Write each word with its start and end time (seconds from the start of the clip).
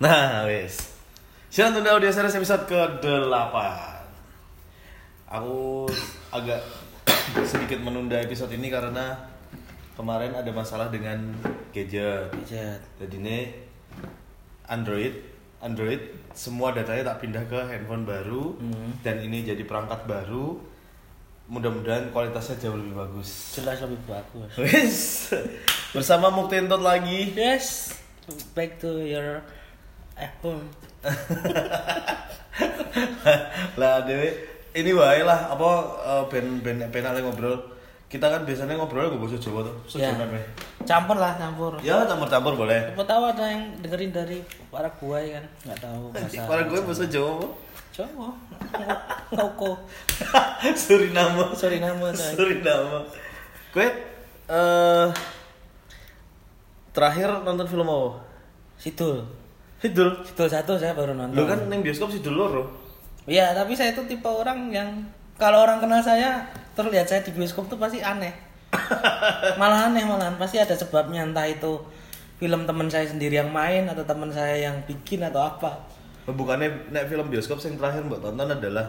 Nah, 0.00 0.48
wis. 0.48 0.96
Siaran 1.52 1.76
tunda 1.76 1.92
audio 1.92 2.08
series 2.08 2.32
episode 2.32 2.64
ke-8. 2.64 3.56
Aku 5.28 5.84
agak 6.32 6.62
sedikit 7.44 7.78
menunda 7.78 8.16
episode 8.16 8.50
ini 8.50 8.72
karena 8.72 9.18
kemarin 9.94 10.32
ada 10.34 10.48
masalah 10.50 10.88
dengan 10.88 11.20
gadget. 11.70 12.32
Gadget. 12.32 12.80
Jadi 12.96 13.14
ini 13.20 13.38
Android, 14.66 15.14
Android 15.60 16.00
semua 16.32 16.72
datanya 16.72 17.12
tak 17.12 17.26
pindah 17.26 17.44
ke 17.44 17.60
handphone 17.68 18.08
baru 18.08 18.56
Hmm. 18.56 18.96
dan 19.04 19.20
ini 19.20 19.44
jadi 19.44 19.62
perangkat 19.68 20.08
baru. 20.08 20.56
Mudah-mudahan 21.50 22.14
kualitasnya 22.14 22.62
jauh 22.62 22.78
lebih 22.78 22.94
bagus. 22.94 23.58
Jelas 23.58 23.82
lebih 23.82 24.00
bagus. 24.06 24.50
Wis. 24.56 24.98
Bersama 25.90 26.30
Muktintot 26.30 26.78
lagi. 26.78 27.34
Yes. 27.34 27.98
Back 28.54 28.78
to 28.78 29.02
your 29.02 29.42
iPhone. 30.18 30.66
lah 33.80 34.04
dewe 34.04 34.28
ini 34.76 34.92
wae 34.92 35.24
lah 35.24 35.48
apa 35.50 35.70
eh, 36.04 36.24
ben 36.28 36.60
ben 36.60 36.76
ben 36.92 37.04
ngobrol 37.24 37.56
kita 38.10 38.26
kan 38.26 38.42
biasanya 38.42 38.74
ngobrol 38.74 39.06
gue 39.06 39.22
bahasa 39.22 39.38
Jawa 39.38 39.62
tuh 39.64 39.76
Ya. 39.96 40.10
Campur 40.82 41.14
lah, 41.16 41.38
campur. 41.38 41.78
ya 41.80 42.02
campur-campur 42.04 42.58
boleh 42.58 42.90
Siapa 42.90 43.06
tahu 43.06 43.22
ada 43.30 43.44
yang 43.46 43.62
dengerin 43.78 44.10
dari 44.10 44.38
para 44.68 44.90
buai 44.98 45.38
kan? 45.38 45.44
Nggak 45.68 45.78
tahu 45.78 46.02
bahasa. 46.12 46.42
para 46.44 46.62
gue 46.66 46.80
bahasa 46.82 47.04
Jawa? 47.06 47.46
Jawa. 47.94 48.28
Ngoko. 49.30 49.78
Suriname 50.82 51.54
Suriname. 51.54 52.10
Suriname 52.12 52.98
gue 53.70 53.86
eh 54.50 55.06
terakhir 56.90 57.30
nonton 57.46 57.70
film 57.70 57.86
apa 57.86 58.18
Sidul. 58.74 59.22
Sidul 59.80 60.10
Sidul 60.22 60.46
satu 60.46 60.76
saya 60.76 60.92
baru 60.92 61.12
nonton. 61.12 61.34
lu 61.34 61.44
kan 61.44 61.58
neng 61.66 61.80
bioskop 61.80 62.08
Sidul 62.08 62.36
loro 62.36 62.64
Iya, 63.24 63.52
tapi 63.52 63.72
saya 63.72 63.92
itu 63.92 64.02
tipe 64.04 64.26
orang 64.26 64.68
yang 64.68 64.88
kalau 65.36 65.62
orang 65.62 65.78
kenal 65.78 66.00
saya 66.00 66.40
terus 66.72 66.90
lihat 66.90 67.06
saya 67.06 67.20
di 67.20 67.30
bioskop 67.30 67.64
tuh 67.66 67.76
pasti 67.76 68.00
aneh. 68.00 68.32
malah 69.60 69.86
aneh 69.86 70.02
malahan 70.02 70.34
pasti 70.36 70.56
ada 70.56 70.72
sebabnya 70.72 71.22
entah 71.22 71.44
itu 71.44 71.78
film 72.36 72.64
teman 72.64 72.86
saya 72.86 73.04
sendiri 73.04 73.36
yang 73.36 73.50
main 73.50 73.84
atau 73.84 74.02
teman 74.02 74.30
saya 74.30 74.56
yang 74.62 74.76
bikin 74.84 75.20
atau 75.22 75.42
apa. 75.42 75.84
bukannya 76.26 76.70
nek 76.88 77.06
film 77.06 77.26
bioskop 77.26 77.58
yang 77.60 77.74
terakhir 77.74 78.02
mbak 78.02 78.20
tonton 78.20 78.48
adalah 78.48 78.86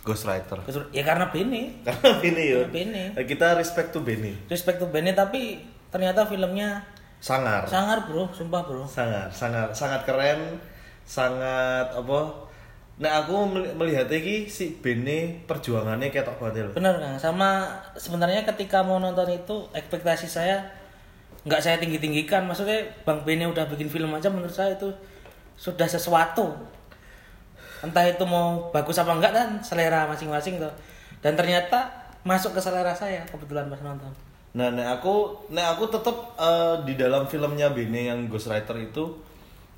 Ghostwriter 0.00 0.62
Ya 0.90 1.02
karena 1.02 1.26
Beni. 1.26 1.80
karena 1.82 2.08
Beni 2.16 2.44
ya 2.46 2.60
Beni. 2.64 3.04
kita 3.18 3.56
respect 3.56 3.90
to 3.90 3.98
Beni 3.98 4.30
Respect 4.46 4.78
to 4.78 4.86
Beni 4.86 5.10
tapi 5.10 5.58
ternyata 5.90 6.22
filmnya 6.22 6.86
sangar 7.24 7.64
sangar 7.64 8.04
bro, 8.04 8.28
sumpah 8.36 8.60
bro. 8.68 8.84
sangat 8.84 9.32
sangat 9.32 9.72
sangat 9.72 10.04
keren 10.04 10.60
sangat 11.08 11.88
apa 11.88 12.20
nah 13.00 13.24
aku 13.24 13.48
mel- 13.48 13.74
melihat 13.80 14.06
iki 14.12 14.44
si 14.46 14.76
Bene 14.78 15.40
perjuangannya 15.48 16.12
kayak 16.12 16.36
banget 16.36 16.68
loh 16.68 16.74
Bener 16.76 16.94
kan? 17.00 17.16
Sama 17.16 17.66
sebenarnya 17.96 18.44
ketika 18.44 18.84
mau 18.84 19.00
nonton 19.00 19.26
itu 19.32 19.56
ekspektasi 19.72 20.28
saya 20.28 20.62
nggak 21.44 21.60
saya 21.60 21.76
tinggi 21.82 21.98
tinggikan. 21.98 22.46
Maksudnya 22.46 22.84
Bang 23.02 23.26
Beni 23.26 23.44
udah 23.50 23.66
bikin 23.66 23.90
film 23.90 24.14
aja 24.14 24.30
menurut 24.30 24.52
saya 24.52 24.78
itu 24.78 24.88
sudah 25.58 25.84
sesuatu. 25.90 26.54
Entah 27.82 28.06
itu 28.06 28.24
mau 28.24 28.70
bagus 28.72 28.96
apa 28.96 29.12
enggak 29.12 29.32
kan 29.34 29.48
selera 29.60 30.06
masing-masing 30.08 30.56
tuh. 30.62 30.72
Dan 31.20 31.34
ternyata 31.34 31.90
masuk 32.22 32.56
ke 32.56 32.60
selera 32.62 32.94
saya 32.94 33.26
kebetulan 33.28 33.68
pas 33.68 33.80
nonton. 33.82 34.08
Nah 34.54 34.70
nek 34.70 34.86
aku 34.96 35.14
nek 35.50 35.66
aku 35.74 35.90
tetap 35.90 36.16
eh, 36.36 36.74
di 36.82 36.94
dalam 36.94 37.26
filmnya 37.26 37.68
Bene 37.68 38.06
yang 38.06 38.26
Ghostwriter 38.26 38.78
itu 38.80 39.18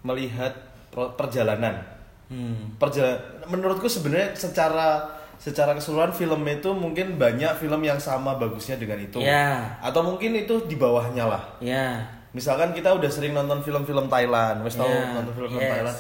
melihat 0.03 0.53
perjalanan 0.93 1.97
Hmm. 2.27 2.75
perjalanan 2.75 3.23
menurutku 3.47 3.87
sebenarnya 3.87 4.35
secara 4.35 4.99
secara 5.39 5.73
keseluruhan 5.73 6.11
film 6.11 6.43
itu 6.43 6.75
mungkin 6.75 7.15
banyak 7.15 7.55
film 7.55 7.79
yang 7.81 7.97
sama 7.97 8.35
bagusnya 8.35 8.75
dengan 8.75 8.99
itu 8.99 9.23
Ya. 9.23 9.79
atau 9.79 10.03
mungkin 10.03 10.35
itu 10.35 10.59
di 10.67 10.75
bawahnya 10.75 11.23
lah 11.25 11.43
Ya. 11.63 12.03
Misalkan 12.35 12.75
kita 12.75 12.93
udah 12.93 13.09
sering 13.09 13.31
nonton 13.33 13.63
film-film 13.63 14.11
Thailand, 14.11 14.61
wes 14.61 14.75
tau 14.75 14.85
Yeah, 14.85 15.15
nonton 15.15 15.33
film-film 15.33 15.63
yes. 15.63 15.73
Thailand, 15.73 15.99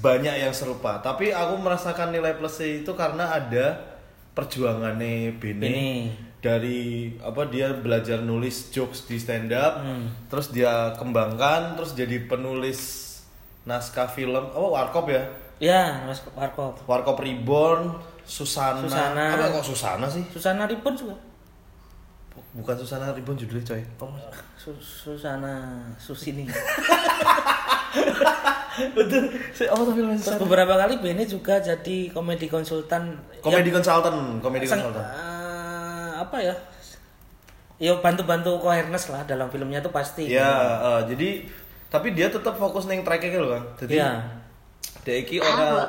banyak 0.00 0.34
yang 0.40 0.54
serupa. 0.54 0.96
Tapi 0.98 1.28
aku 1.28 1.60
merasakan 1.60 2.08
nilai 2.08 2.32
plusnya 2.38 2.80
itu 2.80 2.88
karena 2.94 3.36
ada 3.36 3.76
perjuangannya 4.32 5.34
Bene 5.36 5.60
Bene. 5.60 5.88
Dari 6.38 6.80
apa 7.18 7.44
dia 7.44 7.72
belajar 7.72 8.18
nulis 8.20 8.70
jokes 8.70 9.04
di 9.04 9.16
stand 9.16 9.50
up, 9.50 9.78
Hmm. 9.78 10.06
terus 10.26 10.48
dia 10.48 10.94
kembangkan, 10.94 11.74
terus 11.74 11.92
jadi 11.92 12.24
penulis 12.24 13.04
naskah 13.62 14.06
film, 14.06 14.46
oh 14.52 14.72
warkop 14.72 15.08
ya, 15.08 15.26
Ya, 15.58 16.06
Mas 16.06 16.22
Warkop. 16.30 16.78
warkop 16.86 17.18
Reborn, 17.18 17.90
Susana, 18.22 18.78
Susana. 18.80 19.34
apa 19.34 19.50
kok 19.52 19.66
Susana 19.66 20.06
sih? 20.06 20.22
Susana 20.28 20.64
Ripun 20.64 20.94
juga. 20.94 21.18
Bukan 22.54 22.74
Susana 22.76 23.10
Reborn 23.10 23.34
judulnya 23.36 23.66
coy. 23.66 23.82
Su- 24.56 24.78
Susana 24.78 25.74
Susini. 25.98 26.46
Betul. 28.94 29.22
Oh, 29.70 29.82
tapi 29.82 30.38
beberapa 30.38 30.78
kali 30.78 31.02
Beni 31.02 31.26
juga 31.26 31.58
jadi 31.58 32.08
komedi 32.08 32.46
konsultan. 32.46 33.18
Komedi 33.42 33.70
konsultan, 33.70 34.38
komedi 34.38 34.66
konsultan. 34.66 35.02
Apa 36.28 36.36
ya? 36.44 36.54
Ya 37.80 37.96
bantu-bantu 37.96 38.60
awareness 38.60 39.08
lah 39.08 39.24
dalam 39.24 39.48
filmnya 39.48 39.80
tuh 39.80 39.88
pasti. 39.94 40.28
Ya, 40.28 40.52
eh, 40.82 41.00
jadi 41.08 41.28
tapi 41.88 42.12
dia 42.12 42.28
tetap 42.28 42.60
fokus 42.60 42.84
neng 42.84 43.00
tracknya 43.00 43.40
loh 43.40 43.56
kan. 43.56 43.64
Jadi 43.80 43.96
Iya. 43.96 44.10
dia 45.08 45.16
iki 45.24 45.40
ora. 45.40 45.88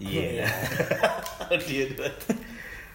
Iya. 0.00 0.48
dia. 1.60 1.84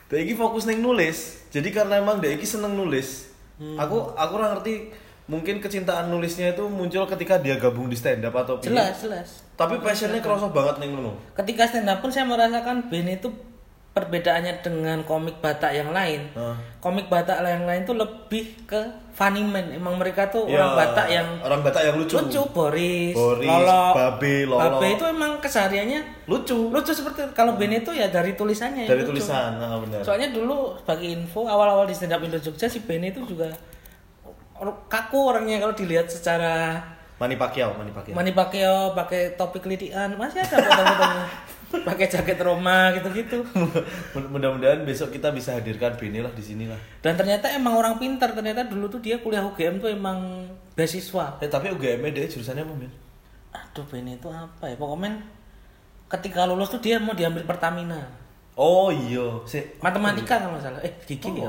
Dia 0.09 0.19
iki 0.25 0.33
fokus 0.33 0.65
neng 0.65 0.81
nulis. 0.81 1.45
Jadi 1.53 1.69
karena 1.69 2.01
emang 2.01 2.17
dia 2.17 2.33
iki 2.33 2.49
seneng 2.49 2.73
nulis. 2.73 3.29
Hmm. 3.61 3.77
Aku 3.77 4.15
aku 4.17 4.31
ora 4.41 4.57
ngerti 4.57 4.89
mungkin 5.29 5.61
kecintaan 5.61 6.09
nulisnya 6.09 6.57
itu 6.57 6.65
muncul 6.65 7.05
ketika 7.05 7.37
dia 7.37 7.61
gabung 7.61 7.85
di 7.85 7.93
stand 7.99 8.25
up 8.25 8.33
atau. 8.33 8.57
Jelas, 8.57 9.05
jelas. 9.05 9.45
Tapi 9.53 9.77
passionnya 9.77 10.23
kerasa 10.23 10.49
banget 10.49 10.81
neng 10.81 10.97
ngono. 10.97 11.13
Ketika 11.37 11.69
stand 11.69 11.91
up 11.91 12.01
pun 12.01 12.09
saya 12.09 12.25
merasakan 12.25 12.89
Beni 12.89 13.21
itu 13.21 13.29
perbedaannya 13.99 14.53
dengan 14.59 15.03
komik 15.03 15.37
Batak 15.37 15.71
yang 15.71 15.91
lain. 15.91 16.31
Hah. 16.31 16.55
Komik 16.79 17.05
Batak 17.05 17.39
yang 17.39 17.63
lain 17.63 17.83
tuh 17.83 17.93
lebih 17.93 18.63
ke 18.63 18.79
funny 19.11 19.43
man. 19.43 19.67
Emang 19.69 19.95
mereka 19.95 20.25
tuh 20.25 20.47
Ya, 20.47 20.57
orang 20.57 20.71
Batak 20.73 21.07
yang 21.07 21.27
orang 21.39 21.59
Batak 21.59 21.83
yang 21.83 21.95
lucu. 21.95 22.15
lucu, 22.15 22.41
Boris, 22.49 23.11
Boris, 23.11 23.45
Lolo. 23.45 23.83
Babe, 23.91 24.33
Lolo. 24.45 24.61
Babe 24.79 24.87
itu 24.91 25.05
emang 25.05 25.31
kesehariannya 25.37 26.01
Lucu. 26.25 26.71
lucu 26.71 26.91
seperti 26.91 27.27
kalau 27.31 27.53
Ben 27.53 27.69
itu 27.69 27.91
ya 27.91 28.07
dari 28.07 28.33
tulisannya 28.33 28.85
Dari 28.85 29.03
lucu. 29.03 29.19
tulisan, 29.19 29.59
nah, 29.59 29.75
benar. 29.77 29.99
soalnya 30.01 30.29
dulu 30.29 30.73
sebagai 30.77 31.07
info 31.09 31.43
awal-awal 31.43 31.83
di 31.83 31.93
stand 31.93 32.11
up 32.11 32.21
Indo 32.21 32.37
Jogja 32.37 32.65
si 32.65 32.79
Ben 32.79 33.01
itu 33.01 33.19
juga 33.23 33.51
kaku 34.85 35.19
orangnya 35.25 35.57
kalau 35.57 35.71
dilihat 35.71 36.07
secara 36.07 36.79
Mani 37.15 37.35
Pacquiao, 37.35 37.75
Mani 37.75 37.91
Pacquiao. 37.91 38.15
Mani 38.15 38.31
Pacquiao 38.31 38.95
pakai 38.95 39.35
topi 39.35 39.59
kelitian 39.59 40.15
masih 40.15 40.39
ada 40.39 40.55
foto-fotonya 40.55 41.23
pakai 41.71 42.05
jaket 42.05 42.39
Roma 42.39 42.89
gitu-gitu 42.91 43.45
Mudah-mudahan 44.25 44.81
besok 44.81 45.09
kita 45.11 45.29
bisa 45.29 45.53
hadirkan 45.53 45.93
Beni 45.93 46.19
lah 46.19 46.31
di 46.31 46.41
sini 46.41 46.65
lah. 46.65 46.77
dan 46.99 47.13
ternyata 47.13 47.45
emang 47.47 47.75
orang 47.75 47.95
pintar 47.95 48.31
ternyata 48.31 48.63
dulu 48.63 48.87
tuh 48.87 48.99
dia 48.99 49.17
kuliah 49.17 49.41
UGM 49.41 49.77
tuh 49.77 49.87
emang 49.87 50.49
beasiswa 50.73 51.37
Eh 51.37 51.47
tapi 51.47 51.69
UGM 51.69 52.09
dia 52.09 52.25
jurusannya 52.25 52.61
apa, 52.61 52.73
Min? 52.75 52.91
aduh 53.51 53.81
Ben 53.83 54.05
itu 54.05 54.27
apa 54.27 54.65
ya 54.65 54.75
pokoknya 54.75 55.09
ketika 56.07 56.45
lulus 56.45 56.69
tuh 56.69 56.79
dia 56.79 56.97
mau 56.97 57.13
diambil 57.13 57.41
Pertamina 57.43 58.01
Oh 58.53 58.89
iya, 58.89 59.23
si 59.43 59.61
matematika 59.79 60.35
kalau 60.37 60.59
salah 60.59 60.77
eh 60.79 60.91
gigi 61.01 61.31
ya 61.33 61.47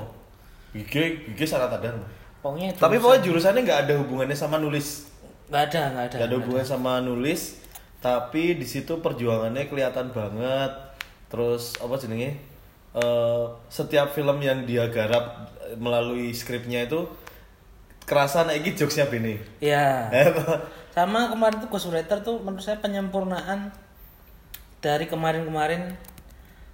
Gigi, 0.71 1.03
gigi 1.27 1.45
sangat 1.45 1.75
ada. 1.75 1.91
pokoknya 2.39 2.71
Tapi 2.73 2.95
jurusan- 2.95 3.03
pokoknya 3.03 3.23
jurusannya 3.25 3.61
nggak 3.63 3.81
ada 3.83 3.95
hubungannya 3.97 4.33
sama 4.33 4.57
nulis. 4.57 5.11
nggak 5.49 5.63
ada 5.67 5.81
nggak 5.91 6.05
ada 6.05 6.15
Nggak 6.15 6.29
ada 6.29 6.37
hubungannya 6.39 6.69
sama 6.69 6.93
nulis. 7.01 7.41
Tapi 8.01 8.57
di 8.57 8.65
situ 8.65 8.99
perjuangannya 8.99 9.65
kelihatan 9.67 10.11
banget. 10.11 10.73
Terus 11.27 11.77
apa 11.77 11.95
jenenge? 11.95 12.37
Eh, 12.91 13.43
setiap 13.69 14.11
film 14.11 14.41
yang 14.41 14.65
dia 14.65 14.89
garap 14.89 15.47
melalui 15.77 16.33
skripnya 16.33 16.83
itu 16.83 17.07
kerasa 18.03 18.43
naik 18.43 18.75
jokesnya 18.75 19.07
Beni. 19.07 19.39
ya 19.61 20.11
Eh, 20.11 20.27
sama 20.91 21.31
kemarin 21.31 21.63
tuh 21.63 21.71
Ghostwriter 21.71 22.19
tuh 22.21 22.43
menurut 22.43 22.59
saya 22.59 22.83
penyempurnaan 22.83 23.71
dari 24.79 25.07
kemarin-kemarin 25.07 25.95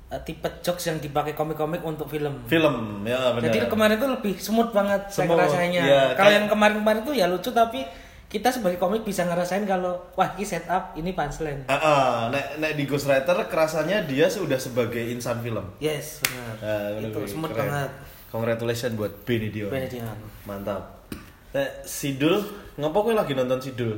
eh, 0.08 0.20
tipe 0.22 0.48
jokes 0.62 0.88
yang 0.88 0.96
dipakai 0.96 1.36
komik-komik 1.36 1.84
untuk 1.84 2.08
film 2.08 2.40
film 2.46 3.04
ya 3.04 3.36
benar. 3.36 3.52
jadi 3.52 3.66
kemarin 3.66 3.96
tuh 3.98 4.10
lebih 4.10 4.40
smooth 4.40 4.72
banget 4.72 5.02
saya 5.10 5.28
Smooth, 5.28 5.36
ngerasanya 5.36 5.82
iya, 5.82 6.02
kalau 6.14 6.24
kayak- 6.24 6.32
yang 6.32 6.46
kemarin-kemarin 6.48 7.00
tuh 7.02 7.12
ya 7.12 7.26
lucu 7.26 7.50
tapi 7.50 7.84
kita 8.26 8.50
sebagai 8.50 8.76
komik 8.76 9.02
bisa 9.02 9.22
ngerasain 9.22 9.62
kalau 9.62 9.94
wah 10.12 10.34
ini 10.34 10.42
setup 10.42 10.90
ini 10.92 11.12
punchline 11.12 11.62
Ah, 11.64 11.76
ah, 11.76 12.10
nek, 12.26 12.58
nek 12.58 12.74
di 12.74 12.84
Ghostwriter 12.84 13.38
kerasanya 13.46 14.02
dia 14.02 14.26
sudah 14.26 14.56
sebagai 14.56 15.00
insan 15.00 15.38
film. 15.38 15.62
yes 15.78 16.20
benar 16.20 16.54
Ah, 16.58 16.88
itu 16.96 17.18
smooth 17.24 17.50
keren. 17.50 17.70
banget 17.70 17.90
Congratulations 18.26 18.92
buat 18.94 19.22
Benny 19.22 19.48
Dion. 19.48 19.70
Benny 19.70 19.86
Dion. 19.88 20.18
Mantap. 20.44 21.06
Nek 21.52 21.86
Sidul, 21.86 22.42
ngapa 22.74 22.98
kowe 22.98 23.14
lagi 23.14 23.32
nonton 23.32 23.56
Sidul? 23.56 23.94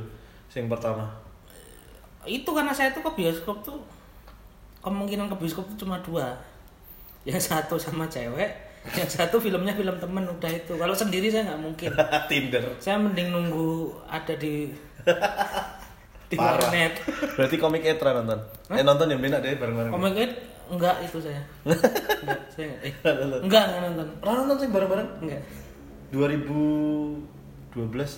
Sing 0.47 0.69
pertama. 0.69 1.09
itu 2.21 2.45
karena 2.45 2.69
saya 2.69 2.93
tuh 2.93 3.01
ke 3.01 3.11
bioskop 3.15 3.57
tuh 3.59 3.79
kemungkinan 4.79 5.27
ke 5.27 5.35
bioskop 5.35 5.65
tuh 5.65 5.77
cuma 5.81 5.97
dua 5.99 6.37
yang 7.23 7.41
satu 7.41 7.73
sama 7.75 8.05
cewek 8.05 8.47
yang 8.89 9.05
satu 9.05 9.37
filmnya 9.37 9.71
film 9.71 9.95
temen 9.95 10.23
udah 10.23 10.49
itu 10.49 10.73
kalau 10.73 10.93
sendiri 10.93 11.27
saya 11.27 11.43
nggak 11.47 11.61
mungkin 11.61 11.89
Tinder. 12.31 12.63
saya 12.79 12.95
mending 12.95 13.27
nunggu 13.29 13.69
ada 14.05 14.33
di 14.33 14.71
di 16.29 16.35
Parah. 16.35 16.61
warnet 16.61 16.93
Berarti 17.33 17.55
komik 17.57 17.81
Etra 17.81 18.13
nonton. 18.13 18.37
Eh 18.69 18.79
nonton 18.79 19.09
ya 19.09 19.17
Mina 19.17 19.39
deh 19.39 19.55
bareng-bareng. 19.55 19.89
komik 19.89 20.15
it 20.15 20.31
enggak 20.69 20.95
itu 21.01 21.17
saya 21.17 21.41
enggak 22.21 22.39
saya 22.47 22.69
enggak 22.79 22.85
eh, 22.85 22.93
enggak 23.41 23.63
enggak 23.65 23.81
nonton 23.83 24.07
Ra 24.21 24.31
nonton 24.37 24.57
sih 24.57 24.69
bareng-bareng. 24.69 25.09
enggak 25.19 25.41
2012 26.09 27.25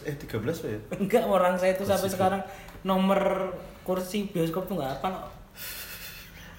eh 0.07 0.15
13 0.15 0.27
apa 0.27 0.67
ya? 0.67 0.79
enggak 0.95 1.23
orang 1.25 1.55
saya 1.55 1.71
itu 1.73 1.83
sampai 1.83 2.09
sekarang 2.09 2.41
nomor 2.83 3.51
kursi 3.81 4.27
bioskop 4.27 4.65
tuh 4.65 4.75
nggak 4.75 4.99
apa 4.99 5.07
kok 5.09 5.25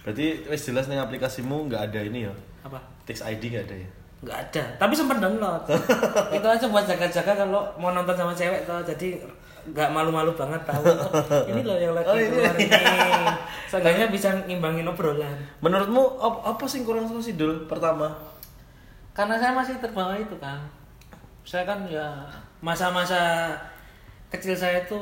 Berarti 0.03 0.27
wes 0.47 0.63
jelas 0.63 0.89
nih 0.89 0.99
aplikasimu 0.99 1.69
nggak 1.69 1.83
ada 1.87 2.01
ini 2.03 2.27
ya. 2.27 2.35
Apa 2.63 2.79
Tix 3.03 3.21
ID 3.21 3.43
nggak 3.51 3.65
ada 3.65 3.77
ya. 3.77 3.89
nggak 4.23 4.39
ada 4.41 4.65
tapi 4.79 4.93
sempat 4.93 5.19
download 5.19 5.63
itu 6.37 6.47
aja 6.47 6.67
buat 6.67 6.85
jaga-jaga 6.85 7.33
kalau 7.37 7.67
mau 7.75 7.91
nonton 7.91 8.15
sama 8.15 8.31
cewek 8.31 8.63
tuh 8.63 8.79
jadi 8.85 9.19
nggak 9.65 9.89
malu-malu 9.89 10.31
banget 10.33 10.59
tahu 10.63 10.83
oh, 10.83 11.11
ini 11.45 11.63
loh 11.63 11.75
yang 11.75 11.91
lagi 11.93 12.07
Oh, 12.07 12.15
ini. 12.15 12.29
keluar 12.29 12.55
ini 12.55 12.79
seenggaknya 13.71 14.07
bisa 14.09 14.29
ngimbangin 14.45 14.83
obrolan 14.85 15.39
Menurutmu 15.59 16.19
ap- 16.19 16.43
apa 16.45 16.65
sih 16.65 16.83
kurang 16.83 17.05
sama 17.05 17.19
Sidul 17.19 17.67
pertama? 17.67 18.11
karena 19.13 19.37
saya 19.37 19.53
masih 19.53 19.77
terbawa 19.77 20.15
itu 20.15 20.35
kan 20.37 20.59
saya 21.43 21.63
kan 21.63 21.83
ya 21.85 22.07
masa-masa 22.59 23.53
kecil 24.29 24.55
saya 24.55 24.83
itu 24.83 24.99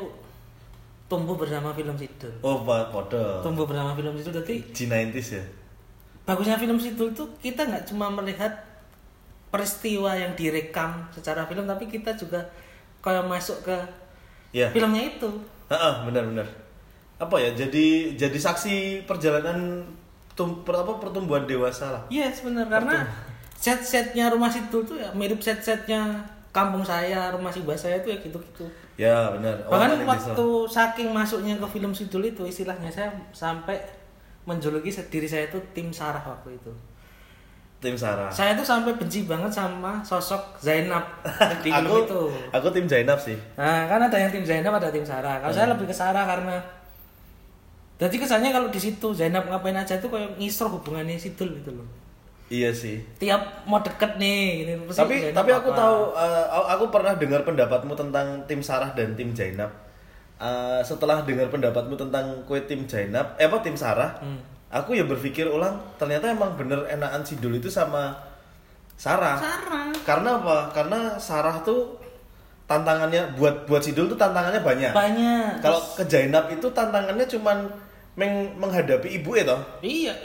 tumbuh 1.07 1.35
bersama 1.35 1.73
film 1.73 1.93
Sidul 1.95 2.33
Oh, 2.41 2.61
podo. 2.65 3.41
tumbuh 3.41 3.65
bersama 3.65 3.93
film 3.93 4.13
Sidul 4.15 4.41
jadi 4.41 4.55
G90s 4.71 5.29
ya. 5.37 5.45
Bagusnya 6.25 6.57
film 6.57 6.77
Sidul 6.77 7.11
itu 7.11 7.25
kita 7.41 7.67
nggak 7.67 7.85
cuma 7.91 8.11
melihat 8.13 8.53
peristiwa 9.51 10.15
yang 10.15 10.33
direkam 10.39 11.03
secara 11.11 11.43
film 11.47 11.67
tapi 11.67 11.91
kita 11.91 12.15
juga 12.15 12.39
kayak 13.03 13.27
masuk 13.27 13.61
ke 13.67 13.77
Ya. 14.51 14.67
filmnya 14.75 15.15
itu 15.15 15.31
Heeh, 15.71 15.95
benar-benar. 16.03 16.43
Apa 17.23 17.39
ya? 17.39 17.55
Jadi 17.55 18.19
jadi 18.19 18.35
saksi 18.35 19.07
perjalanan 19.07 19.87
tum, 20.35 20.67
per, 20.67 20.75
apa 20.75 20.99
pertumbuhan 20.99 21.47
dewasa 21.47 21.95
lah. 21.95 22.03
Yes 22.11 22.43
benar 22.43 22.67
karena 22.67 23.07
set-setnya 23.55 24.27
rumah 24.35 24.51
situ 24.51 24.83
tuh 24.83 24.99
ya 24.99 25.07
mirip 25.15 25.39
set-setnya 25.39 26.19
kampung 26.51 26.83
saya, 26.83 27.31
rumah 27.31 27.55
si 27.55 27.63
saya 27.79 28.03
itu 28.03 28.11
ya 28.11 28.19
gitu-gitu. 28.19 28.67
Ya, 28.99 29.31
benar. 29.39 29.55
Bahkan 29.71 30.03
paling 30.03 30.09
waktu 30.11 30.47
saking 30.67 31.09
masuknya 31.15 31.55
ke 31.63 31.67
film 31.71 31.95
Sidul 31.95 32.27
itu 32.27 32.43
istilahnya 32.43 32.91
saya 32.91 33.15
sampai 33.31 33.79
menjuluki 34.45 34.89
diri 34.89 35.25
saya 35.25 35.47
itu 35.47 35.59
tim 35.73 35.89
Sarah 35.91 36.23
waktu 36.23 36.55
itu. 36.55 36.73
tim 37.81 37.97
Sarah. 37.97 38.29
Saya 38.29 38.53
tuh 38.53 38.61
sampai 38.61 38.93
benci 38.93 39.25
banget 39.25 39.49
sama 39.49 40.05
sosok 40.05 40.61
Zainab 40.61 41.01
di 41.65 41.73
film 41.73 41.89
aku 41.89 41.97
itu. 42.05 42.21
aku 42.53 42.69
tim 42.69 42.85
Zainab 42.85 43.17
sih. 43.17 43.33
Nah, 43.57 43.89
kan 43.89 43.97
ada 43.99 44.13
yang 44.15 44.29
tim 44.29 44.45
Zainab, 44.45 44.77
ada 44.77 44.93
tim 44.93 45.01
Sarah. 45.01 45.41
Kalau 45.41 45.49
Hmm. 45.49 45.57
saya 45.57 45.73
lebih 45.73 45.89
ke 45.89 45.97
Sarah 45.97 46.29
karena 46.29 46.61
jadi 47.97 48.17
kesannya 48.17 48.49
kalau 48.51 48.69
di 48.69 48.77
situ 48.77 49.13
Zainab 49.13 49.45
ngapain 49.45 49.77
aja 49.77 49.97
tuh 49.97 50.09
kayak 50.09 50.37
ngisro 50.37 50.69
hubungannya 50.71 51.17
Sidul 51.17 51.53
gitu 51.57 51.73
loh. 51.73 51.85
Iya 52.49 52.69
sih. 52.69 53.01
Tiap 53.17 53.65
mau 53.65 53.81
deket 53.81 54.17
nih, 54.17 54.65
pasti 54.85 55.01
Tapi 55.01 55.15
Zainab 55.21 55.37
tapi 55.37 55.51
aku 55.55 55.69
apa. 55.71 55.79
tahu 55.79 55.99
eh, 56.17 56.45
aku 56.71 56.85
pernah 56.89 57.13
dengar 57.15 57.41
pendapatmu 57.45 57.93
tentang 57.95 58.27
tim 58.45 58.61
Sarah 58.61 58.93
dan 58.93 59.17
tim 59.17 59.33
Zainab. 59.33 59.69
Eh, 60.41 60.81
setelah 60.81 61.21
dengar 61.21 61.47
pendapatmu 61.47 61.93
tentang 61.95 62.25
kue 62.43 62.65
tim 62.65 62.89
Zainab, 62.89 63.37
eh 63.37 63.45
apa 63.45 63.61
tim 63.61 63.77
Sarah, 63.77 64.17
Hmm. 64.17 64.41
aku 64.69 64.97
ya 64.97 65.05
berpikir 65.05 65.45
ulang 65.45 65.77
ternyata 65.95 66.33
emang 66.33 66.57
bener 66.57 66.89
enakan 66.89 67.21
Sidul 67.21 67.55
itu 67.55 67.69
sama 67.69 68.17
Sarah. 68.97 69.37
Sarah. 69.37 69.93
Karena 70.01 70.41
apa? 70.41 70.73
Karena 70.73 70.99
Sarah 71.17 71.61
tuh 71.61 71.93
tantangannya 72.65 73.37
buat 73.37 73.67
buat 73.67 73.81
Sidul 73.81 74.09
tuh 74.09 74.17
tantangannya 74.17 74.61
banyak. 74.61 74.93
Banyak. 74.93 75.61
Kalau 75.61 75.77
ke 75.93 76.05
Zainab 76.05 76.49
itu 76.49 76.65
tantangannya 76.67 77.29
cuman 77.29 77.69
meng- 78.15 78.57
menghadapi 78.57 79.13
ibu 79.15 79.37
ya 79.37 79.45
toh. 79.45 79.61
iya, 79.81 80.17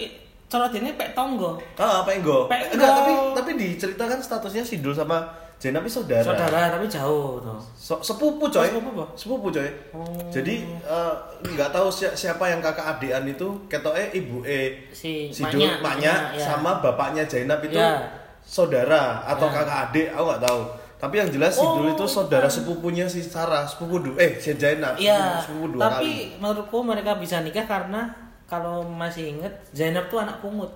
cara 0.45 0.71
ini 0.71 0.95
pek 0.95 1.11
tonggo. 1.11 1.59
Ah, 1.75 1.99
apa 1.99 2.15
Enggo? 2.15 2.47
Pak 2.47 2.71
Enggak, 2.71 2.87
Enggo. 2.87 2.95
tapi 2.95 3.11
tapi 3.35 3.51
diceritakan 3.57 4.19
statusnya 4.19 4.63
Sidul 4.63 4.95
sama 4.95 5.27
Zainab 5.55 5.81
itu 5.81 5.95
saudara. 5.95 6.21
Saudara 6.21 6.67
tapi 6.69 6.85
jauh 6.85 7.39
tuh. 7.39 7.59
So- 7.73 7.99
sepupu 7.99 8.45
coy. 8.45 8.67
Oh, 8.67 8.75
sepupu 8.75 8.89
apa? 8.93 9.05
Sepupu 9.13 9.47
coy. 9.49 9.69
Oh. 9.91 10.03
Jadi 10.27 10.55
eh, 10.67 11.13
nggak 11.47 11.69
tahu 11.69 11.87
si- 11.89 12.11
siapa 12.13 12.45
yang 12.45 12.59
kakak 12.59 12.85
adean 12.91 13.23
itu 13.23 13.47
ketoke 13.65 14.11
ibu 14.11 14.43
eh 14.43 14.91
Si 14.91 15.29
Sidul 15.29 15.63
Maknya, 15.63 15.71
maknya 15.79 16.13
Maknya, 16.13 16.13
ya. 16.35 16.45
sama 16.45 16.71
bapaknya 16.79 17.23
Zainab 17.23 17.59
itu 17.61 17.75
Ya. 17.75 18.03
saudara 18.41 19.23
atau 19.25 19.47
Ya. 19.47 19.53
kakak 19.55 19.77
adik 19.85 20.07
aku 20.09 20.23
nggak 20.25 20.43
tahu. 20.43 20.61
Tapi 20.95 21.15
yang 21.17 21.29
jelas 21.29 21.53
Sidul 21.53 21.85
Oh, 21.85 21.93
itu 21.93 22.05
saudara 22.05 22.47
sepupunya 22.47 23.05
si 23.05 23.19
Sarah, 23.19 23.63
sepupu 23.63 23.99
du 24.01 24.11
eh 24.15 24.35
si 24.35 24.51
Zainab, 24.53 24.95
Iya, 24.95 25.39
sepupu 25.39 25.73
dua 25.73 25.81
tapi 25.89 26.07
kali. 26.29 26.37
menurutku 26.37 26.77
mereka 26.81 27.15
bisa 27.15 27.39
nikah 27.39 27.63
karena 27.63 28.11
kalau 28.45 28.83
masih 28.83 29.33
inget 29.33 29.53
Zainab 29.71 30.05
tuh 30.05 30.19
anak 30.19 30.37
pungut. 30.37 30.69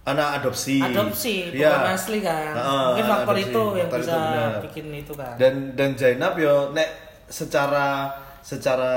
Anak 0.00 0.40
adopsi. 0.40 0.80
Adopsi, 0.80 1.52
bukan 1.52 1.92
asli 1.92 2.18
kan. 2.20 2.56
Heeh, 2.56 2.84
Mungkin 2.88 3.04
faktor 3.06 3.34
adopsi. 3.36 3.44
itu 3.46 3.64
yang 3.76 3.88
Faktor 3.88 4.00
bisa 4.00 4.10
itu 4.10 4.20
benar. 4.24 4.52
bikin 4.64 4.86
itu 4.94 5.12
kan. 5.12 5.34
dan 5.36 5.54
dan 5.76 5.90
Zainab 5.92 6.34
yo 6.34 6.54
nek 6.72 6.88
secara 7.28 8.08
secara 8.40 8.92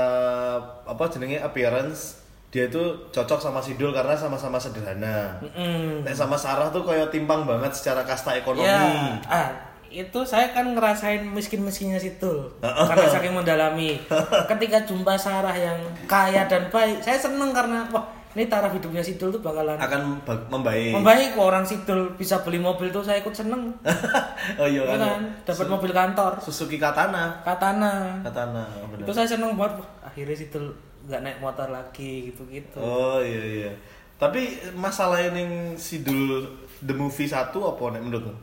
apa 0.82 1.04
jenenge 1.08 1.38
appearance 1.38 2.24
dia 2.48 2.66
itu 2.66 2.80
cocok 3.10 3.36
sama 3.36 3.58
Sidul 3.58 3.90
karena 3.90 4.14
sama-sama 4.14 4.56
sederhana. 4.56 5.42
Mm-mm. 5.42 6.02
Nek 6.02 6.14
sama 6.14 6.34
Sarah 6.34 6.70
tuh 6.70 6.82
kayak 6.82 7.10
timpang 7.10 7.44
banget 7.44 7.74
secara 7.74 8.00
kasta 8.02 8.32
ekonomi. 8.32 8.64
Ya, 8.64 9.18
ah, 9.26 9.50
itu 9.90 10.22
saya 10.22 10.50
kan 10.50 10.70
ngerasain 10.70 11.22
miskin-miskinnya 11.26 11.98
situ 11.98 12.32
karena 12.62 13.06
saking 13.08 13.34
mendalami. 13.34 13.98
Ketika 14.46 14.82
jumpa 14.82 15.14
Sarah 15.14 15.52
yang 15.52 15.76
kaya 16.06 16.46
dan 16.46 16.70
baik, 16.70 16.98
saya 16.98 17.18
seneng 17.18 17.50
karena 17.50 17.84
wah 17.90 18.06
ini 18.34 18.44
taraf 18.44 18.70
hidupnya 18.70 18.98
Sidul 18.98 19.30
tuh 19.30 19.38
bakalan 19.38 19.78
Akan 19.78 20.18
ba- 20.20 20.46
membaik. 20.48 20.90
membaik 20.90 21.28
kok 21.32 21.44
orang 21.44 21.62
Sidul 21.62 22.12
bisa 22.14 22.42
beli 22.42 22.58
mobil 22.58 22.90
tuh 22.90 22.98
saya 22.98 23.18
ikut 23.18 23.30
seneng. 23.30 23.70
oh 24.60 24.66
iya 24.66 24.82
Iya 24.82 24.90
kan. 24.90 24.98
kan, 24.98 25.22
dapat 25.44 25.66
mobil 25.68 25.90
kantor, 25.90 26.32
Suzuki 26.38 26.76
Katana. 26.76 27.38
katana. 27.40 28.18
Katana, 28.20 28.66
oh, 28.76 28.90
benar. 28.90 29.06
Itu 29.06 29.12
saya 29.12 29.28
seneng 29.28 29.54
banget. 29.54 29.78
Wah, 29.78 29.88
akhirnya 30.04 30.34
Sidul 30.34 30.66
nggak 31.04 31.20
naik 31.20 31.38
motor 31.38 31.68
lagi 31.68 32.28
gitu-gitu. 32.28 32.76
Oh 32.76 33.18
iya 33.18 33.42
iya. 33.62 33.70
Tapi 34.14 34.46
masalah 34.72 35.18
yang 35.20 35.38
Sidul 35.74 36.42
the 36.80 36.92
movie 36.92 37.26
satu 37.26 37.66
apa 37.68 37.94
menurutmu? 37.94 38.34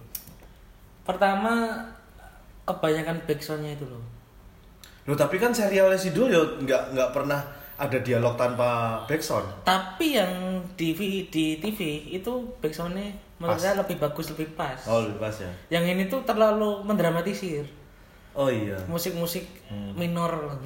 Pertama 1.02 1.84
kebanyakan 2.64 3.18
backsoundnya 3.26 3.74
itu 3.74 3.84
loh. 3.84 4.04
Loh 5.04 5.18
tapi 5.18 5.36
kan 5.36 5.50
serialnya 5.50 5.98
Sidul 5.98 6.30
ya 6.30 6.40
nggak 6.40 6.94
nggak 6.94 7.10
pernah 7.12 7.42
ada 7.82 7.98
dialog 7.98 8.38
tanpa 8.38 9.02
backsound. 9.10 9.66
Tapi 9.66 10.14
yang 10.14 10.30
di 10.78 10.94
di 11.26 11.58
TV 11.58 11.80
itu 12.14 12.30
backsoundnya 12.62 13.10
menurut 13.42 13.58
Pas. 13.58 13.62
saya 13.66 13.82
lebih 13.82 13.98
bagus 13.98 14.30
lebih 14.30 14.54
pas. 14.54 14.78
Oh 14.86 15.02
lebih 15.02 15.18
pas 15.18 15.34
ya. 15.34 15.50
Yang 15.74 15.86
ini 15.90 16.04
tuh 16.06 16.22
terlalu 16.22 16.86
mendramatisir. 16.86 17.66
Oh 18.38 18.48
iya. 18.48 18.78
Musik-musik 18.86 19.44
Hmm. 19.68 19.98
minor. 19.98 20.62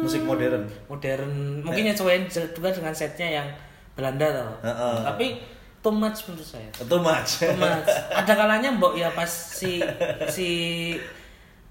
Musik 0.00 0.22
modern. 0.24 0.64
Modern. 0.88 1.32
Mungkin 1.60 1.92
nyesuaiin 1.92 2.24
juga 2.30 2.70
dengan 2.70 2.94
setnya 2.94 3.28
yang 3.42 3.48
Belanda 3.92 4.26
tau. 4.30 4.52
Heeh. 4.64 4.96
Tapi 5.04 5.26
too 5.82 5.92
much 5.92 6.24
menurut 6.30 6.46
saya. 6.46 6.68
Too 6.72 7.02
much. 7.02 7.42
Too 7.42 7.52
much. 7.58 7.90
Ada 8.18 8.32
kalanya 8.32 8.70
mbok 8.72 8.94
ya 8.94 9.10
pas 9.12 9.28
si 9.28 9.82
si 10.30 10.48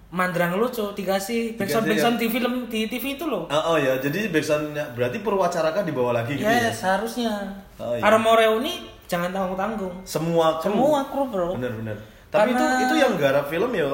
Mandrang 0.08 0.56
lucu 0.56 0.96
dikasih 0.96 1.60
backsound 1.60 1.84
Dikasih 1.84 1.92
backsound 1.92 2.16
di 2.16 2.28
film 2.32 2.54
di 2.66 2.88
TV 2.88 3.20
itu 3.20 3.28
loh. 3.28 3.44
Oh, 3.46 3.76
oh 3.76 3.78
ya, 3.78 4.00
jadi 4.00 4.32
backsoundnya 4.32 4.96
berarti 4.96 5.20
Purwacaraka 5.20 5.84
dibawa 5.84 6.16
lagi 6.16 6.40
gitu 6.40 6.48
ya? 6.48 6.64
Ya, 6.64 6.72
seharusnya. 6.72 7.34
Oh, 7.76 7.92
iya. 7.92 8.00
Kalau 8.00 8.18
mau 8.18 8.34
reuni 8.34 8.88
jangan 9.04 9.36
tanggung-tanggung. 9.36 9.92
Semua 10.08 10.58
kru. 10.58 10.72
Semua 10.72 11.00
kru, 11.06 11.28
Bro. 11.28 11.60
Bener-bener. 11.60 12.00
Tapi 12.28 12.52
itu 12.52 12.60
Karena- 12.60 12.84
itu 12.84 12.96
yang 12.96 13.14
garap 13.16 13.46
film 13.48 13.72
ya 13.72 13.88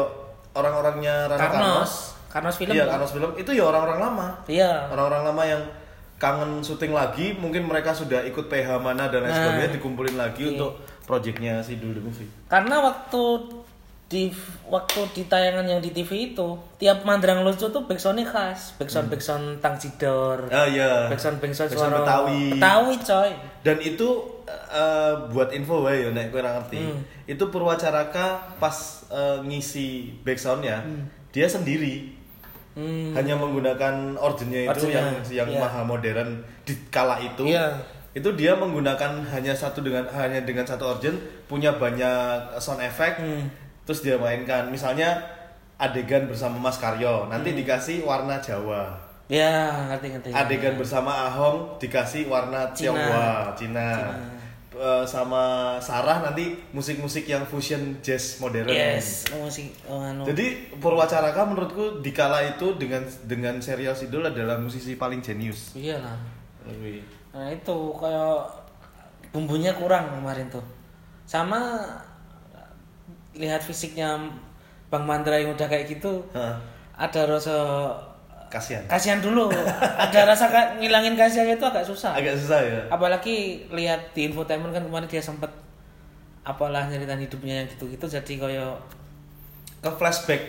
orang-orangnya 0.51 1.15
Rano 1.27 1.39
Karnos. 1.39 1.58
Karnos. 1.58 1.93
Karnos 2.29 2.55
film. 2.58 2.74
Iya? 2.74 2.86
Karnos 2.88 3.12
film 3.12 3.32
itu 3.34 3.50
ya 3.50 3.63
orang-orang 3.65 3.98
lama. 4.00 4.27
Iya. 4.46 4.89
Orang-orang 4.89 5.22
lama 5.25 5.43
yang 5.43 5.62
kangen 6.17 6.62
syuting 6.62 6.93
lagi, 6.93 7.34
mungkin 7.36 7.65
mereka 7.65 7.89
sudah 7.89 8.22
ikut 8.22 8.48
PH 8.48 8.77
mana 8.77 9.10
dan 9.10 9.25
lain 9.25 9.34
Nah. 9.34 9.38
sebagainya 9.43 9.72
dikumpulin 9.75 10.15
lagi 10.15 10.46
Iya. 10.46 10.51
untuk 10.55 10.72
proyeknya 11.03 11.60
si 11.60 11.75
Dul 11.75 11.93
the 11.93 12.01
Movie. 12.01 12.29
Karena 12.48 12.79
waktu 12.79 13.22
di 14.13 14.29
waktu 14.63 15.01
di 15.12 15.24
tayangan 15.25 15.65
yang 15.65 15.82
di 15.82 15.89
TV 15.89 16.32
itu 16.32 16.48
tiap 16.77 17.01
mandrang 17.01 17.41
lucu 17.41 17.65
tuh 17.65 17.84
backsoundnya 17.84 18.22
khas 18.24 18.77
backsound 18.77 19.10
backsound 19.10 19.46
tang 19.58 19.74
cidor 19.74 20.46
Ah 20.48 20.70
iya. 20.70 21.10
backsound 21.10 21.41
backsound 21.41 21.74
Backsound 21.74 21.89
suara 21.89 22.05
Betawi. 22.05 22.43
Betawi 22.53 22.93
coy 23.01 23.32
Dan 23.63 23.77
itu 23.79 24.10
eh, 24.46 25.13
buat 25.29 25.50
info 25.50 25.82
wae 25.82 26.03
ya 26.03 26.10
nek 26.12 26.29
kowe 26.29 26.38
ora 26.38 26.60
ngerti. 26.60 26.77
Hmm. 26.77 27.00
Itu 27.25 27.48
Purwacaraka 27.48 28.60
pas 28.62 28.75
eh, 29.10 29.41
ngisi 29.41 29.88
backsoundnya 30.22 30.77
Hmm. 30.79 31.10
dia 31.29 31.50
sendiri. 31.50 32.22
Hmm. 32.74 33.13
hanya 33.13 33.38
menggunakan 33.38 34.17
originnya 34.17 34.65
itu 34.67 34.89
yang 34.89 35.05
yang 35.29 35.46
iya. 35.46 35.62
maha 35.62 35.86
modern 35.86 36.41
di 36.65 36.74
kala 36.89 37.22
itu 37.22 37.46
Iya. 37.46 37.70
itu 38.12 38.25
dia 38.34 38.58
menggunakan 38.58 39.22
hanya 39.29 39.53
satu 39.53 39.86
dengan 39.86 40.01
hanya 40.10 40.41
dengan 40.41 40.65
satu 40.65 40.89
origin 40.89 41.13
punya 41.46 41.77
banyak 41.77 42.58
sound 42.58 42.82
effect 42.82 43.22
Hmm. 43.22 43.46
Terus 43.84 44.00
dia 44.00 44.16
mainkan 44.16 44.68
misalnya 44.68 45.20
adegan 45.75 46.25
bersama 46.25 46.56
Mas 46.58 46.78
Karyo 46.78 47.28
nanti 47.28 47.52
Hmm. 47.52 47.60
dikasih 47.60 47.98
warna 48.02 48.38
Jawa 48.38 48.96
Ya, 49.25 49.72
ngerti 49.88 50.08
ngerti. 50.12 50.30
adegan 50.32 50.75
bersama 50.75 51.25
Ahong 51.25 51.80
dikasih 51.80 52.28
warna 52.28 52.70
Cina. 52.70 52.92
Tionghoa 52.92 53.32
Cina, 53.54 53.88
Cina. 53.90 54.16
Eh, 54.74 55.06
sama 55.06 55.44
Sarah 55.78 56.20
nanti 56.20 56.60
musik-musik 56.70 57.24
yang 57.24 57.42
fusion 57.44 57.98
jazz 58.00 58.38
modern 58.38 58.68
Yes, 58.68 59.24
musik 59.32 59.70
oh, 59.86 60.02
anu. 60.02 60.25
jadi 60.25 60.75
Purwacaraka 60.75 61.46
menurutku 61.46 62.02
di 62.02 62.10
kala 62.10 62.42
itu 62.48 62.74
dengan 62.74 63.00
dengan 63.24 63.56
serial 63.60 63.94
Sidul 63.94 64.25
adalah 64.25 64.58
musisi 64.58 64.94
paling 64.94 65.22
jenius. 65.22 65.72
iya 65.74 65.98
lah. 65.98 66.18
Nah, 67.32 67.48
itu 67.50 67.78
kayak 67.94 68.38
bumbunya 69.30 69.72
kurang 69.72 70.10
kemarin 70.12 70.50
tuh. 70.50 70.66
Sama 71.24 71.86
lihat 73.34 73.60
fisiknya 73.60 74.18
Bang 74.88 75.04
Mandra 75.04 75.36
yang 75.36 75.52
udah 75.52 75.66
kayak 75.66 75.90
gitu, 75.90 76.22
Hah, 76.32 76.58
ada 76.94 77.25
rasa 77.25 77.56
kasihan. 78.48 78.86
kasihan 78.86 79.18
dulu. 79.18 79.50
ada 79.98 80.20
rasa 80.24 80.46
ka- 80.48 80.78
ngilangin 80.78 81.18
kasihan 81.18 81.50
itu 81.50 81.66
agak 81.66 81.82
susah. 81.82 82.13
Agak 82.13 82.38
susah 82.38 82.62
ya. 82.62 82.82
Apalagi 82.88 83.66
lihat 83.70 84.13
di 84.13 84.30
infotainment 84.30 84.70
kan 84.70 84.86
kemarin 84.86 85.10
dia 85.10 85.18
sempet 85.18 85.50
apalah 86.44 86.86
nyeritain 86.86 87.18
hidupnya 87.20 87.63
yang 87.63 87.68
gitu-gitu 87.70 88.06
jadi 88.06 88.34
kayak 88.38 88.75
Ke 89.80 89.90
flashback. 89.90 90.44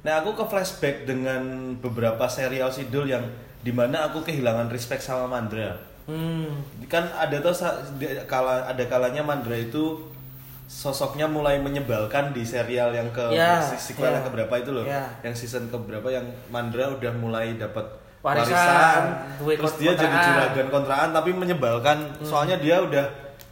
Nah 0.00 0.22
aku 0.22 0.32
ke 0.32 0.44
flashback 0.44 1.04
dengan 1.04 1.42
beberapa 1.76 2.24
serial 2.24 2.70
Sidul 2.70 3.04
yang 3.04 3.24
di 3.58 3.68
mana 3.68 4.06
aku 4.06 4.22
kehilangan 4.22 4.70
respect 4.70 5.02
sama 5.02 5.26
Mandra. 5.26 5.74
hmm 6.06 6.84
Kan 6.86 7.04
ada 7.10 7.42
tuh 7.42 7.52
kala 8.24 8.64
ada 8.64 8.84
kalanya 8.86 9.20
Mandra 9.20 9.52
itu 9.52 9.98
sosoknya 10.68 11.24
mulai 11.24 11.56
menyebalkan 11.58 12.30
di 12.30 12.44
serial 12.44 12.92
yang 12.92 13.08
ke 13.08 13.24
Ya, 13.32 13.56
sequel 13.64 14.12
yang 14.12 14.20
ya. 14.20 14.26
keberapa 14.28 14.54
itu 14.60 14.70
loh. 14.70 14.84
Ya. 14.84 15.08
Yang 15.24 15.48
season 15.48 15.72
keberapa 15.72 16.04
yang 16.06 16.28
Mandra 16.52 16.92
udah 16.92 17.12
mulai 17.16 17.56
dapat 17.56 17.88
Warisan, 18.18 18.50
warisan, 18.50 19.04
terus 19.62 19.74
dia 19.78 19.92
jadi 19.94 20.10
juragan 20.12 20.68
kontrakan 20.68 21.10
tapi 21.14 21.30
menyebalkan. 21.32 21.98
Hmm. 22.18 22.26
Soalnya 22.26 22.58
dia 22.58 22.82
udah 22.82 23.06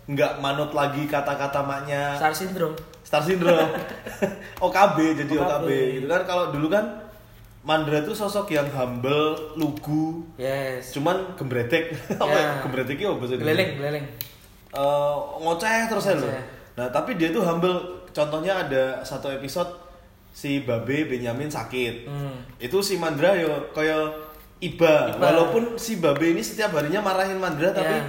nggak 0.07 0.39
manut 0.39 0.71
lagi 0.71 1.07
kata-kata 1.07 1.63
maknya 1.65 2.15
star 2.15 2.31
syndrome 2.31 2.77
Star 3.01 3.23
Syndrome. 3.23 3.71
OKB 4.67 4.99
jadi 5.15 5.35
OKB. 5.39 5.47
OKB. 5.63 5.69
gitu 5.95 6.07
kan 6.11 6.23
kalau 6.27 6.51
dulu 6.51 6.67
kan 6.69 6.85
Mandra 7.63 7.99
tuh 7.99 8.15
sosok 8.15 8.51
yang 8.51 8.67
humble, 8.71 9.55
lugu, 9.59 10.23
yes 10.39 10.91
cuman 10.95 11.35
gembretek. 11.35 11.95
Apa 12.23 12.31
ya? 12.31 12.51
Gembreteknya 12.63 13.07
apa 13.11 13.17
bahasa 13.19 13.35
geleleng 13.39 13.71
geleleng 13.79 14.07
Eh, 14.77 15.15
ngoceh 15.41 15.89
terus 15.89 16.05
ya 16.05 16.15
loh. 16.19 16.31
Nah, 16.77 16.87
tapi 16.93 17.17
dia 17.17 17.33
tuh 17.33 17.41
humble. 17.43 18.05
Contohnya 18.13 18.65
ada 18.65 19.01
satu 19.01 19.29
episode 19.33 19.69
si 20.33 20.61
Babe 20.61 21.09
Benyamin 21.09 21.49
sakit. 21.49 22.05
Hmm. 22.05 22.37
Itu 22.61 22.85
si 22.85 23.01
Mandra 23.01 23.33
yo 23.37 23.73
kayak 23.73 24.13
iba. 24.61 25.13
Iba. 25.13 25.21
Walaupun 25.21 25.81
si 25.81 25.97
Babe 25.97 26.37
ini 26.37 26.45
setiap 26.45 26.77
harinya 26.77 27.01
marahin 27.01 27.41
Mandra 27.41 27.73
tapi 27.73 27.97
Ya. 27.97 28.05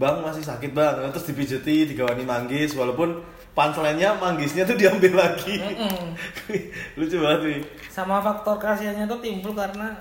Bang 0.00 0.24
masih 0.24 0.40
sakit 0.40 0.72
bang, 0.72 1.12
terus 1.12 1.28
dipijeti, 1.28 1.92
digawani 1.92 2.24
manggis, 2.24 2.72
walaupun 2.72 3.20
punchline-nya 3.52 4.16
manggisnya 4.16 4.64
tuh 4.64 4.72
diambil 4.72 5.12
lagi. 5.12 5.60
Mm-mm. 5.60 6.16
Lucu 6.96 7.20
banget 7.20 7.40
nih. 7.44 7.60
sama 7.92 8.16
faktor 8.24 8.56
kasihannya 8.56 9.04
tuh 9.04 9.20
timbul 9.20 9.52
karena 9.52 9.92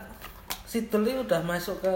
Sidul 0.63 1.03
ini 1.03 1.19
udah 1.19 1.43
masuk 1.43 1.83
ke 1.83 1.93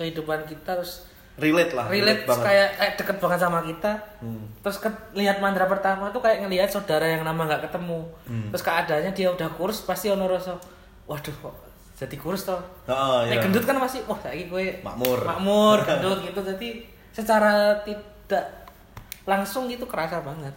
kehidupan 0.00 0.48
kita 0.48 0.78
terus 0.80 1.09
Relate 1.40 1.72
lah. 1.72 1.86
relate 1.86 2.22
banget. 2.22 2.44
kayak 2.44 2.68
kayak 2.74 2.92
deket 2.94 3.16
banget 3.18 3.38
sama 3.40 3.58
kita 3.62 3.92
Hmm. 4.18 4.44
terus 4.60 4.76
ke, 4.76 4.88
lihat 5.14 5.40
mandra 5.40 5.64
pertama 5.64 6.08
tuh 6.08 6.20
kayak 6.20 6.44
ngelihat 6.44 6.68
saudara 6.68 7.02
yang 7.02 7.22
lama 7.22 7.42
nggak 7.42 7.64
ketemu 7.64 8.04
Hmm. 8.24 8.48
terus 8.48 8.60
keadaannya 8.60 9.10
dia 9.10 9.28
udah 9.28 9.48
kurus 9.50 9.80
pasti 9.80 10.06
ono 10.06 10.24
rasa 10.26 10.54
waduh 11.04 11.32
kok 11.34 11.56
jadi 11.96 12.16
kurus 12.16 12.44
toh 12.44 12.60
Oh, 12.84 13.24
iya. 13.24 13.40
gendut 13.40 13.62
kan 13.62 13.76
masih 13.76 14.04
wah 14.04 14.20
lagi 14.20 14.44
gue 14.46 14.80
Makmur. 14.80 15.20
makmur 15.22 15.78
gendut 15.88 16.20
gitu 16.22 16.40
jadi 16.46 16.68
secara 17.10 17.80
tidak 17.80 18.44
langsung 19.24 19.66
itu 19.66 19.84
kerasa 19.84 20.20
banget 20.20 20.52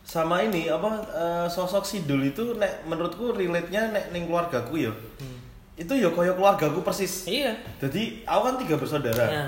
sama 0.00 0.40
ini 0.40 0.66
apa 0.66 0.88
eh, 1.06 1.46
sosok 1.46 1.84
Sidul 1.84 2.24
itu 2.24 2.56
nek 2.56 2.80
menurutku 2.82 3.30
relate-nya 3.30 3.90
nek 3.90 4.08
ning 4.08 4.24
keluargaku 4.24 4.80
ya. 4.80 4.92
Itu 5.76 5.92
ya 5.92 6.08
koyo 6.08 6.32
keluargaku 6.32 6.80
persis. 6.80 7.28
iya 7.28 7.52
Jadi 7.76 8.24
aku 8.24 8.40
kan 8.42 8.56
tiga 8.56 8.74
bersaudara. 8.74 9.20
Ya. 9.22 9.46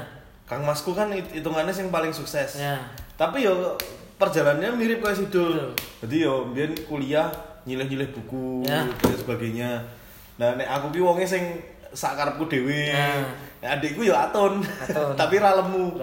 Kang 0.51 0.67
Masku 0.67 0.91
kan 0.91 1.07
hit- 1.09 1.31
hitungannya 1.31 1.71
yang 1.71 1.95
paling 1.95 2.11
sukses. 2.11 2.59
ya 2.59 2.75
Tapi 3.15 3.47
yo 3.47 3.79
perjalanannya 4.19 4.75
mirip 4.75 4.99
kayak 4.99 5.15
Sidul. 5.17 5.71
Jadi 6.03 6.27
yo 6.27 6.51
biyen 6.51 6.75
kuliah 6.85 7.31
nyilih-nyilih 7.63 8.11
buku 8.11 8.67
Ya. 8.67 8.83
dan 8.91 9.15
sebagainya. 9.15 9.71
Nah 10.35 10.59
nek 10.59 10.67
aku 10.67 10.91
ki 10.91 10.99
wonge 10.99 11.23
sing 11.23 11.63
sakarepku 11.89 12.51
dhewe. 12.51 12.91
Ya. 12.91 13.23
Nek 13.63 13.79
adikku 13.79 14.03
yo 14.03 14.11
aton. 14.13 14.59
Aton. 14.59 15.15
Tapi 15.21 15.39
ra 15.39 15.55
lemu. 15.55 15.95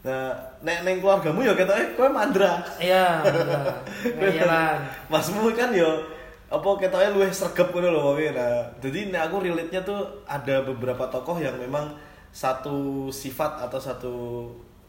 Nah, 0.00 0.32
nek 0.62 0.80
neng 0.80 0.96
keluargamu 0.96 1.42
yo 1.42 1.52
ketoke 1.52 1.92
kowe 1.92 2.06
mandra. 2.06 2.62
iya 2.78 3.20
bener. 3.20 3.68
iya 4.32 4.44
lah 4.46 4.78
Masmu 5.10 5.50
kan 5.50 5.74
yo 5.74 5.98
apa 6.46 6.66
ketoknya 6.78 7.10
luwih 7.10 7.28
sregep 7.28 7.68
ngono 7.68 7.90
lho 7.90 8.00
wonge. 8.06 8.30
Nah, 8.30 8.62
jadi 8.78 9.10
nek 9.10 9.26
aku 9.26 9.42
relate-nya 9.42 9.82
tuh 9.82 9.98
ada 10.24 10.62
beberapa 10.62 11.04
tokoh 11.06 11.36
yang 11.36 11.58
memang 11.58 11.90
satu 12.30 13.10
sifat 13.10 13.66
atau 13.66 13.78
satu 13.78 14.14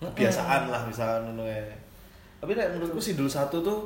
kebiasaan 0.01 0.69
lah 0.69 0.81
misalnya 0.85 1.29
ngono. 1.29 1.45
Tapi 2.41 2.51
nek 2.57 2.73
menurutku 2.73 2.97
Sidul 3.01 3.29
satu 3.29 3.61
tuh 3.61 3.79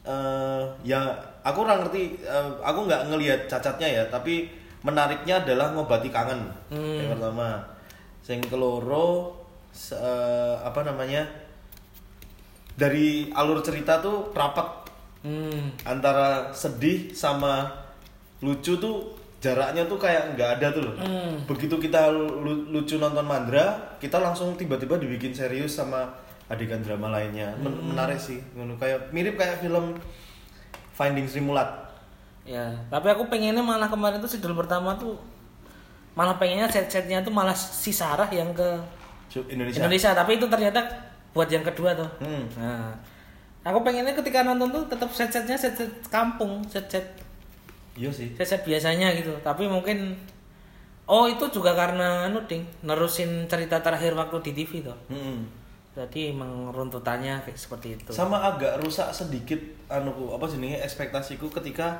eh 0.00 0.64
ya 0.80 1.12
aku 1.44 1.64
ora 1.64 1.76
ngerti 1.76 2.24
eh, 2.24 2.50
aku 2.64 2.88
nggak 2.88 3.12
ngelihat 3.12 3.40
cacatnya 3.48 4.00
ya, 4.00 4.02
tapi 4.08 4.48
menariknya 4.80 5.44
adalah 5.44 5.76
ngobati 5.76 6.08
kangen. 6.08 6.40
Hmm. 6.72 7.00
Yang 7.00 7.16
pertama. 7.16 7.60
Sing 8.24 8.40
keloro 8.48 9.36
se- 9.72 9.96
eh, 9.96 10.56
apa 10.60 10.80
namanya? 10.84 11.24
Dari 12.80 13.28
alur 13.36 13.60
cerita 13.60 14.00
tuh 14.00 14.32
rapat 14.32 14.88
hmm 15.20 15.84
antara 15.84 16.48
sedih 16.48 17.12
sama 17.12 17.68
lucu 18.40 18.80
tuh 18.80 19.19
jaraknya 19.40 19.88
tuh 19.88 19.96
kayak 19.96 20.36
nggak 20.36 20.50
ada 20.60 20.66
tuh 20.70 20.82
loh. 20.84 20.94
Hmm. 21.00 21.40
Begitu 21.48 21.80
kita 21.80 22.12
lu- 22.12 22.68
lucu 22.68 23.00
nonton 23.00 23.24
Mandra, 23.24 23.96
kita 23.96 24.20
langsung 24.20 24.52
tiba-tiba 24.54 25.00
dibikin 25.00 25.32
serius 25.32 25.80
sama 25.80 26.12
adegan 26.46 26.84
drama 26.84 27.08
lainnya. 27.08 27.56
Men- 27.56 27.72
Hmm. 27.72 27.96
Menarik 27.96 28.20
sih, 28.20 28.44
kayak 28.76 29.08
mirip 29.10 29.40
kayak 29.40 29.64
film 29.64 29.96
Finding 30.92 31.24
Sri 31.24 31.40
Mulat. 31.40 31.88
Ya, 32.44 32.68
tapi 32.92 33.08
aku 33.08 33.28
pengennya 33.32 33.64
malah 33.64 33.88
kemarin 33.88 34.20
tuh 34.20 34.28
sidul 34.28 34.52
pertama 34.52 34.92
tuh 34.96 35.16
malah 36.12 36.36
pengennya 36.36 36.68
set-setnya 36.68 37.24
tuh 37.24 37.32
malah 37.32 37.54
si 37.56 37.94
Sarah 37.94 38.28
yang 38.28 38.52
ke 38.52 38.68
Indonesia. 39.48 39.80
Indonesia, 39.80 40.10
tapi 40.12 40.36
itu 40.36 40.44
ternyata 40.50 40.82
buat 41.30 41.46
yang 41.46 41.62
kedua 41.62 41.94
tuh. 41.94 42.10
Hmm. 42.18 42.44
Nah, 42.58 42.90
aku 43.62 43.80
pengennya 43.80 44.12
ketika 44.12 44.42
nonton 44.42 44.68
tuh 44.68 44.84
tetap 44.90 45.08
set-setnya 45.14 45.54
set-set 45.54 45.88
kampung, 46.10 46.60
set-set 46.66 47.06
Iya 47.94 48.10
sih. 48.10 48.28
set-set 48.34 48.62
biasanya 48.62 49.10
gitu. 49.12 49.34
Tapi 49.40 49.66
mungkin 49.66 50.14
oh 51.04 51.26
itu 51.26 51.42
juga 51.50 51.74
karena 51.74 52.26
anu 52.26 52.38
ding 52.46 52.62
nerusin 52.82 53.46
cerita 53.46 53.80
terakhir 53.80 54.14
waktu 54.14 54.38
di 54.46 54.52
TV 54.54 54.82
tuh. 54.82 54.96
Mm-mm. 55.08 55.42
Jadi 55.90 56.30
emang 56.30 56.70
runtutannya 56.70 57.42
kayak 57.42 57.58
seperti 57.58 57.98
itu. 57.98 58.10
Sama 58.10 58.38
agak 58.40 58.78
rusak 58.78 59.10
sedikit 59.10 59.58
anuku 59.86 60.30
apa 60.30 60.46
jenenge 60.46 60.78
ekspektasiku 60.80 61.50
ketika 61.50 61.98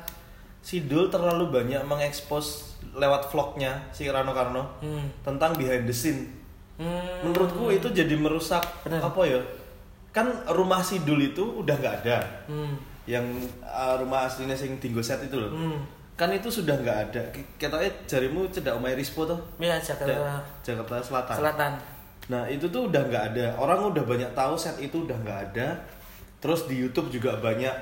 Sidul 0.61 1.09
terlalu 1.09 1.49
banyak 1.49 1.81
mengekspos 1.83 2.77
lewat 2.93 3.27
vlognya 3.27 3.81
si 3.89 4.05
Rano 4.05 4.29
Karno 4.31 4.63
Hmm. 4.79 5.09
tentang 5.21 5.57
behind 5.57 5.83
the 5.83 5.91
scene. 5.91 6.29
Hmm. 6.77 7.25
Menurutku 7.25 7.67
itu 7.67 7.89
jadi 7.89 8.13
merusak 8.13 8.61
Bener. 8.85 9.01
apa 9.01 9.21
ya? 9.25 9.41
Kan 10.11 10.29
rumah 10.47 10.79
Sidul 10.79 11.19
itu 11.25 11.41
udah 11.59 11.73
nggak 11.73 11.95
ada. 12.05 12.21
Hmm. 12.45 12.77
Yang 13.09 13.25
uh, 13.65 13.97
rumah 13.97 14.29
aslinya 14.29 14.53
sing 14.53 14.77
Dinggo 14.77 15.01
set 15.01 15.21
itu 15.25 15.37
loh. 15.37 15.49
Hmm. 15.49 15.79
Kan 16.13 16.29
itu 16.29 16.53
sudah 16.53 16.77
nggak 16.77 16.97
ada. 17.09 17.21
Katanya 17.57 17.89
jarimu 18.05 18.45
cedak 18.53 18.77
omai 18.77 18.93
Rispo 18.93 19.25
tuh. 19.25 19.39
Ya 19.57 19.79
Jakarta 19.81 20.13
Ja- 20.13 20.43
Jakarta 20.61 21.01
Selatan. 21.01 21.35
Selatan. 21.41 21.71
Nah 22.29 22.45
itu 22.45 22.69
tuh 22.69 22.85
udah 22.93 23.01
nggak 23.09 23.23
ada. 23.33 23.45
Orang 23.57 23.89
udah 23.89 24.05
banyak 24.05 24.29
tahu 24.37 24.53
set 24.53 24.77
itu 24.77 25.01
udah 25.09 25.17
nggak 25.17 25.39
ada. 25.49 25.81
Terus 26.37 26.69
di 26.69 26.77
YouTube 26.77 27.09
juga 27.09 27.37
banyak 27.41 27.73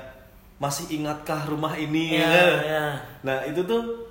masih 0.56 0.88
ingatkah 1.00 1.48
rumah 1.48 1.72
ini? 1.76 2.16
Iya, 2.16 2.28
ya? 2.28 2.48
iya. 2.64 2.86
Nah 3.24 3.44
itu 3.44 3.60
tuh 3.64 4.08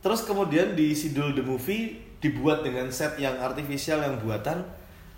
terus 0.00 0.24
kemudian 0.24 0.72
di 0.76 0.92
Sidul 0.92 1.32
the 1.32 1.44
Movie 1.44 2.00
dibuat 2.20 2.60
dengan 2.60 2.88
set 2.92 3.16
yang 3.16 3.36
artifisial 3.40 4.04
yang 4.04 4.20
buatan. 4.20 4.60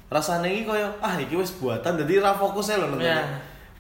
Rasanya 0.07 0.47
ini 0.47 0.63
koyo 0.63 0.87
ah 1.03 1.19
iki 1.19 1.35
wis 1.35 1.51
buatan 1.59 1.99
jadi 1.99 2.23
ra 2.23 2.31
fokus 2.37 2.71
ya 2.71 2.79
loh 2.79 2.95
nontonnya. 2.95 3.27
Iya. 3.27 3.27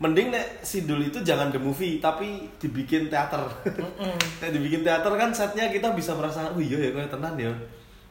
Mending 0.02 0.34
nek 0.34 0.66
Sidul 0.66 1.06
itu 1.06 1.22
jangan 1.22 1.54
the 1.54 1.62
movie 1.62 2.02
tapi 2.02 2.50
dibikin 2.58 3.06
teater. 3.06 3.46
nek 4.42 4.50
dibikin 4.50 4.82
teater 4.82 5.14
kan 5.14 5.30
setnya 5.30 5.70
kita 5.70 5.94
bisa 5.94 6.18
merasa 6.18 6.50
oh 6.50 6.58
iya 6.58 6.90
ya 6.90 6.90
kayak 6.90 7.14
tenan 7.14 7.38
ya. 7.38 7.54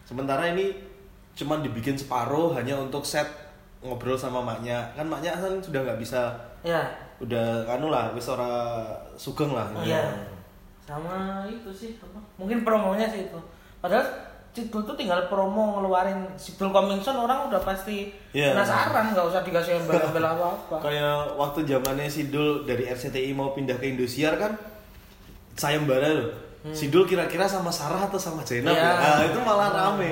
Sementara 0.08 0.48
ini 0.48 0.72
cuman 1.36 1.60
dibikin 1.60 2.00
separuh 2.00 2.56
hanya 2.56 2.80
untuk 2.80 3.04
set 3.04 3.28
ngobrol 3.84 4.16
sama 4.16 4.40
maknya. 4.40 4.88
Kan 4.96 5.12
maknya 5.12 5.36
kan 5.36 5.60
sudah 5.60 5.84
nggak 5.84 6.00
bisa 6.00 6.32
ya 6.64 6.80
udah 7.22 7.70
anu 7.70 7.94
lah 7.94 8.10
wis 8.16 8.26
ora 8.32 8.82
sugeng 9.14 9.54
lah. 9.54 9.70
iya 9.86 10.10
sama 10.82 11.46
itu 11.46 11.70
sih 11.70 11.92
apa? 12.02 12.18
mungkin 12.36 12.66
promonya 12.66 13.06
sih 13.06 13.30
itu 13.30 13.40
padahal 13.78 14.04
Sidul 14.52 14.84
tuh 14.84 14.94
tinggal 14.94 15.26
promo 15.26 15.80
ngeluarin 15.80 16.28
Sidul 16.36 16.70
Coming 16.70 17.00
Soon 17.00 17.16
orang 17.18 17.48
udah 17.48 17.60
pasti 17.60 18.12
Iya. 18.32 18.52
penasaran 18.52 19.12
nggak 19.12 19.26
usah 19.26 19.42
dikasih 19.42 19.80
embel-embel 19.80 20.20
apa-apa 20.22 20.76
Kayak 20.86 21.36
waktu 21.36 21.64
zamannya 21.64 22.06
Sidul 22.06 22.64
dari 22.64 22.84
RCTI 22.86 23.32
mau 23.32 23.52
pindah 23.52 23.76
ke 23.76 23.88
Indosiar 23.88 24.36
kan 24.36 24.52
sayembara 25.54 26.10
loh. 26.12 26.30
Sidul 26.70 27.04
kira-kira 27.04 27.44
sama 27.44 27.68
Sarah 27.68 27.98
atau 28.02 28.16
sama 28.16 28.44
Zainab 28.44 28.70
Hmm. 28.70 28.78
Iya. 28.78 28.92
ya? 28.92 29.10
Nah, 29.10 29.22
itu 29.26 29.40
malah 29.42 29.70
rame. 29.72 30.12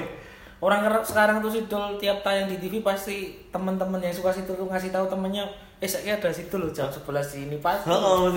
orang 0.59 0.83
sekarang 1.01 1.39
tuh 1.39 1.47
Sidul 1.49 1.95
tiap 1.95 2.19
tayang 2.19 2.47
di 2.47 2.59
TV 2.59 2.79
pasti 2.79 3.31
teman-teman 3.47 3.99
yang 3.99 4.11
suka 4.11 4.27
Sidul 4.27 4.55
tuh 4.55 4.67
ngasih 4.67 4.89
tahu 4.89 5.07
temennya 5.07 5.47
eh 5.79 5.87
saya 5.87 6.15
ada 6.15 6.27
Sidul 6.27 6.67
loh 6.67 6.71
jam 6.71 6.87
11 6.87 6.99
sini 7.23 7.55
pasti 7.59 7.87
Heeh, 7.87 7.95
oh, 7.95 8.27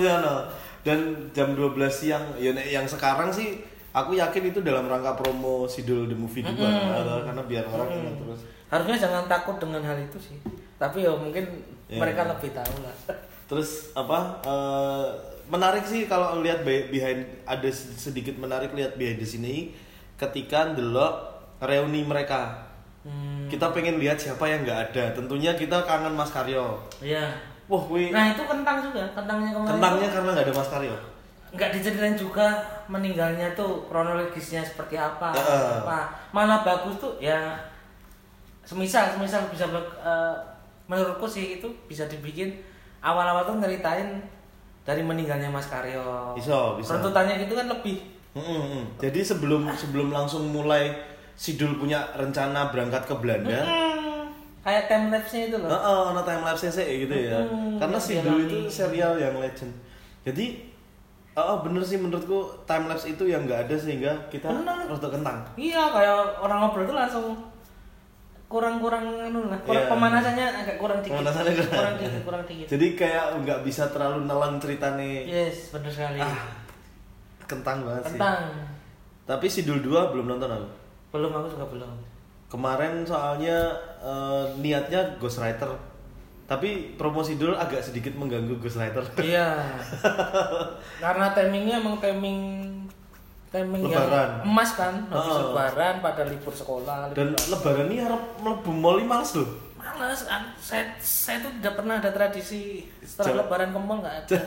Dan 0.83 0.99
jam 1.31 1.51
12 1.51 1.75
siang 1.87 2.23
ya 2.35 2.51
yang 2.53 2.83
sekarang 2.83 3.27
sih 3.27 3.59
aku 3.93 4.11
yakin 4.13 4.43
itu 4.47 4.59
dalam 4.59 4.85
rangka 4.85 5.13
promo 5.13 5.63
Sidul 5.63 6.05
the 6.05 6.13
movie 6.13 6.41
juga 6.41 6.65
Nah, 6.65 7.23
karena 7.23 7.43
biar 7.43 7.63
orang 7.63 7.89
ingat 7.93 8.15
terus. 8.17 8.41
harusnya 8.67 8.97
jangan 8.99 9.23
takut 9.27 9.55
dengan 9.55 9.81
hal 9.83 9.95
itu 9.95 10.17
sih 10.19 10.37
tapi 10.75 11.01
ya 11.01 11.13
mungkin 11.13 11.45
Iya. 11.85 11.99
mereka 11.99 12.25
lebih 12.25 12.49
tahu 12.51 12.75
lah 12.81 12.95
Terus 13.43 13.93
apa 13.93 14.19
eh, 14.41 15.05
menarik 15.45 15.83
sih 15.83 16.03
kalau 16.03 16.41
lihat 16.41 16.63
be- 16.63 16.89
behind 16.89 17.21
ada 17.43 17.69
sedikit 17.69 18.33
menarik 18.35 18.71
lihat 18.71 18.95
behind 18.95 19.15
the 19.15 19.27
sini 19.27 19.75
ketika 20.15 20.71
ndelok 20.71 21.13
reuni 21.59 22.01
mereka. 22.01 22.65
hmm, 23.03 23.45
Kita 23.45 23.69
pengen 23.69 23.99
lihat 23.99 24.15
siapa 24.15 24.41
yang 24.43 24.63
nggak 24.63 24.79
ada. 24.89 25.03
Tentunya 25.11 25.51
kita 25.53 25.83
kangen 25.83 26.11
Mas 26.11 26.31
Karyo. 26.31 26.81
iya 26.97 27.29
Wah, 27.63 27.83
wih. 27.85 28.09
nah 28.09 28.27
itu 28.27 28.41
kentang 28.41 28.79
juga 28.81 29.03
kentangnya 29.11 29.51
kemarin 29.51 29.69
Kentangnya 29.69 30.07
karena 30.09 30.29
nggak 30.31 30.45
ada 30.45 30.55
Mas 30.55 30.69
Karyo. 30.69 30.95
Nggak 31.53 31.69
diceritain 31.69 32.17
juga 32.17 32.57
meninggalnya 32.89 33.53
tuh 33.53 33.85
kronologisnya 33.85 34.65
seperti 34.65 34.97
apa 34.97 35.29
Heeh. 35.29 35.85
apa 35.85 36.09
malah 36.33 36.65
bagus 36.65 36.97
tuh 36.97 37.13
ya 37.21 37.53
semisal 38.65 39.13
semisal 39.13 39.45
bisa 39.53 39.69
eh, 40.01 40.35
menurutku 40.89 41.29
sih 41.29 41.61
itu 41.61 41.67
bisa 41.85 42.09
dibikin 42.09 42.57
awal-awal 42.99 43.45
tuh 43.45 43.61
ngeritain 43.61 44.17
dari 44.83 44.99
meninggalnya 44.99 45.47
Mas 45.47 45.69
Karyo 45.71 46.35
Bisa, 46.35 46.75
bisa. 46.75 46.97
runtutannya 46.97 47.39
gitu 47.39 47.53
kan 47.55 47.69
lebih 47.69 48.13
Mm, 48.33 48.41
mm, 48.41 48.61
mm. 48.65 48.83
Jadi 48.97 49.21
sebelum 49.21 49.69
sebelum 49.77 50.09
langsung 50.09 50.49
mulai 50.49 50.89
Sidul 51.37 51.77
punya 51.77 52.01
rencana 52.17 52.73
berangkat 52.73 53.05
ke 53.05 53.13
Belanda, 53.21 53.61
Hmm, 53.61 54.33
kayak 54.65 54.89
time 54.89 55.13
lapse-nya 55.13 55.53
itu 55.53 55.57
loh 55.61 55.69
Heeh, 55.69 55.99
ono 56.09 56.21
time 56.25 56.41
lapse 56.41 56.65
sih 56.65 57.05
gitu 57.05 57.13
ya. 57.13 57.37
Hmm, 57.45 57.77
Karena 57.77 57.97
Sidul 58.01 58.49
itu 58.49 58.57
serial 58.65 59.21
yang 59.21 59.37
legend. 59.37 59.69
Jadi 60.25 60.72
oh 61.35 61.57
bener 61.59 61.81
sih 61.81 61.97
menurutku 61.97 62.37
time 62.63 62.85
lapse 62.85 63.07
itu 63.07 63.25
yang 63.25 63.43
nggak 63.43 63.65
ada 63.65 63.75
sehingga 63.75 64.13
kita 64.27 64.47
Bener. 64.47 64.85
rada 64.85 65.09
kentang. 65.09 65.37
Iya, 65.55 65.89
kayak 65.89 66.13
orang 66.39 66.57
ngobrol 66.61 66.85
tuh 66.85 66.93
langsung 66.93 67.25
kurang-kurang 68.45 69.01
anu 69.19 69.49
lah. 69.49 69.57
Kurang 69.65 69.81
Iya. 69.81 69.89
pemanasannya 69.89 70.45
agak 70.45 70.77
kurang 70.77 70.99
dikit. 71.01 71.17
Pemanasannya 71.17 71.53
kurang. 71.55 71.73
kurang 71.73 71.95
dikit, 71.97 72.21
kurang 72.21 72.43
dikit. 72.45 72.67
Jadi 72.69 72.87
kayak 72.93 73.25
nggak 73.41 73.59
bisa 73.65 73.83
terlalu 73.89 74.29
nelan 74.29 74.61
ceritane. 74.61 75.25
Yes, 75.25 75.73
benar 75.73 75.89
sekali. 75.89 76.19
Ah, 76.21 76.37
kentang 77.43 77.81
banget 77.81 78.03
sih. 78.05 78.09
Tentang 78.15 78.39
Tapi 79.23 79.45
Sidul 79.47 79.79
2 79.79 80.11
belum 80.11 80.27
nonton 80.27 80.51
aku. 80.51 80.67
belum 81.13 81.31
aku 81.31 81.47
juga 81.49 81.65
belum. 81.65 81.91
Kemarin 82.45 83.01
soalnya 83.01 83.73
eh, 84.03 84.45
niatnya 84.59 85.17
Ghostwriter. 85.17 85.71
Tapi 86.53 86.93
promo 86.93 87.25
Sidul 87.25 87.57
agak 87.57 87.81
sedikit 87.81 88.13
mengganggu 88.13 88.61
Ghostwriter. 88.61 89.01
iya. 89.25 89.57
Karena 91.03 91.33
timingnya 91.33 91.81
emang 91.81 91.97
timing 91.97 92.69
timing 93.49 93.89
Lebaran. 93.89 94.45
yang 94.45 94.53
emas 94.53 94.69
kan, 94.77 94.93
habis 95.09 95.33
lebaran 95.33 95.95
pada 96.01 96.21
libur 96.29 96.53
sekolah. 96.53 97.09
Dan 97.13 97.33
libur 97.33 97.49
lebaran 97.57 97.85
ini 97.89 97.97
harap 98.05 98.21
mlebu 98.37 98.69
mall 98.69 99.01
ini 99.01 99.09
males 99.09 99.33
loh. 99.33 99.49
Males 99.77 100.25
kan, 100.25 100.45
saya, 100.61 100.93
saya 101.01 101.41
tuh 101.41 101.49
tidak 101.57 101.81
pernah 101.81 101.97
ada 101.97 102.13
tradisi 102.13 102.85
setelah 103.01 103.29
Jauh. 103.29 103.39
lebaran 103.45 103.69
ke 103.73 103.79
mall 103.81 103.97
nggak 104.01 104.17
ada. 104.25 104.39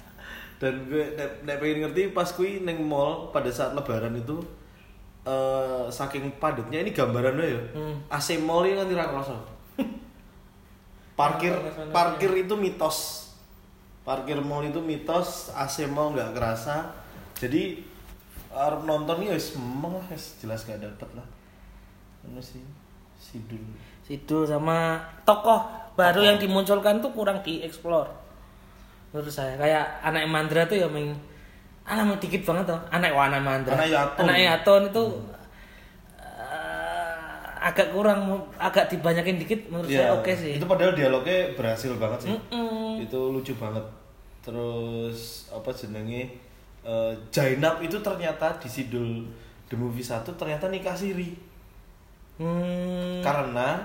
Dan 0.62 0.74
gue 0.90 1.04
nek, 1.42 1.56
pengen 1.62 1.78
ngerti 1.86 2.10
pas 2.10 2.30
kui 2.30 2.62
neng 2.62 2.82
mall 2.82 3.30
pada 3.30 3.50
saat 3.50 3.74
lebaran 3.74 4.14
itu 4.14 4.38
eh 5.24 5.86
saking 5.88 6.34
padatnya 6.42 6.82
ini 6.82 6.90
gambarannya 6.90 7.46
ya. 7.46 7.62
Hmm. 7.78 7.94
AC 8.10 8.42
mall 8.42 8.66
ini 8.66 8.74
kan 8.74 8.90
tidak 8.90 9.06
kerasa. 9.14 9.34
parkir 11.14 11.54
parkir 11.90 12.30
itu 12.34 12.54
mitos. 12.58 13.30
Parkir 14.04 14.36
mall 14.44 14.68
itu 14.68 14.84
mitos, 14.84 15.48
AC 15.56 15.88
mall 15.88 16.12
nggak 16.12 16.36
kerasa. 16.36 16.92
Jadi 17.40 17.80
arep 18.54 18.86
nonton 18.86 19.24
ya 19.24 19.34
wis 19.34 19.56
memang 19.56 19.98
lah 19.98 20.06
jelas 20.14 20.62
gak 20.62 20.78
dapet 20.78 21.08
lah. 21.16 21.26
Anu 22.28 22.38
sih 22.38 22.62
Sidul. 23.18 23.58
Sidul 24.04 24.44
sama 24.46 25.00
tokoh 25.24 25.84
baru 25.94 26.26
yang 26.26 26.38
dimunculkan 26.38 26.98
tuh 26.98 27.10
kurang 27.14 27.40
dieksplor 27.42 28.24
menurut 29.14 29.30
saya 29.30 29.54
kayak 29.54 30.02
anak 30.02 30.26
Mandra 30.26 30.66
tuh 30.66 30.74
ya 30.74 30.90
main 30.90 31.14
anak 31.86 32.18
dikit 32.18 32.42
banget 32.42 32.74
tuh 32.74 32.80
anak 32.90 33.14
wah 33.14 33.30
anak 33.30 33.42
Mandra 33.46 33.78
Anak 33.78 33.88
Yaton. 33.94 34.22
anak 34.26 34.38
Yaton 34.42 34.82
itu 34.90 35.02
eh, 35.06 35.33
agak 37.64 37.96
kurang 37.96 38.28
agak 38.60 38.92
dibanyakin 38.92 39.40
dikit 39.40 39.72
menurut 39.72 39.88
saya 39.88 40.12
oke 40.12 40.28
sih 40.36 40.52
Iya, 40.52 40.60
Itu 40.60 40.68
padahal 40.68 40.92
dialognya 40.92 41.56
berhasil 41.56 41.96
banget 41.96 42.28
sih. 42.28 42.30
Mm-mm. 42.36 43.00
Itu 43.00 43.32
lucu 43.32 43.56
banget. 43.56 43.80
Terus 44.44 45.48
apa 45.48 45.72
jenenge 45.72 46.28
eh, 46.84 47.12
Jainab 47.32 47.80
itu 47.80 47.96
ternyata 48.04 48.52
di 48.60 48.68
Sidul 48.68 49.24
The 49.72 49.80
Movie 49.80 50.04
1 50.04 50.28
ternyata 50.36 50.68
nikah 50.68 50.92
siri. 50.92 51.32
hmm. 52.36 53.24
Karena 53.24 53.80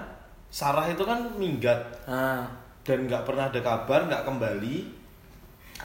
Sarah 0.49 0.89
itu 0.89 1.05
kan 1.05 1.21
minggat 1.37 1.77
nah. 2.09 2.43
dan 2.81 3.05
nggak 3.05 3.21
pernah 3.23 3.47
ada 3.47 3.61
kabar, 3.63 4.09
nggak 4.09 4.25
kembali. 4.25 4.98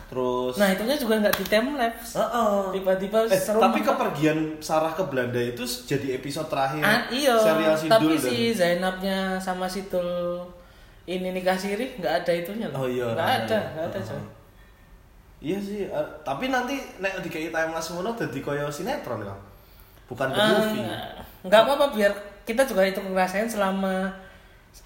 Terus 0.05 0.55
nah 0.55 0.69
itunya 0.69 0.95
juga 0.95 1.15
nggak 1.17 1.35
di 1.35 1.45
time 1.45 1.75
lapse 1.75 2.15
Heeh. 2.15 2.59
tiba-tiba 2.73 3.19
Eh, 3.25 3.35
seru 3.35 3.59
tapi 3.59 3.79
banget. 3.79 3.89
kepergian 3.91 4.39
Sarah 4.59 4.91
ke 4.91 5.03
Belanda 5.03 5.39
itu 5.39 5.63
jadi 5.65 6.15
episode 6.15 6.47
terakhir 6.47 6.81
Ah, 6.81 7.03
iya, 7.09 7.35
serial 7.35 7.75
Sidul 7.75 7.91
tapi 7.91 8.13
dan 8.13 8.21
si 8.21 8.37
Zainabnya 8.53 9.19
sama 9.37 9.65
Sidul 9.65 10.39
ini 11.05 11.31
nikah 11.31 11.55
siri 11.55 11.95
nggak 11.95 12.15
ada 12.19 12.33
itunya 12.33 12.67
loh. 12.67 12.81
Oh 12.81 12.89
iya, 12.89 13.05
nggak 13.07 13.19
nah, 13.19 13.39
ada, 13.39 13.55
iya. 13.55 13.71
nggak 13.71 13.87
ada 13.87 13.99
coy. 14.03 14.23
Iya 15.39 15.59
sih, 15.59 15.81
eh, 15.85 16.07
tapi 16.23 16.49
nanti 16.49 16.73
nek 16.97 17.21
dikai 17.21 17.49
timeless 17.49 17.91
ngono 17.91 18.13
dadi 18.13 18.41
koyo 18.41 18.65
sinetron 18.67 19.21
kan. 19.21 19.37
Bukan 20.07 20.29
the 20.29 20.37
Eh, 20.37 20.49
movie. 20.51 20.85
nggak 21.43 21.61
apa-apa 21.61 21.87
biar 21.91 22.13
kita 22.43 22.63
juga 22.63 22.81
itu 22.83 22.97
ngerasain 22.99 23.45
selama 23.45 24.09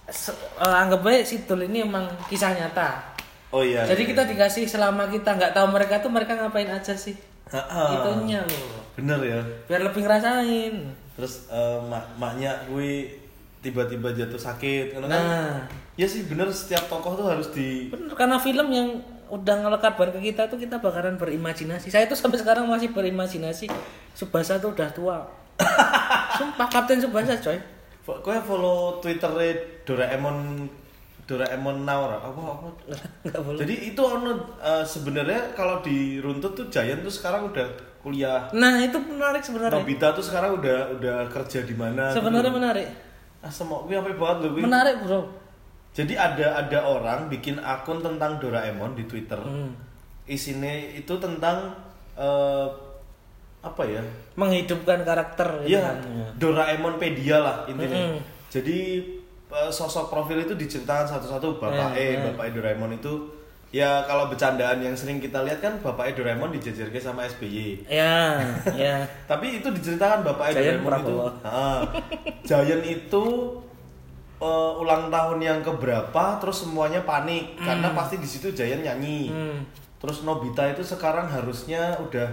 se- 0.04 0.34
eh, 0.56 0.76
anggap 0.76 1.04
aja 1.04 1.22
Sidul 1.24 1.62
ini 1.64 1.82
emang 1.82 2.02
kisah 2.26 2.50
nyata. 2.50 3.14
Oh 3.48 3.64
iya. 3.64 3.84
Jadi 3.88 4.04
iya. 4.04 4.10
kita 4.12 4.22
dikasih 4.28 4.64
selama 4.68 5.08
kita 5.08 5.36
nggak 5.36 5.52
tahu 5.56 5.66
mereka 5.72 6.00
tuh 6.04 6.12
mereka 6.12 6.36
ngapain 6.36 6.68
aja 6.68 6.92
sih. 6.92 7.16
Itunya 7.48 8.44
loh. 8.44 8.84
Bener 8.96 9.18
ya. 9.24 9.40
Biar 9.64 9.80
lebih 9.88 10.04
ngerasain. 10.04 10.74
Terus 11.16 11.48
eh, 11.48 11.78
mak 11.88 12.04
maknya 12.20 12.54
gue 12.68 13.08
tiba-tiba 13.64 14.12
jatuh 14.12 14.38
sakit 14.38 14.94
kan. 14.94 15.08
Nah, 15.08 15.64
Ya 15.98 16.06
sih 16.06 16.30
bener 16.30 16.46
setiap 16.54 16.86
tokoh 16.86 17.18
tuh 17.18 17.26
harus 17.26 17.50
di 17.50 17.90
bener 17.90 18.14
karena 18.14 18.38
film 18.38 18.70
yang 18.70 19.02
udah 19.34 19.66
ngelekat 19.66 19.98
banget 19.98 20.14
ke 20.14 20.20
kita 20.30 20.46
tuh 20.46 20.54
kita 20.54 20.78
bakalan 20.78 21.18
berimajinasi. 21.18 21.90
Saya 21.90 22.06
tuh 22.06 22.14
sampai 22.14 22.38
sekarang 22.38 22.70
masih 22.70 22.94
berimajinasi. 22.94 23.66
Subasa 24.14 24.62
tuh 24.62 24.70
udah 24.78 24.88
tua. 24.94 25.18
Sumpah 26.38 26.70
Kapten 26.70 27.02
Subasa 27.02 27.34
coy. 27.42 27.58
Kowe 28.06 28.38
follow 28.46 29.02
Twitternya 29.02 29.58
Doraemon 29.84 30.70
Doraemon 31.28 31.84
Now 31.84 32.08
ora? 32.08 32.16
apa 32.24 32.40
apa. 32.40 32.68
Jadi 33.60 33.92
itu 33.92 34.00
ono 34.00 34.56
eh, 34.56 34.80
sebenarnya 34.80 35.52
kalau 35.52 35.84
diruntut 35.84 36.56
tuh 36.56 36.66
Giant 36.72 37.04
tuh 37.04 37.12
sekarang 37.12 37.52
udah 37.52 37.68
kuliah. 38.00 38.48
Nah, 38.56 38.80
itu 38.80 38.96
menarik 38.96 39.44
sebenarnya. 39.44 39.76
Nobita 39.76 40.16
tuh 40.16 40.24
sekarang 40.24 40.56
udah 40.56 40.96
udah 40.96 41.28
kerja 41.28 41.68
di 41.68 41.76
mana? 41.76 42.08
Sebenarnya 42.08 42.48
gitu. 42.48 42.58
menarik. 42.58 42.88
Ah, 43.44 43.52
semua 43.52 43.84
gue 43.84 43.92
apa 43.92 44.08
banget 44.08 44.36
loh 44.40 44.50
gue. 44.56 44.62
Menarik, 44.64 44.96
Bro. 45.04 45.20
Jadi 45.92 46.14
ada 46.16 46.64
ada 46.64 46.78
orang 46.88 47.28
bikin 47.28 47.60
akun 47.60 48.00
tentang 48.00 48.40
Doraemon 48.40 48.96
di 48.96 49.04
Twitter. 49.04 49.36
Hmm. 49.36 49.76
Isinya 50.24 50.72
itu 50.72 51.12
tentang 51.20 51.76
eh, 52.16 52.68
apa 53.60 53.82
ya? 53.84 54.00
Menghidupkan 54.38 55.04
karakter 55.04 55.66
gitu 55.66 55.76
Iya, 55.76 55.92
kan. 55.92 55.96
Doraemonpedia 56.40 57.36
lah 57.42 57.56
intinya. 57.68 58.16
Mm-mm. 58.16 58.20
Jadi 58.48 58.78
sosok 59.68 60.08
profil 60.08 60.44
itu 60.44 60.52
diceritakan 60.52 61.08
satu-satu 61.08 61.56
bapak 61.56 61.96
Eh, 61.96 62.00
eh 62.00 62.08
eh. 62.14 62.22
bapak 62.30 62.52
Doraemon 62.52 62.92
itu 62.92 63.12
ya 63.68 64.00
kalau 64.04 64.32
bercandaan 64.32 64.80
yang 64.80 64.96
sering 64.96 65.20
kita 65.20 65.44
lihat 65.44 65.60
kan 65.60 65.76
bapaknya 65.80 66.16
Doraemon 66.16 66.52
dijajarkan 66.52 67.00
sama 67.00 67.20
SBY. 67.24 67.84
Ya, 67.88 68.40
ya. 68.72 69.04
Tapi 69.28 69.60
itu 69.60 69.68
diceritakan 69.68 70.24
bapaknya 70.24 70.60
Giant 70.60 70.80
Doraemon 70.84 71.00
itu. 71.04 71.16
Ah, 71.44 71.80
Giant 72.44 72.84
itu 72.84 73.24
eh, 74.38 74.72
ulang 74.80 75.08
tahun 75.08 75.38
yang 75.40 75.58
keberapa 75.60 76.36
terus 76.38 76.64
semuanya 76.64 77.02
panik 77.02 77.56
karena 77.58 77.92
pasti 77.92 78.16
di 78.16 78.28
situ 78.28 78.52
Giant 78.52 78.84
nyanyi. 78.84 79.32
Hmm. 79.32 79.60
Terus 79.98 80.22
Nobita 80.22 80.62
itu 80.68 80.80
sekarang 80.80 81.26
harusnya 81.26 81.96
udah 81.98 82.28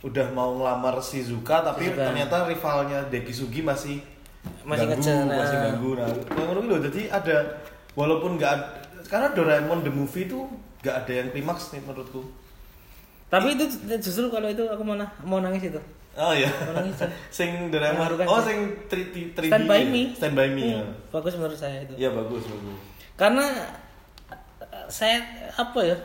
udah 0.00 0.26
mau 0.32 0.56
ngelamar 0.56 0.96
Shizuka 1.00 1.60
tapi 1.60 1.88
Shizuka. 1.88 2.08
ternyata 2.08 2.36
rivalnya 2.44 3.00
Dekisugi 3.08 3.60
masih 3.60 4.00
Masih 4.64 4.86
ganggu, 4.88 5.00
ngejar, 5.04 5.24
masih 5.26 5.56
nah. 5.56 5.64
ganggu. 5.68 5.90
Nah, 5.96 6.08
yang 6.08 6.46
ngono 6.48 6.60
lho, 6.64 6.76
jadi 6.88 7.02
ada 7.12 7.36
walaupun 7.92 8.40
nggak 8.40 8.54
karena 9.10 9.28
Doraemon 9.34 9.82
the 9.82 9.92
movie 9.92 10.24
itu 10.24 10.46
nggak 10.80 10.94
ada 11.04 11.12
yang 11.12 11.28
klimaks 11.32 11.74
nih 11.76 11.82
menurutku. 11.84 12.22
Tapi 13.30 13.54
itu 13.54 13.64
justru 14.00 14.26
kalau 14.32 14.48
itu 14.50 14.64
aku 14.66 14.82
mau 14.82 14.96
na- 14.98 15.12
mau 15.22 15.38
nangis 15.38 15.70
itu. 15.70 15.80
Oh 16.18 16.34
iya. 16.34 16.50
Mau 16.66 16.74
nangis. 16.74 16.98
Sing 17.36 17.70
Doraemon. 17.70 18.18
Oh, 18.26 18.40
sing 18.42 18.74
3D 18.90 19.36
3D. 19.36 19.48
Stand 19.48 19.66
by 19.70 19.80
ya? 19.80 19.86
me. 19.86 20.02
Stand 20.16 20.34
by 20.34 20.48
me. 20.50 20.62
Hmm, 20.74 20.90
Bagus 21.14 21.34
menurut 21.38 21.58
saya 21.58 21.84
itu. 21.86 21.94
Ya, 21.94 22.08
ya 22.08 22.16
bagus, 22.16 22.42
bagus. 22.48 22.78
Karena 23.14 23.46
eh, 24.32 24.86
saya 24.90 25.20
apa 25.54 25.80
ya? 25.84 25.96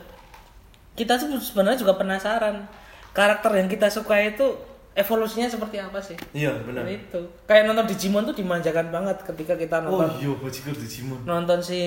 Kita 0.96 1.20
tuh 1.20 1.36
sebenarnya 1.36 1.82
juga 1.82 1.98
penasaran 1.98 2.64
karakter 3.12 3.52
yang 3.56 3.68
kita 3.68 3.88
suka 3.88 4.16
itu 4.20 4.75
evolusinya 4.96 5.44
seperti 5.46 5.76
apa 5.76 6.00
sih? 6.00 6.16
Iya, 6.32 6.56
benar. 6.58 6.82
Itu. 6.84 7.20
Kayak 7.44 7.68
nonton 7.68 7.86
Digimon 7.86 8.24
tuh 8.24 8.32
dimanjakan 8.32 8.88
banget 8.88 9.20
ketika 9.22 9.54
kita 9.54 9.84
Oh 9.84 10.00
nonton 10.00 10.08
iya, 10.18 10.32
bajigur 10.34 10.72
Digimon. 10.72 11.20
nonton 11.22 11.60
si 11.60 11.80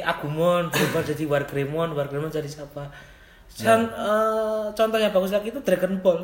Agumon 0.00 0.68
berubah 0.72 1.04
jadi 1.04 1.22
Wargreymon, 1.22 1.92
Wargreymon 1.92 2.28
jadi 2.28 2.48
siapa? 2.48 2.88
Con- 3.56 3.88
eh, 3.88 4.64
contoh 4.70 4.96
yang 4.96 5.12
bagus 5.12 5.30
lagi 5.30 5.48
itu 5.48 5.60
Dragon 5.60 6.00
Ball. 6.00 6.20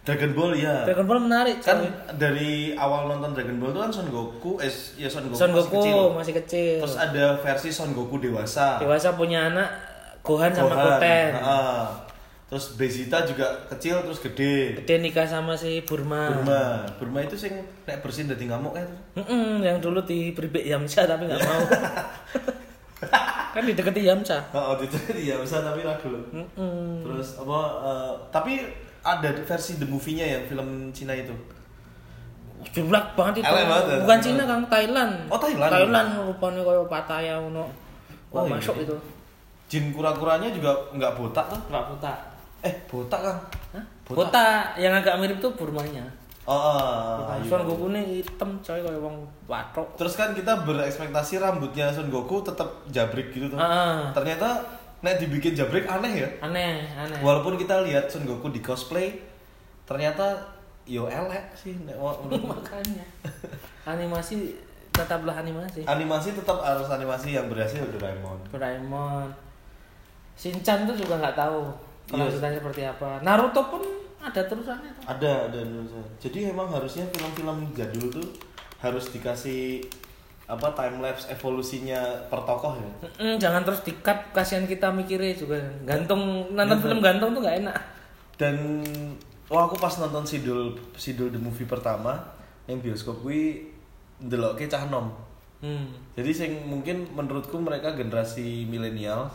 Dragon 0.00 0.30
Ball 0.32 0.52
ya. 0.54 0.82
Dragon 0.82 1.04
Ball 1.04 1.20
menarik 1.20 1.60
Kan 1.60 1.78
coy. 1.78 1.90
dari 2.16 2.50
awal 2.72 3.06
nonton 3.08 3.34
Dragon 3.34 3.58
Ball 3.58 3.70
itu 3.70 3.80
kan 3.80 3.90
Son 3.92 4.08
Goku, 4.08 4.56
eh 4.58 4.70
ya 4.96 5.06
Son 5.06 5.26
Goku, 5.26 5.36
Son 5.36 5.50
masih 5.50 5.58
Goku 5.60 5.74
kecil. 5.76 5.98
masih 6.10 6.34
kecil. 6.34 6.76
Terus 6.80 6.96
ada 6.96 7.24
versi 7.38 7.68
Son 7.68 7.90
Goku 7.92 8.16
dewasa. 8.16 8.78
Dewasa 8.78 9.12
punya 9.12 9.46
anak 9.46 9.68
Gohan 10.20 10.50
sama 10.50 10.70
Gohan. 10.70 10.86
Goten. 10.96 11.30
Heeh. 11.34 11.84
Terus 12.48 12.80
Vegeta 12.80 13.28
juga 13.28 13.44
kecil 13.68 14.00
terus 14.00 14.24
gede. 14.24 14.72
Gede 14.80 14.94
nikah 14.98 15.28
sama 15.28 15.52
si 15.52 15.84
Burma. 15.84 16.32
Burma, 16.32 16.80
Burma 16.96 17.20
itu 17.20 17.36
sing 17.36 17.52
nek 17.84 18.00
bersin 18.00 18.24
dadi 18.24 18.48
ngamuk 18.48 18.72
kan. 18.72 18.88
Mm-mm, 19.20 19.60
yang 19.60 19.76
dulu 19.78 20.00
diberi 20.00 20.48
Bek 20.48 20.64
Yamcha 20.64 21.04
tapi 21.04 21.28
nggak 21.28 21.44
mau. 21.44 21.60
kan 23.52 23.62
dideketi 23.62 24.00
Yamcha. 24.00 24.48
Oh, 24.56 24.72
itu 24.80 24.96
ya 25.12 25.36
bisa 25.36 25.60
tapi 25.60 25.84
ragu. 25.84 26.08
Mm-mm. 26.08 27.04
Terus 27.04 27.36
apa 27.36 27.58
eh, 27.84 28.12
tapi 28.32 28.52
ada 29.04 29.28
versi 29.44 29.76
the 29.76 29.84
movie-nya 29.84 30.24
yang 30.24 30.42
film 30.48 30.88
Cina 30.96 31.12
itu. 31.12 31.36
Jeblak 32.72 33.12
banget 33.12 33.44
itu. 33.44 33.52
Banget 33.52 33.84
ya? 33.86 33.96
Bukan 34.08 34.18
Cina 34.24 34.42
kan 34.48 34.60
Thailand. 34.66 35.12
Oh, 35.28 35.36
Thailand. 35.36 35.70
Thailand 35.70 36.08
rupanya 36.26 36.60
kayak 36.64 36.88
Pattaya 36.88 37.34
ngono. 37.38 37.64
Oh, 38.32 38.40
Oh, 38.40 38.44
iya. 38.44 38.56
masuk 38.56 38.76
itu. 38.80 38.96
Jin 39.68 39.92
kura-kuranya 39.92 40.48
juga 40.48 40.72
nggak 40.96 41.12
botak 41.12 41.44
tuh. 41.48 41.60
Enggak 41.68 41.84
buta. 41.92 42.12
Eh, 42.62 42.74
botak 42.90 43.20
kan? 43.22 43.36
Hah? 43.76 43.84
Botak. 44.02 44.74
Yang 44.76 44.94
agak 45.04 45.14
mirip 45.22 45.38
tuh 45.38 45.52
Burmanya. 45.54 46.02
Oh, 46.48 46.56
oh, 46.56 47.36
iya. 47.36 47.44
Son 47.44 47.60
Goku 47.60 47.92
ini 47.92 48.24
hitam 48.24 48.56
coy 48.64 48.80
kayak 48.80 48.96
wong 49.04 49.20
batok. 49.44 49.84
Terus 50.00 50.16
kan 50.16 50.32
kita 50.32 50.64
berekspektasi 50.64 51.44
rambutnya 51.44 51.92
Son 51.92 52.08
Goku 52.08 52.40
tetap 52.40 52.64
jabrik 52.88 53.36
gitu 53.36 53.52
tuh. 53.52 53.60
Ah, 53.60 54.08
Ternyata 54.16 54.56
nek 55.04 55.20
dibikin 55.20 55.52
jabrik 55.52 55.84
aneh 55.84 56.24
ya. 56.24 56.28
aneh, 56.40 56.88
aneh. 56.96 57.20
Walaupun 57.20 57.60
kita 57.60 57.84
lihat 57.84 58.08
Son 58.08 58.24
Goku 58.24 58.48
di 58.48 58.64
cosplay, 58.64 59.20
ternyata 59.84 60.40
yo 60.88 61.04
elek 61.04 61.52
sih 61.52 61.76
nek. 61.84 62.00
Makanya 62.48 63.04
animasi 63.84 64.56
tetaplah 64.88 65.36
animasi. 65.36 65.84
Animasi 65.84 66.32
tetap 66.32 66.64
harus 66.64 66.88
animasi 66.88 67.36
yang 67.36 67.52
berhasil 67.52 67.84
Doraemon. 67.92 68.40
Doraemon. 68.48 69.28
Shinchan 70.32 70.88
tuh 70.88 70.96
juga 70.96 71.20
nggak 71.20 71.36
tahu 71.36 71.68
Iya. 72.08 72.24
kelanjutannya 72.24 72.58
seperti 72.64 72.82
apa. 72.88 73.08
Naruto 73.20 73.62
pun 73.68 73.82
ada 74.18 74.40
terusannya 74.40 74.90
tuh. 74.96 75.04
Ada, 75.04 75.52
ada 75.52 75.58
Indonesia. 75.60 76.02
Jadi 76.18 76.38
emang 76.48 76.68
harusnya 76.72 77.04
film-film 77.12 77.70
jadul 77.76 78.08
tuh 78.08 78.28
harus 78.80 79.10
dikasih 79.12 79.84
apa 80.48 80.72
time 80.72 81.04
lapse 81.04 81.28
evolusinya 81.28 82.00
per 82.32 82.40
tokoh 82.48 82.80
ya. 82.80 82.90
Mm-mm, 83.04 83.36
jangan 83.36 83.60
terus 83.68 83.84
di-cut 83.84 84.32
kasihan 84.32 84.64
kita 84.64 84.88
mikirnya 84.88 85.36
juga. 85.36 85.60
Gantung 85.84 86.48
Iya, 86.48 86.56
nonton 86.64 86.78
film 86.80 86.98
gantung 87.04 87.36
tuh 87.36 87.44
nggak 87.44 87.68
enak. 87.68 87.76
Dan 88.40 88.80
oh 89.52 89.60
aku 89.60 89.76
pas 89.76 89.92
nonton 90.00 90.24
Sidul 90.24 90.72
Sidul 90.96 91.28
the 91.28 91.36
movie 91.36 91.68
pertama 91.68 92.16
yang 92.64 92.80
bioskop 92.80 93.20
kuwi 93.20 93.68
ndelokke 94.24 94.64
cah 94.64 94.88
nom. 94.88 95.12
Hmm. 95.60 95.90
Jadi 96.16 96.30
sing 96.32 96.50
mungkin 96.64 97.04
menurutku 97.12 97.60
mereka 97.60 97.92
generasi 97.92 98.64
milenial 98.64 99.28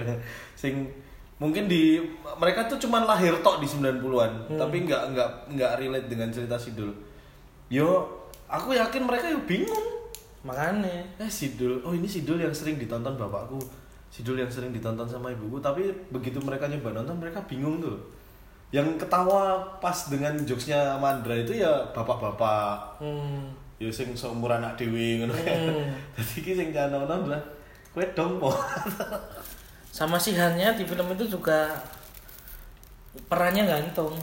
sing 0.60 0.90
mungkin 1.38 1.70
di 1.70 2.02
mereka 2.38 2.66
tuh 2.66 2.82
cuman 2.82 3.06
lahir 3.06 3.38
tok 3.46 3.62
di 3.62 3.66
90-an, 3.70 4.58
tapi 4.58 4.76
nggak 4.82 5.02
nggak 5.14 5.30
nggak 5.54 5.72
relate 5.78 6.06
dengan 6.10 6.28
cerita 6.34 6.58
Sidul. 6.58 6.90
Yo, 7.70 8.06
aku 8.50 8.74
yakin 8.74 9.06
mereka 9.06 9.30
yo 9.30 9.38
bingung. 9.46 9.86
Makanya 10.42 10.86
Eh 11.18 11.30
Sidul, 11.30 11.82
oh 11.86 11.94
ini 11.94 12.10
Sidul 12.10 12.42
yang 12.42 12.54
sering 12.54 12.78
ditonton 12.78 13.14
bapakku. 13.14 13.58
Sidul 14.10 14.40
yang 14.40 14.50
sering 14.50 14.74
ditonton 14.74 15.06
sama 15.06 15.30
ibuku, 15.30 15.62
tapi 15.62 15.86
begitu 16.10 16.42
mereka 16.42 16.66
nyoba 16.66 17.02
nonton 17.02 17.22
mereka 17.22 17.38
bingung 17.46 17.78
tuh. 17.78 17.98
Yang 18.74 19.00
ketawa 19.00 19.64
pas 19.78 20.10
dengan 20.10 20.34
jokesnya 20.42 20.98
Mandra 20.98 21.38
itu 21.38 21.54
ya 21.54 21.86
bapak-bapak. 21.94 22.98
hmm. 22.98 23.46
Ya 23.78 23.86
sing 23.94 24.10
seumuran 24.10 24.58
anak 24.58 24.74
dewi 24.74 25.22
ngono. 25.22 25.32
Hmm. 25.38 25.86
Dadi 26.18 26.34
iki 26.42 26.52
sing 26.58 26.74
nonton 26.74 27.30
lah. 27.30 27.42
Kowe 27.94 28.04
dong 28.10 28.42
po. 28.42 28.50
sama 29.90 30.16
si 30.16 30.32
Hannya 30.32 30.72
di 30.72 30.84
film 30.84 31.06
itu 31.12 31.24
juga 31.28 31.80
perannya 33.26 33.64
gantung. 33.64 34.14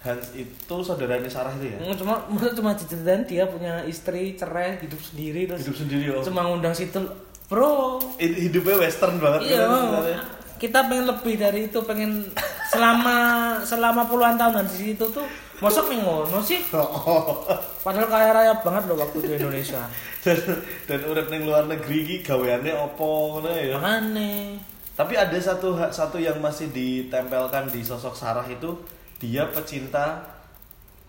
Hans 0.00 0.32
itu 0.32 0.74
saudaranya 0.80 1.28
Sarah 1.28 1.52
itu 1.54 1.68
ya. 1.68 1.78
Hmm, 1.78 1.92
Cuma 1.92 2.24
cuma 2.56 2.70
diceritain 2.72 3.20
dia 3.22 3.44
punya 3.44 3.84
istri 3.84 4.32
cerai 4.32 4.80
hidup 4.80 4.96
sendiri 4.96 5.44
terus 5.44 5.60
Hidup 5.60 5.76
sendiri 5.76 6.04
oh. 6.10 6.24
cuma 6.24 6.40
ngundang 6.42 6.72
situ 6.72 6.96
bro 7.44 8.00
Hid- 8.16 8.48
Hidupnya 8.48 8.80
western 8.80 9.20
banget 9.20 9.52
iya 9.52 9.60
kan 9.60 9.76
sebenarnya. 9.76 10.18
kita 10.56 10.78
pengen 10.88 11.04
lebih 11.04 11.34
dari 11.36 11.60
itu 11.68 11.78
pengen 11.84 12.32
selama 12.72 13.16
selama 13.60 14.08
puluhan 14.08 14.40
tahun 14.40 14.64
di 14.64 14.76
situ 14.78 15.04
tuh 15.04 15.26
masuk 15.60 15.84
nih 15.86 16.00
ngono 16.00 16.40
sih 16.40 16.60
Oh. 16.72 17.44
padahal 17.80 18.06
kaya 18.06 18.30
raya 18.30 18.52
banget 18.56 18.84
loh 18.86 18.96
waktu 18.98 19.18
di 19.20 19.30
Indonesia 19.34 19.84
dan 20.24 20.36
dan 20.84 21.00
urip 21.04 21.28
ning 21.28 21.44
luar 21.44 21.64
negeri 21.64 21.96
iki 22.02 22.16
gaweane 22.20 22.72
opo 22.72 23.06
ngono 23.36 23.50
ya. 23.50 23.76
makanya 23.76 24.56
Tapi 24.92 25.14
ada 25.14 25.32
satu 25.34 25.72
satu 25.80 26.16
yang 26.16 26.36
masih 26.38 26.68
ditempelkan 26.70 27.64
di 27.66 27.80
sosok 27.80 28.12
Sarah 28.12 28.44
itu 28.44 28.68
dia 29.16 29.48
pecinta 29.48 30.20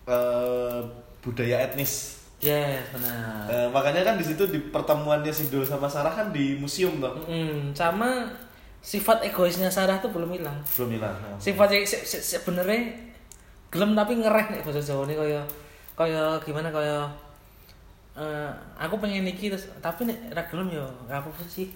eh, 0.04 0.80
budaya 1.20 1.62
etnis. 1.62 2.18
ya 2.40 2.80
benar 2.88 3.46
Eh, 3.46 3.68
makanya 3.68 4.02
kan 4.02 4.14
di 4.16 4.24
situ 4.24 4.42
di 4.46 4.58
pertemuannya 4.66 5.30
Sidul 5.30 5.62
sama 5.62 5.86
Sarah 5.86 6.10
kan 6.10 6.28
di 6.28 6.56
museum 6.56 6.98
toh. 6.98 7.14
Mm, 7.22 7.70
sama 7.70 8.26
sifat 8.80 9.22
egoisnya 9.22 9.68
Sarah 9.68 9.94
tuh 9.96 10.10
belum 10.10 10.32
hilang 10.32 10.58
Belum 10.74 10.90
hilang. 10.90 11.14
sifat 11.38 11.70
se- 11.84 12.02
se- 12.02 12.24
sebenarnya 12.24 13.11
gelem 13.72 13.96
tapi 13.96 14.20
ngereh 14.20 14.46
nih 14.52 14.60
bahasa 14.60 14.84
Jawa 14.84 15.08
nih 15.08 15.16
kaya 15.16 15.40
kaya 15.96 16.22
gimana 16.44 16.68
kaya 16.68 17.08
eh, 18.12 18.50
aku 18.76 19.00
pengen 19.00 19.24
iki 19.24 19.48
terus 19.48 19.72
tapi 19.80 20.04
nek 20.04 20.36
ra 20.36 20.44
gelem 20.44 20.68
yo 20.68 20.84
ra 21.08 21.16
apa-apa 21.16 21.40
sih. 21.48 21.72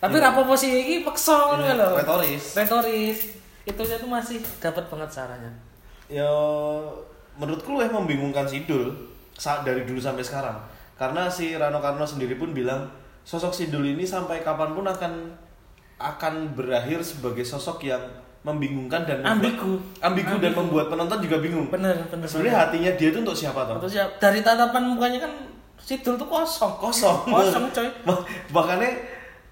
Tapi 0.00 0.16
ra 0.16 0.32
apa-apa 0.32 0.56
sih 0.56 0.72
iki 0.72 1.04
peksa 1.04 1.36
ngono 1.52 1.64
Iya, 1.64 1.74
lho. 1.76 1.88
retoris. 2.00 2.44
retoris. 2.56 3.18
Itu 3.64 3.80
aja 3.80 3.96
tuh 3.96 4.08
masih 4.08 4.40
dapat 4.60 4.84
banget 4.92 5.08
caranya 5.08 5.48
Ya 6.04 6.28
menurutku 7.36 7.72
lu 7.72 7.80
membingungkan 7.80 8.44
Sidul 8.44 8.92
saat 9.32 9.64
dari 9.64 9.88
dulu 9.88 9.96
sampai 9.96 10.20
sekarang. 10.20 10.56
Karena 10.94 11.26
si 11.26 11.56
Rano 11.56 11.80
Karno 11.80 12.04
sendiri 12.04 12.36
pun 12.36 12.52
bilang 12.52 12.86
sosok 13.24 13.50
Sidul 13.56 13.84
ini 13.96 14.04
sampai 14.04 14.44
kapan 14.44 14.76
pun 14.76 14.84
akan 14.84 15.12
akan 15.96 16.34
berakhir 16.52 17.00
sebagai 17.00 17.42
sosok 17.42 17.88
yang 17.88 18.02
membingungkan 18.44 19.02
dan 19.02 19.24
Ambigu. 19.24 19.80
ambigu 19.98 20.36
dan 20.36 20.52
membuat 20.52 20.86
penonton 20.86 21.18
juga 21.18 21.40
bingung. 21.40 21.66
bener 21.66 21.96
bener 22.06 22.28
Sebenarnya 22.28 22.56
hatinya 22.62 22.90
dia 22.92 23.08
itu 23.08 23.18
untuk 23.18 23.32
siapa 23.32 23.64
toh? 23.64 23.80
terus 23.80 23.96
ya 23.96 24.04
dari 24.18 24.38
tatapan 24.38 24.84
mukanya 24.86 25.24
kan 25.24 25.32
Sidul 25.80 26.14
tuh 26.14 26.24
kosong 26.24 26.76
Kosong. 26.76 27.24
kosong 27.26 27.64
coy 27.70 27.88
Makanya 28.54 28.88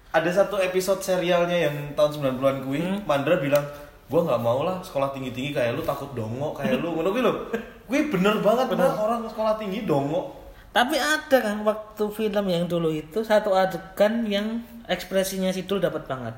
ada 0.09 0.29
satu 0.29 0.57
episode 0.57 1.01
serialnya 1.01 1.57
yang 1.59 1.75
tahun 1.93 2.37
90-an 2.37 2.57
kuwi, 2.61 2.79
Hmm. 2.79 3.01
Mandra 3.03 3.37
bilang, 3.37 3.65
"Gua 4.05 4.21
nggak 4.21 4.37
mau 4.39 4.61
lah 4.61 4.77
sekolah 4.79 5.09
tinggi-tinggi 5.09 5.51
kayak 5.51 5.73
lu, 5.73 5.81
takut 5.81 6.13
dongo 6.13 6.53
kayak 6.53 6.77
lu." 6.77 6.93
Ngono 6.93 7.09
lho. 7.11 7.33
Kuwi 7.89 8.07
bener 8.07 8.37
banget 8.39 8.69
bener 8.69 8.93
orang 8.93 9.25
sekolah 9.25 9.57
tinggi 9.57 9.83
dongo. 9.83 10.37
Tapi 10.69 10.95
ada 10.95 11.37
kan 11.39 11.61
waktu 11.61 12.03
film 12.09 12.45
yang 12.45 12.65
dulu 12.65 12.89
itu 12.89 13.21
satu 13.21 13.53
adegan 13.53 14.25
yang 14.25 14.61
ekspresinya 14.85 15.49
Sidul 15.49 15.77
dapat 15.77 16.05
banget. 16.05 16.33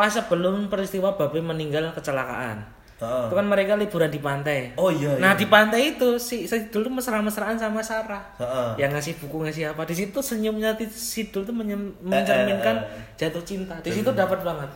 Pas 0.00 0.08
sebelum 0.08 0.72
peristiwa 0.72 1.12
Babe 1.12 1.44
meninggal 1.44 1.92
kecelakaan. 1.92 2.64
Heeh. 3.04 3.24
Itu 3.28 3.34
kan 3.36 3.44
mereka 3.44 3.76
liburan 3.76 4.08
di 4.08 4.16
pantai. 4.16 4.72
Oh 4.80 4.88
iya. 4.88 5.20
Nah 5.20 5.36
iya. 5.36 5.40
di 5.40 5.44
pantai 5.52 5.92
itu 5.96 6.16
si 6.16 6.48
Sidul 6.48 6.88
tuh 6.88 6.92
mesra-mesraan 6.92 7.60
sama 7.60 7.84
Sarah. 7.84 8.24
Heeh. 8.40 8.80
Yang 8.80 8.90
ngasih 8.96 9.14
buku 9.20 9.36
ngasih 9.44 9.76
apa. 9.76 9.84
Di 9.84 9.92
situ 9.92 10.24
senyumnya 10.24 10.72
Sidul 10.88 11.44
tuh 11.44 11.52
menyem- 11.52 11.92
mencerminkan 12.00 12.80
eh. 12.80 13.20
jatuh 13.20 13.44
cinta. 13.44 13.76
Di 13.84 13.92
situ 13.92 14.08
dapat 14.08 14.40
banget. 14.40 14.72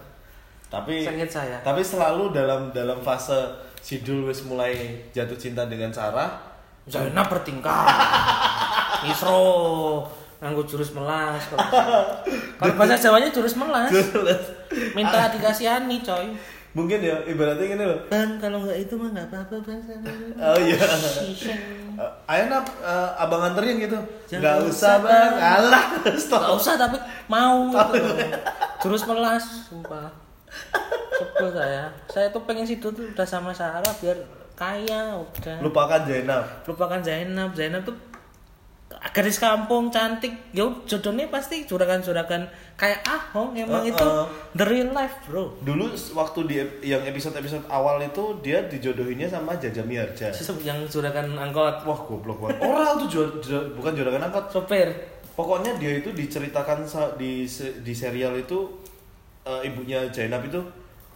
Tapi 0.69 1.09
Seinget 1.09 1.33
saya. 1.33 1.57
tapi 1.65 1.81
selalu 1.81 2.37
dalam 2.37 2.69
dalam 2.69 3.01
fase 3.01 3.49
Sidul 3.81 4.29
wis 4.29 4.45
mulai 4.45 4.77
jatuh 5.17 5.41
cinta 5.41 5.65
dengan 5.65 5.89
Sarah. 5.89 6.37
Zainab 6.85 7.33
bertingkah. 7.33 7.89
Isro 9.09 9.41
nganggo 10.45 10.61
jurus 10.69 10.93
melas. 10.93 11.41
Kalau 11.49 11.65
kalau 12.61 12.73
bahasa 12.77 13.01
Jawanya 13.01 13.33
jurus 13.33 13.57
melas. 13.57 13.89
Minta 14.93 15.33
dikasihani 15.33 16.05
coy. 16.05 16.37
Mungkin 16.75 17.01
ya 17.01 17.17
ibaratnya 17.25 17.71
gini 17.71 17.85
loh. 17.87 17.97
Bang 18.11 18.37
kalau 18.37 18.61
nggak 18.61 18.77
itu 18.77 18.99
mah 18.99 19.09
nggak 19.15 19.31
apa-apa 19.31 19.57
bang. 19.63 19.81
Oh 20.37 20.59
iya. 20.59 20.75
Shisha. 20.77 21.55
Eh, 21.95 22.11
Ayo 22.27 22.51
nap, 22.51 22.67
eh, 22.83 23.11
abang 23.15 23.47
anterin 23.47 23.79
gitu. 23.79 23.95
Jangan 24.27 24.43
Nggak 24.43 24.57
usah, 24.59 24.69
usah 24.69 24.95
bang. 25.01 25.31
Bang. 25.39 25.55
Alah, 25.63 25.85
Gak 26.03 26.19
stop. 26.19 26.59
usah 26.59 26.75
tapi 26.75 26.99
mau 27.31 27.71
gitu. 27.95 28.11
Jurus 28.83 29.07
melas, 29.07 29.71
sumpah. 29.71 30.11
Sebel 31.15 31.49
saya. 31.55 31.87
Saya 32.11 32.27
tuh 32.35 32.43
pengen 32.43 32.67
situ 32.67 32.91
tuh 32.91 33.07
udah 33.07 33.23
sama 33.23 33.55
Sarah 33.55 33.95
biar 34.03 34.19
kaya 34.59 35.15
udah. 35.15 35.63
Lupakan 35.63 36.03
Zainab. 36.03 36.43
Lupakan 36.67 36.99
Zainab. 36.99 37.55
Zainab 37.55 37.87
tuh 37.87 37.95
gadis 39.13 39.37
kampung 39.37 39.91
cantik. 39.91 40.33
Yo 40.51 40.81
jodohnya 40.87 41.29
pasti 41.29 41.67
juragan-juragan 41.67 42.49
kayak 42.75 43.05
Ahong. 43.05 43.53
Emang 43.53 43.83
Uh-uh. 43.83 43.93
itu 43.93 44.09
the 44.55 44.65
real 44.65 44.91
life 44.91 45.13
bro. 45.27 45.53
Dulu 45.61 45.85
waktu 46.15 46.41
di 46.47 46.55
yang 46.87 47.05
episode-episode 47.05 47.69
awal 47.69 48.01
itu 48.01 48.41
dia 48.41 48.65
dijodohinnya 48.65 49.29
sama 49.29 49.59
Jaja 49.59 49.85
Miharja. 49.85 50.33
Yang 50.63 50.89
juragan 50.89 51.35
angkot. 51.35 51.85
Wah 51.85 52.01
goblok 52.01 52.39
banget. 52.41 52.65
Orang 52.65 53.03
tuh 53.03 53.09
jur- 53.11 53.37
jur- 53.41 53.69
bukan 53.75 53.93
juragan 53.93 54.25
angkot. 54.25 54.49
Sopir. 54.49 54.89
Pokoknya 55.35 55.75
dia 55.77 55.99
itu 55.99 56.15
diceritakan 56.15 56.87
di 57.19 57.45
di 57.83 57.93
serial 57.93 58.39
itu 58.39 58.71
eh, 59.43 59.67
ibunya 59.67 60.07
Zainab 60.09 60.47
itu 60.47 60.63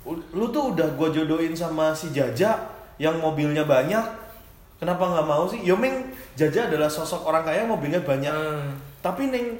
"U- 0.04 0.26
lu 0.34 0.50
tuh 0.50 0.74
udah 0.74 0.92
gua 0.92 1.08
jodohin 1.08 1.54
sama 1.54 1.94
si 1.94 2.10
Jaja 2.10 2.58
yang 2.98 3.16
mobilnya 3.16 3.62
banyak. 3.62 4.27
Kenapa 4.78 5.02
nggak 5.10 5.26
mau 5.26 5.44
sih? 5.50 5.58
Yomeng 5.66 6.14
Jaja 6.38 6.70
adalah 6.70 6.86
sosok 6.86 7.26
orang 7.26 7.42
kaya 7.42 7.66
mobilnya 7.66 7.98
banyak. 7.98 8.30
Hmm. 8.30 8.78
Tapi 9.02 9.26
neng 9.26 9.58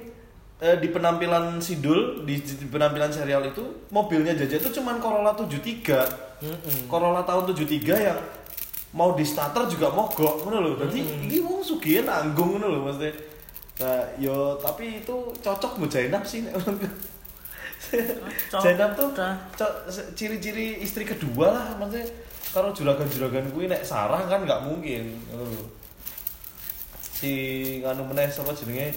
eh, 0.63 0.77
di 0.79 0.89
penampilan 0.95 1.59
Sidul 1.59 2.23
di, 2.23 2.39
di 2.39 2.67
penampilan 2.71 3.11
serial 3.11 3.43
itu 3.51 3.63
mobilnya 3.91 4.35
Jaja 4.39 4.63
itu 4.63 4.71
cuman 4.79 5.03
Corolla 5.03 5.35
73. 5.35 6.39
Mm-mm. 6.39 6.87
Corolla 6.87 7.27
tahun 7.27 7.51
73 7.51 8.07
yang 8.09 8.19
mau 8.95 9.13
di 9.19 9.27
starter 9.27 9.67
juga 9.67 9.91
mogok 9.91 10.47
ngono 10.47 10.59
lho. 10.63 10.73
Dadi 10.79 11.03
iki 11.03 11.43
wong 11.43 11.67
sugih 11.67 12.07
nanggung 12.07 12.57
ngono 12.57 12.67
lho 12.71 12.81
maksudnya. 12.87 13.13
Nah, 13.79 14.03
yo 14.19 14.59
tapi 14.59 15.03
itu 15.03 15.17
cocok 15.39 15.79
buat 15.79 15.91
Zainab 15.95 16.27
sih 16.27 16.43
Zainab 18.51 18.91
tuh 18.99 19.15
ciri-ciri 20.19 20.83
istri 20.83 21.07
kedua 21.07 21.55
lah 21.55 21.67
maksudnya 21.79 22.11
kalau 22.59 22.75
juragan-juragan 22.75 23.47
gue 23.49 23.65
nek 23.65 23.87
Sarah 23.87 24.27
kan 24.27 24.43
nggak 24.43 24.67
mungkin. 24.67 25.15
Si 26.99 27.33
nganu 27.83 28.03
meneh 28.05 28.27
sapa 28.27 28.51
jenenge 28.51 28.95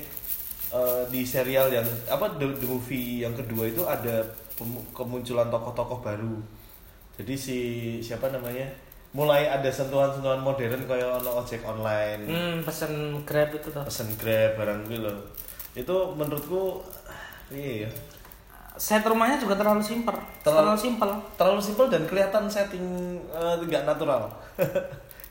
eh, 0.70 1.02
di 1.10 1.22
serial 1.22 1.70
yang 1.70 1.86
apa 2.08 2.26
the, 2.38 2.50
the 2.58 2.66
movie 2.66 3.22
yang 3.22 3.34
kedua 3.34 3.70
itu 3.70 3.86
ada 3.86 4.26
kemunculan 4.92 5.48
tokoh-tokoh 5.48 6.02
baru. 6.02 6.38
Jadi 7.18 7.34
si 7.34 7.58
siapa 8.00 8.30
namanya? 8.30 8.66
Mulai 9.12 9.44
ada 9.44 9.68
sentuhan-sentuhan 9.68 10.40
modern 10.40 10.88
kayak 10.88 11.20
ono 11.20 11.44
ojek 11.44 11.60
online 11.68 12.24
Hmm, 12.24 12.56
pesen 12.64 13.20
Grab 13.28 13.52
itu 13.52 13.68
tuh. 13.68 13.84
pesen 13.84 14.08
grab 14.16 14.56
barang 14.56 14.88
gitu 14.88 15.04
loh 15.04 15.20
itu 15.72 15.96
menurutku 16.16 16.80
iya 17.52 17.84
ya 17.84 17.90
Set 18.74 19.04
rumahnya 19.04 19.36
juga 19.36 19.54
terlalu 19.54 19.80
simpel. 19.80 20.16
Terlalu- 20.42 20.74
Terlalu 20.74 20.80
simpel. 20.80 21.10
terlalu 21.36 21.62
simpel 21.62 21.86
dan 21.88 22.04
kelihatan 22.04 22.44
setting 22.46 22.86
eh, 23.28 23.56
nggak 23.58 23.84
natural. 23.84 24.26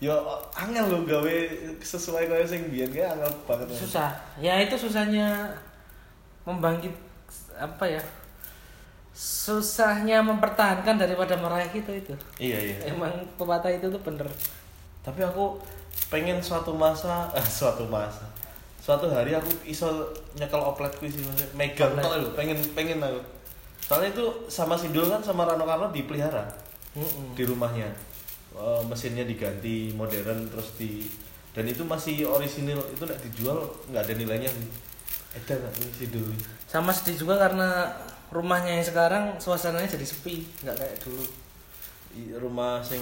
Yo 0.00 0.16
angel 0.50 0.88
lo 0.88 1.05
gawe 1.05 1.37
sesuai 1.76 2.24
kayak 2.24 2.46
sing 2.46 2.62
biyen 2.68 2.88
kayak 2.88 3.14
angel 3.14 3.33
banget. 3.44 3.68
Susah. 3.70 4.12
Ya 4.37 4.57
itu 4.57 4.72
susahnya 4.72 5.48
membangkit 6.42 6.92
apa 7.53 7.85
ya 7.85 8.00
susahnya 9.12 10.22
mempertahankan 10.22 10.96
daripada 10.96 11.37
meraih 11.37 11.68
itu 11.68 11.92
itu. 11.92 12.14
Iya 12.38 12.59
iya. 12.72 12.76
Emang 12.88 13.12
pepatah 13.37 13.68
itu 13.68 13.85
tuh 13.85 14.00
bener. 14.00 14.24
Tapi 15.00 15.20
aku 15.20 15.61
pengen 16.09 16.40
suatu 16.40 16.72
masa 16.72 17.29
eh, 17.33 17.44
suatu 17.61 17.85
masa 17.85 18.24
suatu 18.81 19.07
hari 19.12 19.37
aku 19.37 19.49
iso 19.69 20.09
nyekel 20.35 20.59
opletku 20.59 21.05
sih 21.07 21.21
maksudnya 21.21 21.49
megang 21.55 21.93
tau 22.01 22.16
lho, 22.16 22.33
pengen 22.33 22.59
pengen 22.73 22.99
aku. 23.05 23.21
Soalnya 23.85 24.16
itu 24.16 24.25
sama 24.49 24.75
Sidul 24.75 25.07
kan 25.12 25.21
sama 25.21 25.45
Rano 25.45 25.69
Karno 25.69 25.93
dipelihara. 25.93 26.49
Mm-mm. 26.90 27.38
di 27.38 27.47
rumahnya. 27.47 27.87
Eh, 28.51 28.83
mesinnya 28.90 29.23
diganti 29.23 29.95
modern 29.95 30.51
terus 30.51 30.75
di 30.75 31.07
dan 31.55 31.69
itu 31.71 31.87
masih 31.87 32.27
orisinil. 32.27 32.83
Itu 32.90 33.07
nggak 33.07 33.23
dijual 33.31 33.62
nggak 33.93 34.03
ada 34.11 34.14
nilainya 34.19 34.51
ada 35.37 35.55
nggak 35.55 35.75
Sidul 35.95 36.27
sama 36.66 36.90
sedih 36.90 37.23
juga 37.27 37.38
karena 37.38 37.87
rumahnya 38.31 38.79
yang 38.79 38.87
sekarang 38.87 39.25
suasananya 39.38 39.90
jadi 39.90 40.07
sepi 40.07 40.47
nggak 40.62 40.77
kayak 40.79 40.97
dulu 41.03 41.25
rumah 42.35 42.83
sing 42.83 42.99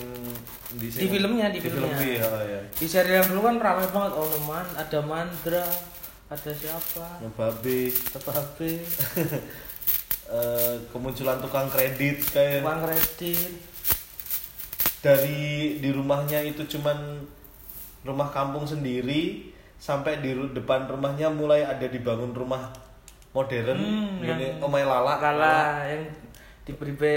di, 0.77 0.87
Di 0.87 1.09
filmnya, 1.09 1.49
di 1.49 1.59
filmnya. 1.59 1.97
film 1.97 2.05
iya, 2.05 2.29
iya. 2.45 2.61
di 2.69 2.87
serial 2.87 3.25
dulu 3.25 3.41
kan 3.41 3.57
ramai 3.57 3.89
banget 3.89 4.13
oh 4.13 4.29
man 4.45 4.69
ada 4.77 5.01
Mandra 5.01 5.65
ada 6.29 6.53
siapa? 6.53 7.25
Ngebabe 7.25 7.89
Tetapi 7.89 8.71
eh, 10.37 10.75
kemunculan 10.93 11.41
tukang 11.41 11.73
kredit 11.73 12.21
kayak. 12.29 12.61
Uang 12.61 12.85
kredit. 12.85 13.65
Dari 15.01 15.79
di 15.79 15.89
rumahnya 15.89 16.45
itu 16.45 16.69
cuman 16.69 17.25
rumah 18.05 18.29
kampung 18.29 18.69
sendiri 18.69 19.49
sampai 19.81 20.21
di 20.21 20.37
depan 20.53 20.85
rumahnya 20.85 21.33
mulai 21.33 21.65
ada 21.65 21.89
dibangun 21.89 22.37
rumah 22.37 22.77
modern. 23.33 23.79
Hmm, 23.81 24.21
ini 24.21 24.29
yang- 24.53 24.61
omai 24.61 24.85
lala. 24.85 25.17
Kalah 25.17 25.87
yang 25.89 26.03
diberi 26.69 26.93
be 26.93 27.15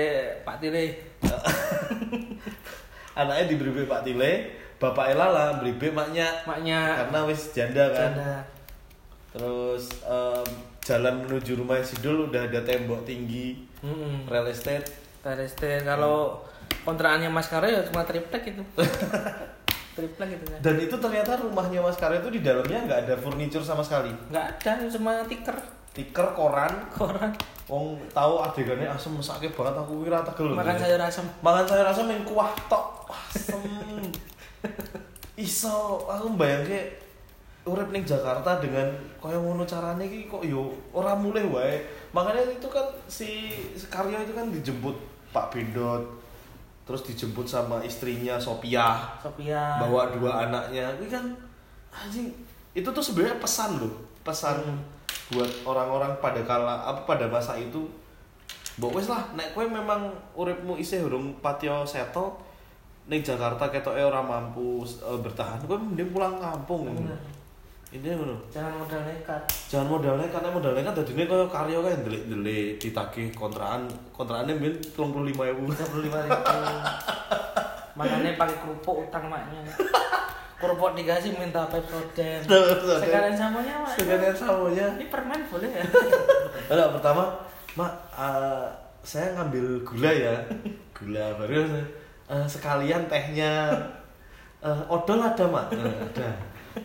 Pak 0.47 0.63
Tile 0.63 0.86
anaknya 3.19 3.45
diberi 3.47 3.71
be 3.74 3.84
Pak 3.86 4.02
Tile 4.04 4.32
bapaknya 4.78 5.15
lala 5.15 5.45
beri 5.58 5.74
be 5.74 5.88
maknya 5.89 6.28
maknya 6.43 7.06
karena 7.06 7.19
wis 7.26 7.52
janda 7.52 7.86
kan 7.91 8.12
Janda. 8.12 8.34
terus 9.30 9.86
em, 10.02 10.47
jalan 10.82 11.21
menuju 11.21 11.56
rumah 11.56 11.78
Sidul 11.80 12.28
udah 12.28 12.50
ada 12.50 12.60
tembok 12.62 13.06
tinggi 13.06 13.62
Mm-mm. 13.82 14.26
real 14.26 14.47
estate 14.47 14.89
Tereste 15.21 15.86
kalau 15.86 16.41
kontrakannya 16.82 17.30
Mas 17.30 17.45
Karyo 17.45 17.69
ya 17.69 17.84
cuma 17.86 18.02
triplek 18.02 18.41
itu. 18.50 18.63
triplek 19.95 20.28
gitu 20.34 20.45
kan. 20.50 20.60
dan 20.63 20.76
itu 20.80 20.95
ternyata 20.97 21.32
rumahnya 21.38 21.78
Mas 21.78 21.95
Karyo 21.95 22.17
itu 22.19 22.32
di 22.32 22.41
dalamnya 22.41 22.80
nggak 22.82 23.00
ada 23.06 23.15
furniture 23.15 23.62
sama 23.62 23.86
sekali 23.86 24.10
Enggak 24.32 24.58
ada 24.58 24.88
cuma 24.89 25.21
tiker 25.28 25.58
tiker 25.91 26.27
koran 26.36 26.71
koran 26.95 27.32
Wong 27.71 27.95
tahu 28.12 28.43
adegannya 28.43 28.84
asem 28.91 29.15
sakit 29.15 29.56
banget 29.56 29.80
aku 29.80 30.04
kira 30.04 30.19
tegel 30.27 30.51
makan 30.51 30.75
sayur 30.75 30.99
asam. 30.99 31.23
Mangan 31.39 31.63
sayur 31.63 31.88
asem 31.88 32.04
yang 32.12 32.27
kuah 32.27 32.51
tok. 32.67 33.08
Asem. 33.08 33.63
Iso 35.39 36.04
aku 36.04 36.36
bayangke 36.36 36.99
urip 37.63 37.88
ning 37.95 38.04
Jakarta 38.04 38.60
dengan 38.60 38.91
kaya 39.23 39.39
ngono 39.39 39.63
carane 39.63 40.04
iki 40.04 40.27
kok 40.27 40.43
yo 40.43 40.75
ora 40.91 41.15
mulih 41.15 41.47
wae. 41.47 41.80
Makanya 42.12 42.43
itu 42.51 42.67
kan 42.67 42.84
si 43.08 43.56
Karyo 43.88 44.19
itu 44.19 44.36
kan 44.36 44.51
dijemput 44.51 44.99
Pak 45.32 45.56
Bendot 45.56 46.04
terus 46.84 47.08
dijemput 47.08 47.47
sama 47.47 47.80
istrinya 47.88 48.36
Sophia 48.36 48.99
Sophia. 49.23 49.80
bawa 49.80 50.12
dua 50.12 50.49
anaknya 50.49 50.91
ini 50.99 51.08
kan 51.08 51.23
anjing 51.88 52.27
itu 52.75 52.89
tuh 52.91 52.99
sebenarnya 52.99 53.39
pesan 53.39 53.80
loh 53.80 53.93
pesan 54.27 54.60
Hmm. 54.60 54.84
Buat 55.31 55.49
orang-orang 55.63 56.11
pada 56.19 56.43
kala 56.43 56.83
apa 56.83 57.01
pada 57.03 57.25
masa 57.25 57.55
itu 57.55 57.79
mbok 58.77 58.99
wis 58.99 59.07
lah 59.07 59.23
nek 59.33 59.51
kowe 59.51 59.63
memang 59.63 60.07
uripmu 60.33 60.75
isih 60.75 61.03
urung 61.03 61.31
patio 61.39 61.83
settle 61.83 62.31
ning 63.05 63.19
Jakarta 63.19 63.67
ketoke 63.67 63.99
ora 63.99 64.19
mampu 64.19 64.83
eh, 64.83 65.17
bertahan 65.19 65.59
kowe 65.63 65.75
mending 65.75 66.11
pulang 66.11 66.35
kampung 66.35 66.87
Bener. 66.87 67.15
ini 67.91 68.07
ngono 68.07 68.35
Jangan 68.47 68.71
modal 68.79 69.01
nekat. 69.03 69.41
jangan 69.67 69.87
modal 69.91 70.15
nekat 70.15 70.39
nek 70.39 70.51
modal 70.51 70.71
nekat 70.71 70.93
dadine 70.95 71.23
koyo 71.27 71.45
karyo 71.47 71.77
kae 71.81 71.95
ndelik-ndelik 71.99 72.79
ditagih 72.79 73.27
kontrakan 73.35 73.83
kontrakannya 74.15 74.55
mbil 74.55 74.73
35.000 74.79 75.35
35 75.35 75.51
ribu. 75.51 75.63
Makanya 77.99 78.39
pakai 78.39 78.55
kerupuk 78.55 79.03
utang 79.03 79.27
maknya. 79.27 79.59
Kerupuk 80.62 80.93
dikasih 80.93 81.34
minta 81.36 81.65
Pepsodent. 81.65 82.45
Sekalian 82.45 83.34
samanya 83.34 83.82
mak. 83.82 83.97
Sekalian 83.97 84.36
samonya. 84.38 84.88
Ini 84.95 85.06
permen 85.10 85.41
boleh 85.50 85.69
ya? 85.74 85.84
Enggak, 86.71 86.89
pertama, 86.95 87.24
Mak, 87.74 87.93
eh, 88.13 88.65
saya 89.02 89.34
ngambil 89.34 89.82
gula 89.82 90.12
ya. 90.13 90.36
Gula 90.95 91.34
baru 91.34 91.65
eh, 92.30 92.45
sekalian 92.45 93.10
tehnya. 93.10 93.74
Eh, 94.62 94.82
odol 94.86 95.17
ada 95.17 95.45
mak? 95.50 95.74
Ada. 95.74 96.30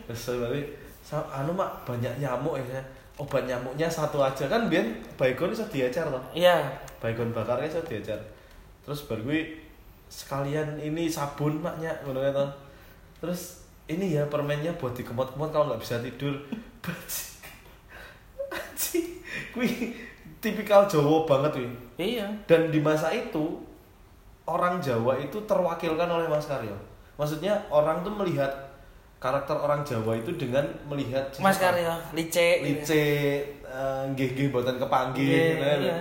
Terus 0.08 0.16
saya 0.18 0.48
balik 0.48 0.66
"Sa- 1.04 1.28
anu 1.30 1.52
mak 1.52 1.84
banyak 1.84 2.16
nyamuk 2.18 2.56
ya 2.58 2.80
obat 3.16 3.44
nyamuknya 3.44 3.86
satu 3.86 4.18
aja. 4.18 4.48
Kan 4.48 4.66
biar 4.66 4.82
baygon 5.14 5.52
bisa 5.52 5.68
diecer 5.68 6.08
toh? 6.08 6.24
Iya. 6.32 6.64
Baygon 6.98 7.30
bakarnya 7.30 7.68
bisa 7.68 7.84
diecer 7.84 8.16
terus 8.86 9.02
baru 9.10 9.26
gue 9.26 9.42
sekalian 10.06 10.78
ini 10.78 11.10
sabun 11.10 11.58
maknya 11.58 11.90
ngono 12.06 12.22
toh. 12.30 12.46
terus 13.18 13.65
ini 13.86 14.18
ya 14.18 14.26
permennya 14.26 14.74
buat 14.78 14.94
dikemot-kemot 14.94 15.50
kalau 15.54 15.70
nggak 15.70 15.82
bisa 15.82 16.02
tidur. 16.02 16.34
Anjing. 18.56 19.22
Kuwi 19.52 19.94
tipikal 20.40 20.86
Jawa 20.86 21.26
banget 21.26 21.52
wih 21.58 21.72
iya 21.98 22.26
dan 22.46 22.70
di 22.70 22.78
masa 22.78 23.10
itu 23.10 23.58
orang 24.46 24.78
Jawa 24.78 25.18
itu 25.18 25.42
terwakilkan 25.42 26.06
oleh 26.06 26.30
Mas 26.30 26.46
Karyo 26.46 26.76
maksudnya 27.18 27.58
orang 27.72 28.06
tuh 28.06 28.14
melihat 28.14 28.52
karakter 29.18 29.56
orang 29.58 29.82
Jawa 29.82 30.14
itu 30.14 30.30
dengan 30.38 30.62
melihat 30.86 31.26
Mas 31.42 31.58
Karyo 31.58 31.98
lice 32.14 32.62
lice 32.62 33.04
eh, 33.64 34.02
nggih-nggih 34.14 34.54
boten 34.54 34.78
kepanggih 34.78 35.26
Iya, 35.26 35.58
nah, 35.58 35.76
iya. 35.82 35.98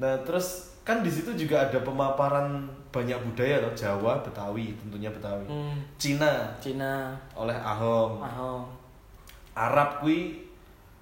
nah 0.00 0.14
terus 0.26 0.71
kan 0.82 0.98
di 1.02 1.10
situ 1.10 1.30
juga 1.46 1.62
ada 1.62 1.78
pemaparan 1.78 2.66
banyak 2.90 3.14
budaya 3.22 3.62
loh 3.62 3.72
Jawa 3.72 4.18
Betawi 4.20 4.74
tentunya 4.74 5.08
Betawi. 5.08 5.46
Hmm, 5.46 5.78
Cina. 5.96 6.50
Cina. 6.58 7.14
Oleh 7.38 7.54
Ahong. 7.54 8.18
Mau 8.18 8.66
Arab 9.54 10.02
kui 10.02 10.42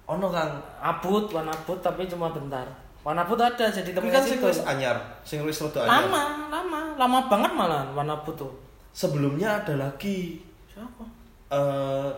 ono 0.05 0.29
kang? 0.29 0.61
Abut 0.77 1.33
warna 1.33 1.49
abut 1.51 1.81
tapi 1.81 2.05
cuma 2.05 2.29
bentar. 2.29 2.63
Warna 3.01 3.25
abut 3.25 3.41
ada 3.41 3.65
jadi 3.65 3.91
tapi 3.97 4.13
kan 4.13 4.21
sing 4.21 4.37
situ. 4.37 4.45
wis 4.45 4.61
anyar 4.63 4.97
sing 5.25 5.41
wis 5.41 5.57
rada 5.57 5.89
anyar. 5.89 6.05
Lama 6.05 6.23
lama. 6.53 6.81
Lama 6.95 7.19
banget 7.25 7.51
malah 7.57 7.83
warna 7.97 8.13
abut 8.21 8.37
tuh. 8.37 8.53
Sebelumnya 8.93 9.65
ada 9.65 9.75
lagi 9.81 10.45
siapa? 10.69 11.03
eh, 11.51 12.09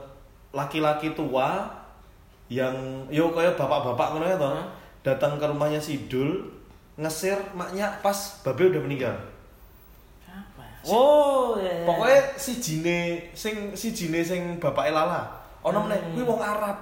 laki-laki 0.54 1.16
tua 1.18 1.66
yang 2.52 2.76
yo 3.10 3.34
kayak 3.34 3.58
bapak-bapak 3.58 4.14
ngono 4.14 4.26
ya 4.30 4.38
toh 4.38 4.54
datang 5.02 5.42
ke 5.42 5.46
rumahnya 5.50 5.82
Sidul 5.82 6.44
ngesir 6.94 7.38
maknya 7.58 7.90
pas 8.06 8.40
babe 8.46 8.70
udah 8.70 8.82
meninggal. 8.86 9.16
Ya? 10.28 10.38
oh 10.86 11.58
iya, 11.58 11.82
iya. 11.82 11.86
pokoknya 11.88 12.20
si 12.38 12.60
jine 12.62 13.00
sing 13.34 13.72
si 13.74 13.96
jine 13.96 14.22
sing 14.22 14.62
bapak 14.62 14.94
Lala. 14.94 15.26
Ono 15.64 15.88
meneh 15.88 15.98
Hmm. 15.98 16.12
kuwi 16.14 16.24
wong 16.28 16.42
Arab. 16.44 16.78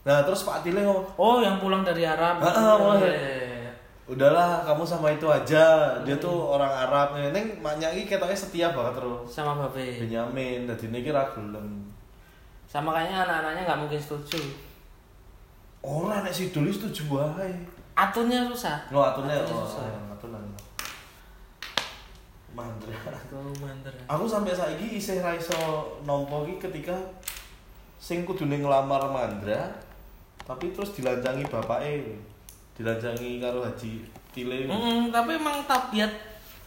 Nah 0.00 0.24
terus 0.24 0.48
Pak 0.48 0.64
Atile 0.64 0.80
ngomong 0.80 1.04
oh 1.20 1.38
yang 1.44 1.60
pulang 1.60 1.84
dari 1.84 2.02
Arab. 2.08 2.40
Heeh. 2.40 2.76
Iya, 2.96 3.12
iya, 3.12 3.34
iya. 3.60 3.72
udahlah 4.08 4.64
kamu 4.64 4.82
sama 4.82 5.12
itu 5.12 5.28
aja. 5.28 5.94
Dia 6.02 6.16
tuh 6.16 6.32
orang 6.56 6.72
Arab. 6.72 7.20
Neng 7.30 7.60
maknya 7.60 7.92
iki 7.92 8.08
ketoknya 8.08 8.34
setia 8.34 8.72
banget 8.72 8.98
terus 8.98 9.28
sama 9.28 9.52
babe. 9.54 10.00
Benyamin 10.00 10.64
dadi 10.64 10.88
niki 10.88 11.12
ra 11.12 11.28
gelem. 11.36 11.92
Sama 12.64 12.96
kayaknya 12.96 13.28
anak-anaknya 13.28 13.62
nggak 13.68 13.80
mungkin 13.84 14.00
setuju. 14.00 14.40
Ora 15.84 16.24
nek 16.24 16.32
Sidul 16.32 16.72
wis 16.72 16.80
setuju 16.80 17.20
wae 17.20 17.52
aturnya 18.00 18.48
susah 18.48 18.76
No, 18.88 19.04
aturnya 19.04 19.36
Aturnya 19.44 19.60
oh, 19.60 19.68
susah. 19.68 19.84
aturan. 20.16 20.44
Mandra. 22.50 22.92
Aku 24.10 24.24
sampai 24.26 24.52
saiki 24.52 24.98
isih 24.98 25.22
ra 25.22 25.32
iso 25.32 25.54
nampa 26.02 26.42
iki 26.44 26.58
ketika 26.58 26.92
sing 27.96 28.26
kudune 28.26 28.58
nglamar 28.58 29.06
Mandra 29.06 29.70
tapi 30.42 30.74
terus 30.74 30.90
dilancangi 30.96 31.46
bapake. 31.46 32.18
Dilancangi 32.74 33.38
karo 33.38 33.62
Haji 33.62 34.02
Tile. 34.34 34.66
Mm, 34.66 35.12
tapi 35.14 35.36
emang 35.38 35.62
tabiat 35.68 36.10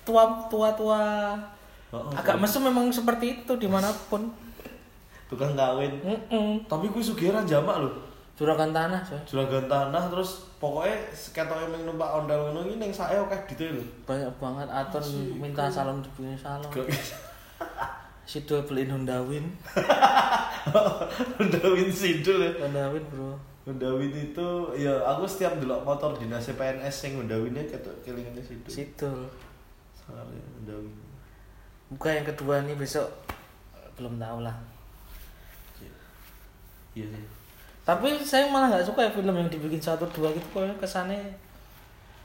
tua 0.08 0.24
tua 0.48 0.72
tua 0.78 1.02
Heeh, 1.93 2.13
agak 2.17 2.41
mesum 2.41 2.65
memang 2.65 2.89
seperti 2.89 3.41
itu 3.43 3.54
di 3.60 3.67
mana 3.67 3.91
pun 4.10 4.30
tukang 5.28 5.54
kawin. 5.54 5.93
Mm-mm. 6.02 6.63
Tapi 6.65 6.89
kuwi 6.89 7.04
sugih 7.04 7.30
ra 7.34 7.43
jamak 7.43 7.82
lho. 7.82 7.91
Juragan 8.34 8.74
tanah 8.74 8.98
coy 9.06 9.19
Juragan 9.30 9.69
tanah 9.69 10.10
terus 10.10 10.50
pokoknya 10.58 10.98
ketoke 11.13 11.69
ming 11.69 11.86
numpak 11.86 12.10
ondal 12.10 12.50
ngono 12.50 12.65
iki 12.65 12.82
ning 12.82 12.89
sae 12.89 13.13
akeh 13.13 13.38
dite 13.54 13.78
lho. 13.78 13.84
banyak 14.10 14.32
banget 14.41 14.67
aton 14.74 15.06
minta 15.38 15.69
salon 15.69 16.02
dibikin 16.02 16.34
salon 16.34 16.65
Sidul 18.24 18.63
beliin 18.63 18.88
Honda 18.89 19.19
Win 19.28 19.46
Honda 21.38 21.63
Win 21.76 21.91
Sidul 21.91 22.39
ya. 22.39 22.52
Honda 22.63 22.88
Win 22.89 23.04
bro 23.12 23.36
Honda 23.67 23.89
Win 24.00 24.15
itu 24.15 24.50
ya 24.80 24.96
aku 25.04 25.28
setiap 25.28 25.60
delok 25.60 25.84
motor 25.84 26.15
dinas 26.15 26.48
PNS 26.48 26.89
sing 26.96 27.19
Honda 27.19 27.36
Win 27.36 27.54
ketok 27.67 27.93
kelingane 28.02 28.39
situ. 28.41 28.65
Sidul 28.72 29.28
Soalnya 29.93 30.39
Honda 30.58 30.74
Win. 30.82 30.96
buka 31.91 32.10
yang 32.10 32.26
kedua 32.26 32.63
nih 32.65 32.74
besok 32.74 33.06
belum 33.93 34.17
tahu 34.17 34.41
lah 34.41 34.58
Iya 36.93 37.10
sih. 37.10 37.26
Tapi 37.84 38.15
saya 38.17 38.48
malah 38.48 38.67
nggak 38.69 38.86
suka 38.86 39.00
ya 39.02 39.12
film 39.12 39.34
yang 39.34 39.48
dibikin 39.48 39.78
satu 39.78 40.08
dua 40.10 40.32
gitu 40.32 40.48
kok 40.50 40.63
kesannya 40.78 41.19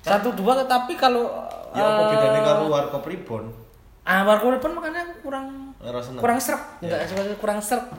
satu 0.00 0.30
dua 0.32 0.62
tapi 0.64 0.94
kalau 0.94 1.26
Ya 1.68 1.84
apa 1.84 2.00
eh, 2.00 2.08
bedanya 2.10 2.40
karo 2.42 2.62
Warkop 2.66 3.04
Reborn? 3.04 3.46
ah 4.02 4.22
Warkop 4.22 4.54
Reborn 4.54 4.72
makanya 4.74 5.02
kurang 5.18 5.74
Ora 5.76 5.98
seneng. 5.98 6.18
kurang 6.18 6.38
serap 6.38 6.62
Ya. 6.78 6.88
nggak 6.88 7.02
seperti 7.06 7.34
kurang 7.36 7.58
serap 7.58 7.90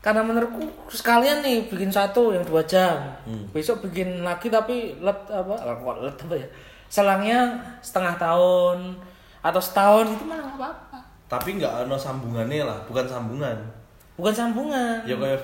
karena 0.00 0.22
menurutku 0.22 0.64
sekalian 0.88 1.38
nih 1.40 1.66
bikin 1.66 1.90
satu 1.90 2.32
yang 2.32 2.40
dua 2.40 2.64
jam 2.64 2.96
Hmm. 3.22 3.44
besok 3.50 3.84
bikin 3.84 4.22
lagi 4.22 4.48
tapi 4.48 4.96
let 4.96 5.28
apa 5.28 5.60
let, 5.60 5.76
let 6.00 6.16
apa 6.16 6.34
ya 6.34 6.48
selangnya 6.86 7.52
setengah 7.80 8.16
tahun 8.16 8.96
atau 9.40 9.60
setahun 9.60 10.06
itu 10.08 10.24
malah 10.24 10.46
nggak 10.46 10.56
apa-apa 10.56 10.98
Tapi 11.26 11.48
nggak 11.56 11.86
ada 11.86 11.94
sambungannya 11.94 12.64
lah, 12.64 12.78
bukan 12.84 13.04
sambungan. 13.04 13.54
bukan 14.16 14.32
sambungan 14.32 14.98
Ya 15.04 15.14
kayak 15.14 15.38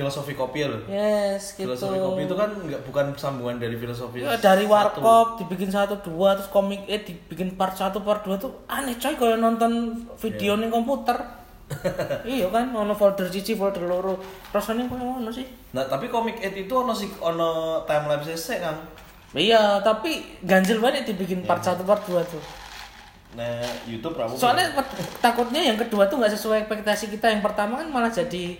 filosofi 0.00 0.32
kopi 0.32 0.64
loh. 0.64 0.80
yes 0.86 1.52
gitu 1.52 1.68
Filosofi 1.68 1.96
kopi 1.96 2.20
itu 2.22 2.34
kan 2.34 2.48
nggak 2.50 2.80
bukan 2.82 3.06
sambungan 3.14 3.56
dari 3.56 3.76
filosofi. 3.76 4.20
Ya, 4.20 4.34
dari 4.34 4.64
satu. 4.64 4.72
warkop 4.72 5.28
dibikin 5.38 5.68
satu 5.68 6.00
dua 6.00 6.32
terus 6.32 6.48
komik 6.48 6.82
eh 6.86 6.98
dibikin 6.98 7.52
part 7.52 7.72
satu 7.72 8.00
part 8.00 8.20
dua 8.20 8.34
tuh 8.34 8.64
aneh 8.66 8.96
coy 8.96 9.12
kalau 9.14 9.36
nonton 9.36 9.72
video 10.16 10.56
Iya. 10.56 10.60
nih 10.60 10.70
komputer 10.70 11.18
iya 12.26 12.46
kan 12.48 12.66
ono 12.68 12.90
folder 12.92 13.28
cici 13.28 13.54
folder 13.54 13.84
loro 13.84 14.18
rasanya 14.50 14.84
kok 14.84 14.96
ngono 14.96 15.30
sih 15.30 15.46
Nah, 15.70 15.86
tapi 15.86 16.08
komik 16.08 16.34
8 16.36 16.50
itu 16.58 16.72
ono 16.72 16.90
sih 16.90 17.06
ono 17.20 17.50
time 17.84 18.08
lapse 18.08 18.34
sih 18.34 18.58
kan. 18.58 18.74
iya 19.32 19.78
tapi 19.78 20.18
ganjil 20.40 20.80
banget 20.80 21.06
dibikin 21.06 21.44
part 21.44 21.60
satu 21.60 21.84
part 21.84 22.02
dua 22.02 22.24
tuh 22.24 22.42
Nah, 23.30 23.62
YouTube 23.86 24.18
ramu. 24.18 24.34
soalnya 24.34 24.74
takutnya 25.20 25.62
yang 25.62 25.78
kedua 25.78 26.02
tuh 26.04 26.18
nggak 26.18 26.34
sesuai 26.34 26.58
ekspektasi 26.60 27.06
kita 27.08 27.30
yang 27.30 27.38
pertama 27.38 27.78
kan 27.78 27.86
malah 27.86 28.10
jadi 28.10 28.58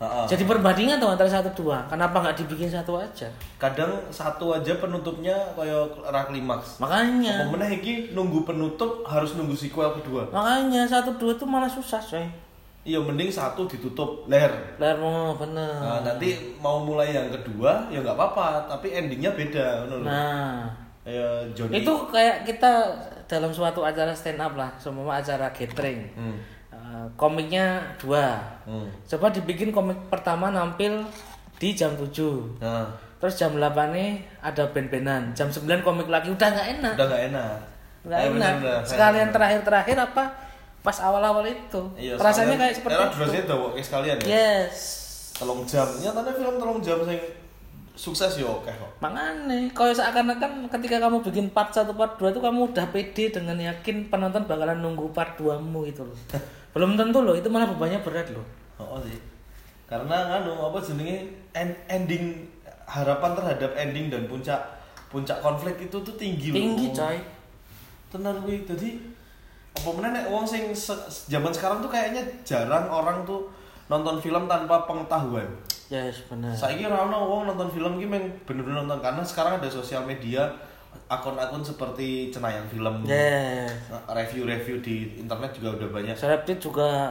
Jadi 0.00 0.48
perbandingan 0.48 0.96
tuh 0.96 1.12
antara 1.12 1.28
satu 1.28 1.52
dua 1.54 1.84
kenapa 1.84 2.24
nggak 2.24 2.40
dibikin 2.40 2.72
satu 2.72 2.96
aja 2.96 3.28
kadang 3.60 4.00
satu 4.08 4.56
aja 4.56 4.72
penutupnya 4.74 5.36
kayak 5.52 5.92
ra 6.02 6.24
klimaks. 6.24 6.80
makanya 6.80 7.44
meneh 7.46 7.76
iki 7.76 8.08
nunggu 8.10 8.48
penutup 8.48 9.04
harus 9.04 9.36
nunggu 9.36 9.52
sequel 9.52 9.92
kedua. 9.92 10.24
makanya 10.32 10.88
satu 10.88 11.12
dua 11.14 11.36
tuh 11.36 11.44
malah 11.44 11.68
susah 11.68 12.00
coy 12.00 12.24
Iya 12.80 12.96
mending 12.96 13.28
satu 13.28 13.68
ditutup 13.68 14.24
leher. 14.24 14.48
Layar 14.80 14.96
mau 14.96 15.36
bener 15.36 15.68
Nah, 15.68 16.00
nanti 16.00 16.32
mau 16.56 16.80
mulai 16.80 17.12
yang 17.12 17.28
kedua 17.28 17.84
ya 17.92 18.00
nggak 18.00 18.16
apa-apa, 18.16 18.64
tapi 18.66 18.96
endingnya 18.96 19.36
beda, 19.36 19.84
nah 20.00 20.64
Ya 21.04 21.44
Johnny. 21.52 21.80
itu 21.80 21.92
kayak 22.08 22.48
kita 22.48 22.72
dalam 23.28 23.52
suatu 23.52 23.84
acara 23.84 24.16
stand 24.16 24.40
up 24.40 24.56
lah 24.56 24.72
semua 24.80 25.20
acara 25.20 25.52
gathering 25.52 26.08
Hmm. 26.16 26.40
Eh, 26.90 27.06
komiknya 27.14 27.66
dua 27.96 28.34
Hmm. 28.66 28.90
coba 29.06 29.30
dibikin 29.30 29.70
komik 29.70 29.94
pertama 30.06 30.50
nampil 30.50 31.06
di 31.54 31.70
jam 31.70 31.94
7 31.94 32.58
Nah, 32.58 32.82
terus 33.16 33.36
jam 33.36 33.54
8 33.54 33.62
nih 33.88 34.10
ada 34.40 34.66
band-bandan 34.66 35.30
jam 35.30 35.46
9 35.46 35.62
komik 35.80 36.06
lagi 36.06 36.28
udah 36.28 36.48
nggak 36.50 36.68
enak 36.74 36.92
udah 36.92 37.06
nggak 37.06 37.22
enak. 37.30 37.54
nggak 38.02 38.18
Eh, 38.18 38.26
enak 38.26 38.34
bener-bener. 38.34 38.80
sekalian 38.82 39.28
terakhir-terakhir 39.30 39.96
apa 40.00 40.24
pas 40.80 40.96
awal-awal 40.98 41.44
itu 41.44 41.82
Iya, 41.94 42.18
rasanya 42.18 42.58
kayak 42.58 42.74
seperti 42.74 42.96
Era 42.96 43.06
durasinya 43.08 43.44
dawa 43.46 43.66
kayak 43.70 43.86
sekalian 43.86 44.16
ya. 44.16 44.26
yes 44.26 44.76
Telung 45.32 45.62
jam. 45.62 45.86
Nyatanya 45.86 46.32
film 46.34 46.54
telung 46.56 46.80
jam 46.80 46.98
sing 47.02 47.20
sukses 47.92 48.32
ya 48.34 48.44
oke 48.46 48.66
kok. 48.66 48.90
Makanya, 48.98 49.56
kalau 49.70 49.88
seakan-akan 49.90 50.52
ketika 50.70 50.96
kamu 50.98 51.20
bikin 51.22 51.46
part 51.48 51.70
1, 51.70 51.92
part 51.92 52.16
2 52.16 52.28
itu 52.28 52.40
kamu 52.40 52.60
udah 52.66 52.86
pede 52.88 53.30
dengan 53.30 53.56
yakin 53.56 54.08
penonton 54.08 54.42
bakalan 54.44 54.76
nunggu 54.76 55.08
part 55.10 55.36
2 55.36 55.56
mu 55.56 55.84
gitu 55.84 56.02
loh. 56.02 56.16
Belum 56.70 56.94
tentu 56.94 57.26
loh, 57.26 57.34
itu 57.34 57.50
malah 57.50 57.66
bebannya 57.66 57.98
berat 58.02 58.30
loh. 58.30 58.46
Oh 58.78 58.98
sih. 59.02 59.18
Karena 59.90 60.38
anu 60.38 60.54
apa 60.54 60.78
jenenge 60.78 61.26
en- 61.50 61.80
ending 61.90 62.46
harapan 62.86 63.34
terhadap 63.34 63.70
ending 63.74 64.06
dan 64.10 64.26
puncak 64.30 64.58
puncak 65.10 65.42
konflik 65.42 65.74
itu 65.82 65.96
tuh 65.98 66.14
tinggi 66.14 66.54
loh. 66.54 66.56
Tinggi 66.58 66.86
coy. 66.94 67.18
Tenar 68.10 68.34
kuwi. 68.42 68.62
Jadi 68.62 68.98
apa 69.70 69.90
meneh 69.94 70.10
nek 70.14 70.26
wong 70.30 70.46
sing 70.46 70.70
se- 70.70 71.06
zaman 71.26 71.50
sekarang 71.50 71.82
tuh 71.82 71.90
kayaknya 71.90 72.22
jarang 72.46 72.86
orang 72.86 73.22
tuh 73.26 73.50
nonton 73.90 74.22
film 74.22 74.46
tanpa 74.46 74.86
pengetahuan. 74.86 75.46
Yes, 75.90 76.22
benar. 76.30 76.54
Saiki 76.54 76.86
ora 76.86 77.10
ono 77.10 77.26
wong 77.26 77.42
nonton 77.50 77.66
film 77.66 77.98
meng 77.98 78.30
bener-bener 78.46 78.86
nonton 78.86 79.02
karena 79.02 79.22
sekarang 79.26 79.58
ada 79.58 79.66
sosial 79.66 80.06
media, 80.06 80.46
akun-akun 81.06 81.60
seperti 81.60 82.30
Cenayang 82.30 82.66
Film, 82.66 83.02
Yes. 83.02 83.90
review-review 84.06 84.78
di 84.78 84.96
internet 85.18 85.50
juga 85.52 85.74
udah 85.76 85.88
banyak. 85.90 86.14
Celebrity 86.14 86.54
juga 86.60 87.10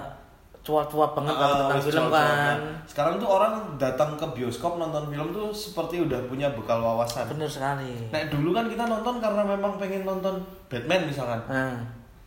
cuap-cuap 0.59 1.15
banget 1.15 1.33
kalau 1.33 1.49
Ah, 1.49 1.59
tentang 1.65 1.81
film 1.81 2.05
kan. 2.09 2.57
Sekarang 2.85 3.13
tuh 3.17 3.27
orang 3.27 3.53
datang 3.75 4.15
ke 4.15 4.25
bioskop 4.33 4.75
nonton 4.75 5.07
film 5.09 5.31
tuh 5.31 5.49
seperti 5.49 6.03
udah 6.03 6.19
punya 6.27 6.51
bekal 6.51 6.79
wawasan. 6.79 7.25
Bener 7.27 7.47
sekali. 7.47 8.07
Nah 8.07 8.21
dulu 8.27 8.51
kan 8.51 8.67
kita 8.67 8.83
nonton 8.85 9.17
karena 9.17 9.41
memang 9.41 9.79
pengen 9.79 10.03
nonton 10.03 10.35
Batman 10.67 11.07
misalkan. 11.07 11.39
Nah, 11.47 11.79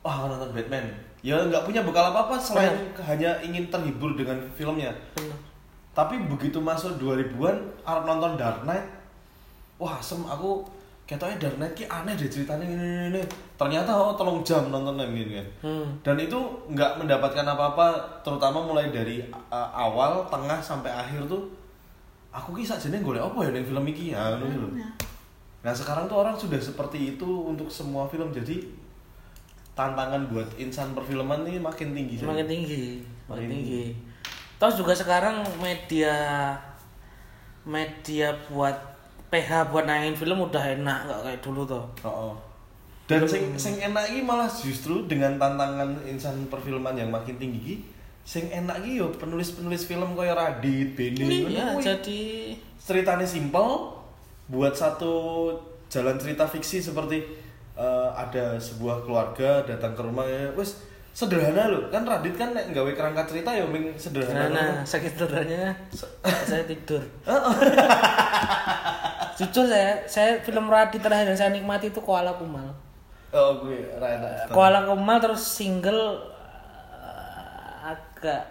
Wah 0.02 0.26
nonton 0.26 0.50
Batman. 0.50 0.82
Ya 1.22 1.38
nggak 1.38 1.62
punya 1.62 1.86
bekal 1.86 2.10
apa 2.10 2.26
apa 2.26 2.34
selain 2.34 2.74
hanya 2.98 3.38
ingin 3.40 3.70
terhibur 3.70 4.12
dengan 4.12 4.34
filmnya. 4.52 4.90
bener. 5.14 5.38
Tapi 5.92 6.24
begitu 6.26 6.56
masuk 6.58 6.96
2000-an 6.98 7.56
Arab 7.84 8.04
nonton 8.04 8.34
Dark 8.34 8.64
Knight. 8.64 8.82
Wah 9.78 10.00
sem 10.00 10.18
aku 10.18 10.64
katanya 11.12 11.36
Dark 11.48 11.56
Knight 11.60 11.74
ki 11.76 11.84
aneh 11.86 12.16
deh 12.16 12.30
ceritanya 12.32 12.64
ini, 12.64 12.80
ini, 12.80 12.98
ini. 13.12 13.22
Ternyata 13.60 13.92
oh 13.92 14.16
tolong 14.16 14.40
jam 14.40 14.72
nonton 14.72 14.96
yang 14.96 15.12
gini 15.12 15.38
kan. 15.38 15.48
Hmm. 15.68 15.86
Dan 16.00 16.16
itu 16.16 16.38
nggak 16.72 16.98
mendapatkan 16.98 17.44
apa-apa 17.44 17.86
terutama 18.24 18.64
mulai 18.64 18.88
dari 18.88 19.20
uh, 19.52 19.70
awal, 19.72 20.24
tengah 20.32 20.58
sampai 20.58 20.90
akhir 20.90 21.28
tuh 21.28 21.52
aku 22.32 22.56
ki 22.56 22.64
sakjane 22.64 23.04
golek 23.04 23.20
apa 23.20 23.44
ya 23.44 23.50
ning 23.52 23.68
film 23.68 23.84
iki 23.84 24.16
ya 24.16 24.40
lho. 24.40 24.72
Nah, 25.62 25.70
sekarang 25.70 26.10
tuh 26.10 26.18
orang 26.18 26.34
sudah 26.34 26.58
seperti 26.58 27.14
itu 27.14 27.28
untuk 27.46 27.70
semua 27.70 28.10
film 28.10 28.34
jadi 28.34 28.66
tantangan 29.78 30.28
buat 30.28 30.48
insan 30.58 30.90
perfilman 30.92 31.46
nih 31.46 31.62
makin 31.62 31.94
tinggi. 31.94 32.18
Semakin 32.18 32.46
tinggi, 32.50 33.00
Makin 33.30 33.30
makin 33.30 33.48
tinggi. 33.48 33.82
Terus 34.58 34.74
juga 34.78 34.92
sekarang 34.94 35.46
media 35.62 36.14
media 37.62 38.34
buat 38.50 38.74
PH 39.32 39.72
buat 39.72 39.88
nayangin 39.88 40.12
film 40.12 40.44
udah 40.44 40.60
enak 40.76 41.08
nggak 41.08 41.20
kayak 41.24 41.40
dulu 41.40 41.64
tuh. 41.64 41.84
Oh, 42.04 42.36
Dan 43.08 43.24
sing 43.24 43.56
sing 43.56 43.80
enak 43.80 44.12
iki 44.12 44.20
malah 44.20 44.46
justru 44.46 45.08
dengan 45.08 45.40
tantangan 45.40 46.04
insan 46.04 46.44
perfilman 46.52 46.92
yang 46.92 47.08
makin 47.08 47.40
tinggi 47.40 47.80
sing 48.22 48.46
enak 48.52 48.84
iki 48.84 49.02
yo 49.02 49.10
penulis-penulis 49.18 49.88
film 49.90 50.14
kayak 50.14 50.38
Radit, 50.38 50.94
Beni, 50.94 51.50
Iya, 51.50 51.74
jadi 51.80 52.54
ceritanya 52.78 53.26
simpel 53.26 53.98
buat 54.46 54.76
satu 54.76 55.50
jalan 55.90 56.14
cerita 56.20 56.46
fiksi 56.46 56.78
seperti 56.78 57.18
eh, 57.74 58.10
ada 58.14 58.60
sebuah 58.62 59.02
keluarga 59.02 59.66
datang 59.66 59.98
ke 59.98 60.02
rumah 60.06 60.22
ya 60.28 60.54
wes 60.54 60.86
sederhana 61.12 61.68
loh 61.68 61.90
kan 61.90 62.06
Radit 62.06 62.38
kan 62.38 62.54
nek 62.54 62.72
nggawe 62.72 62.92
kerangka 62.94 63.28
cerita 63.28 63.50
ya 63.52 63.66
ming 63.66 63.90
sederhana 63.98 64.48
nah, 64.48 64.48
nah 64.48 64.72
sakit 64.86 65.12
tidurnya 65.18 65.74
saya 66.46 66.64
tidur. 66.64 67.02
Jujur 69.42 69.66
saya, 69.66 69.98
saya 70.06 70.38
film 70.38 70.70
Radit 70.70 71.02
terakhir 71.02 71.26
yang 71.26 71.38
saya 71.38 71.50
nikmati 71.50 71.90
itu 71.90 71.98
Koala 71.98 72.30
Kumal. 72.38 72.70
oh 73.32 73.50
gue 73.58 73.80
Rana 73.98 74.46
Koala 74.46 74.86
Kumal 74.86 75.18
terus 75.18 75.42
single 75.42 76.20
eh, 76.94 77.90
agak 77.90 78.42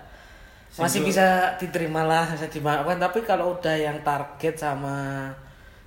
masih 0.71 1.03
Single. 1.03 1.07
bisa 1.11 1.25
diterima 1.59 2.01
lah, 2.03 2.27
bisa 2.31 2.47
dimaafkan. 2.47 2.95
Tapi 2.95 3.19
kalau 3.23 3.55
udah 3.55 3.75
yang 3.75 3.99
target 4.03 4.55
sama 4.55 5.27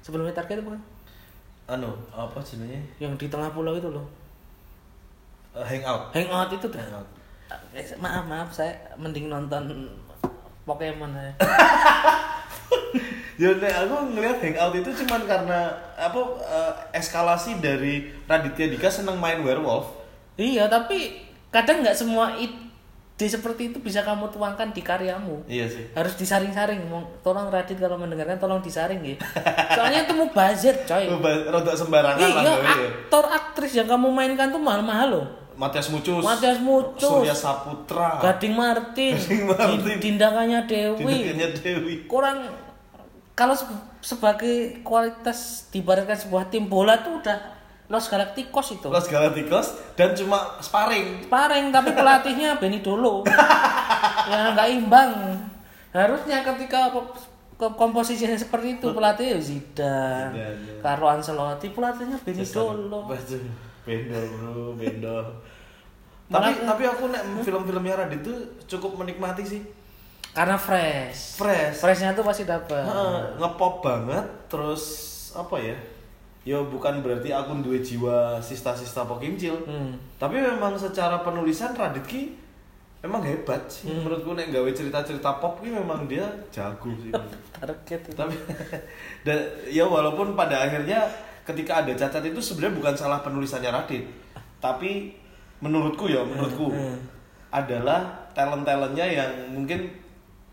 sebelumnya 0.00 0.32
target 0.32 0.60
apa? 0.60 0.76
anu 1.64 1.88
apa 2.12 2.36
jenisnya 2.44 2.76
Yang 3.00 3.24
di 3.24 3.26
tengah 3.32 3.48
pulau 3.48 3.72
itu 3.72 3.88
loh. 3.88 4.04
Eh, 5.56 5.64
hangout 5.64 6.12
Hangout 6.12 6.52
itu 6.52 6.68
dah. 6.68 6.80
Hangout. 6.80 7.08
Eh, 7.72 7.84
maaf 7.96 8.24
maaf 8.24 8.48
saya 8.52 8.72
mending 8.96 9.32
nonton 9.32 9.88
Pokemon 10.64 11.12
ya. 11.12 11.32
ya 13.40 13.50
nek 13.50 13.74
aku 13.84 13.94
ngeliat 14.14 14.38
hangout 14.38 14.74
itu 14.74 14.90
cuman 15.04 15.22
karena 15.26 15.60
apa 15.94 16.20
eh, 16.40 16.72
eskalasi 16.94 17.58
dari 17.58 18.06
Raditya 18.24 18.70
Dika 18.70 18.86
seneng 18.86 19.18
main 19.18 19.42
werewolf 19.42 19.90
iya 20.34 20.66
tapi 20.66 21.18
kadang 21.50 21.82
nggak 21.82 21.94
semua 21.94 22.34
ide 22.34 23.26
seperti 23.26 23.70
itu 23.70 23.78
bisa 23.78 24.02
kamu 24.02 24.26
tuangkan 24.26 24.74
di 24.74 24.82
karyamu. 24.82 25.46
iya 25.46 25.70
sih 25.70 25.86
Harus 25.94 26.18
disaring-saring. 26.18 26.82
Tolong 27.22 27.46
Radit 27.46 27.78
kalau 27.78 27.94
mendengarkan 27.94 28.42
tolong 28.42 28.58
disaring 28.58 28.98
ya. 29.06 29.14
Soalnya 29.70 30.02
itu 30.02 30.18
mau 30.18 30.26
buzzer 30.26 30.74
coy. 30.82 31.06
Rodok 31.46 31.78
sembarangan 31.78 32.18
lah 32.18 32.42
Iya, 32.42 32.42
gawe 32.42 32.58
ya. 32.58 32.88
aktor 33.06 33.24
aktris 33.30 33.78
yang 33.78 33.86
kamu 33.86 34.10
mainkan 34.10 34.50
tuh 34.50 34.58
mahal-mahal 34.58 35.08
loh. 35.14 35.26
Matias 35.54 35.86
Mucus 35.88 36.20
Matias 36.20 36.58
Mucus. 36.58 37.00
Surya 37.00 37.30
Saputra 37.30 38.18
Gading 38.18 38.52
Martin, 38.52 39.14
Gading 39.14 39.42
Martin. 39.46 39.96
Dindakannya 39.98 40.60
Dewi. 40.64 40.98
Tindakannya 41.00 41.48
Dewi 41.56 41.94
Kurang 42.04 42.38
kalau 43.32 43.52
se- 43.52 43.66
sebagai 44.00 44.54
kualitas 44.80 45.66
dibaratkan 45.68 46.14
sebuah 46.14 46.46
tim 46.46 46.64
bola 46.64 46.98
tuh 46.98 47.18
udah 47.18 47.38
Los 47.84 48.06
Galacticos 48.06 48.66
itu. 48.72 48.88
Los 48.88 49.06
Galacticos 49.06 49.66
dan 49.92 50.12
cuma 50.12 50.56
sparring 50.58 51.24
Sparring 51.24 51.68
tapi 51.68 51.92
pelatihnya 51.92 52.56
Benny 52.60 52.78
Dolo. 52.78 53.22
ya 54.24 54.50
nggak 54.52 54.68
imbang. 54.72 55.10
Harusnya 55.90 56.42
ketika 56.42 56.90
komposisinya 57.54 58.34
seperti 58.34 58.78
itu 58.78 58.90
pelatih 58.90 59.26
ya 59.28 59.38
Zidane, 59.38 60.32
Zidane. 60.32 60.80
Carlo 60.80 61.06
Ancelotti, 61.06 61.70
pelatihnya 61.70 62.18
Benny 62.18 62.42
Dolo. 62.42 63.06
Betul. 63.84 64.08
Bendo 64.08 64.20
bro, 64.32 64.66
bendo. 64.76 65.16
Malah- 66.32 66.50
tapi 66.56 66.64
tapi 66.64 66.82
aku 66.88 67.04
nek 67.12 67.22
film-filmnya 67.44 67.94
Radit 68.00 68.24
tuh 68.24 68.38
cukup 68.66 69.04
menikmati 69.04 69.44
sih. 69.44 69.62
Karena 70.34 70.58
fresh. 70.58 71.38
Fresh. 71.38 71.78
Freshnya 71.78 72.10
tuh 72.16 72.26
pasti 72.26 72.42
dapat. 72.42 72.82
Ngepop 73.38 73.84
banget 73.84 74.26
terus 74.50 74.82
apa 75.36 75.60
ya? 75.62 75.76
Ya 76.44 76.60
bukan 76.60 77.00
berarti 77.00 77.32
aku 77.32 77.62
duwe 77.62 77.80
jiwa 77.80 78.36
sista-sista 78.42 79.06
pokimcil. 79.06 79.54
Hmm. 79.64 79.94
Tapi 80.18 80.42
memang 80.42 80.74
secara 80.74 81.22
penulisan 81.22 81.72
Radit 81.72 82.04
ki 82.04 82.34
memang 83.04 83.20
hebat 83.22 83.62
sih. 83.70 83.88
Hmm. 83.88 84.04
Menurutku 84.04 84.34
nek 84.34 84.50
gawe 84.50 84.70
cerita-cerita 84.74 85.38
pop 85.38 85.60
ki 85.62 85.70
memang 85.70 86.08
dia 86.10 86.24
jago 86.50 86.90
sih. 86.98 87.12
Target 87.54 88.00
tapi 88.12 88.34
dan 89.28 89.38
ya 89.70 89.86
walaupun 89.86 90.34
pada 90.34 90.66
akhirnya 90.68 91.06
ketika 91.44 91.84
ada 91.84 91.92
cacat 91.92 92.24
itu 92.24 92.40
sebenarnya 92.40 92.74
bukan 92.74 92.94
salah 92.94 93.20
penulisannya 93.20 93.68
Radit 93.68 94.04
tapi 94.58 95.12
menurutku 95.60 96.08
ya 96.08 96.20
menurutku 96.20 96.72
Hmm. 96.72 96.96
adalah 97.48 98.00
talent 98.32 98.64
talentnya 98.64 99.04
yang 99.04 99.30
mungkin 99.48 99.86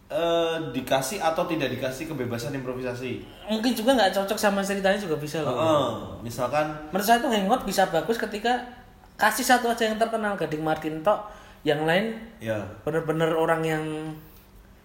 eh, 0.07 0.55
dikasih 0.69 1.17
atau 1.17 1.47
tidak 1.47 1.71
dikasih 1.71 2.05
kebebasan 2.05 2.51
improvisasi 2.53 3.23
Mungkin 3.47 3.71
juga 3.71 3.95
nggak 3.95 4.11
cocok 4.11 4.35
sama 4.35 4.59
ceritanya 4.59 4.95
juga 4.95 5.15
bisa 5.15 5.39
loh. 5.41 5.55
Heeh, 5.55 5.87
misalkan 6.21 6.67
Menurut 6.91 7.03
saya 7.03 7.19
tuh 7.19 7.31
Hangout 7.31 7.63
bisa 7.63 7.87
bagus 7.87 8.19
ketika 8.19 8.59
kasih 9.15 9.43
satu 9.43 9.67
aja 9.67 9.87
yang 9.87 9.95
terkenal 9.95 10.35
Gading 10.35 10.59
Martin 10.61 10.99
tok, 10.99 11.19
yang 11.63 11.83
lain 11.85 12.11
ya 12.39 12.59
bener-bener 12.81 13.31
orang 13.31 13.61
yang 13.61 13.83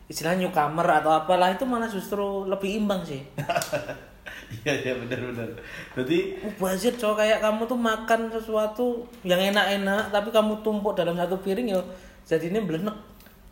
istilahnya 0.06 0.46
newcomer 0.46 0.86
atau 0.86 1.10
apalah 1.10 1.50
itu 1.50 1.66
malah 1.66 1.86
justru 1.86 2.46
lebih 2.46 2.78
imbang 2.78 3.02
sih. 3.02 3.26
iya 4.56 4.72
iya 4.76 4.92
benar 4.94 5.18
benar 5.26 5.48
berarti 5.92 6.18
Mubazir 6.38 6.94
cowok 6.94 7.16
kayak 7.16 7.38
kamu 7.40 7.62
tuh 7.64 7.74
makan 7.76 8.20
sesuatu 8.28 8.86
yang 9.22 9.40
enak-enak 9.40 10.08
tapi 10.08 10.28
kamu 10.30 10.54
tumpuk 10.60 10.94
dalam 10.94 11.14
satu 11.14 11.34
piring 11.38 11.68
ya 11.68 11.80
jadinya 12.22 12.60
belenek. 12.60 12.96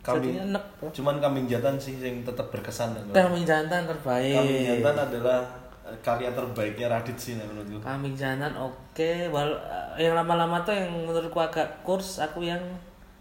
kambing 0.01 0.37
Jadinya 0.37 0.43
enek. 0.53 0.63
cuman 0.91 1.15
kambing 1.17 1.45
jantan 1.45 1.75
sih 1.75 1.97
yang 1.97 2.21
tetap 2.21 2.47
berkesan 2.47 2.93
Kambing 3.09 3.41
jantan 3.41 3.83
terbaik. 3.83 4.37
kambing 4.37 4.61
jantan 4.63 4.95
adalah 5.03 5.39
eh, 5.83 5.97
karya 5.99 6.29
terbaiknya 6.29 6.87
Radit 6.87 7.17
sih 7.17 7.33
nah, 7.33 7.43
menurutku 7.43 7.81
Kambing 7.81 8.13
jantan 8.13 8.53
oke, 8.53 9.11
Wal- 9.27 9.61
yang 9.95 10.13
lama-lama 10.13 10.61
tuh 10.61 10.71
yang 10.71 10.91
menurutku 10.91 11.39
agak 11.39 11.81
kurs 11.81 12.19
aku 12.19 12.43
yang 12.43 12.61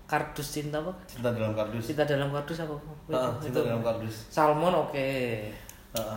kardus 0.04 0.52
cinta 0.52 0.76
apa? 0.76 0.92
cinta 1.08 1.32
dalam 1.32 1.50
kardus 1.52 1.88
Cinta 1.88 2.04
dalam 2.04 2.28
kardus 2.28 2.60
apa? 2.60 2.76
Ah, 3.08 3.32
Itu. 3.34 3.48
cinta 3.48 3.58
dalam 3.64 3.80
kardus 3.80 4.28
Salmon 4.28 4.74
oke. 4.76 5.08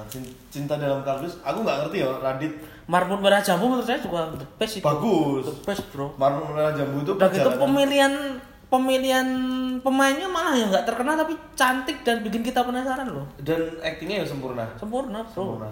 Cin- 0.07 0.34
cinta 0.49 0.73
dalam 0.75 1.01
kardus 1.01 1.38
aku 1.39 1.61
nggak 1.61 1.78
ngerti 1.84 1.97
ya 1.99 2.09
Radit 2.17 2.53
Marmut 2.86 3.19
merah 3.19 3.38
jambu 3.39 3.67
menurut 3.67 3.84
saya 3.84 3.99
juga 3.99 4.32
the 4.32 4.47
best 4.55 4.73
itu. 4.73 4.82
Bagus. 4.82 5.43
The 5.45 5.55
best 5.61 5.84
bro. 5.91 6.07
Marmut 6.15 6.47
Merah 6.49 6.71
Jambu 6.71 7.03
itu 7.03 7.11
Udah 7.13 7.28
gitu 7.28 7.43
perjalanan- 7.43 7.59
pemilihan 7.61 8.13
pemilihan 8.65 9.28
pemainnya 9.80 10.25
malah 10.25 10.53
yang 10.53 10.67
nggak 10.67 10.86
terkenal 10.86 11.15
tapi 11.15 11.36
cantik 11.53 11.99
dan 12.01 12.19
bikin 12.19 12.41
kita 12.41 12.59
penasaran 12.61 13.07
loh. 13.07 13.28
dan 13.38 13.59
aktingnya 13.82 14.23
ya 14.23 14.25
sempurna 14.25 14.63
Sempurna 14.75 15.19
bro. 15.21 15.32
sempurna 15.32 15.69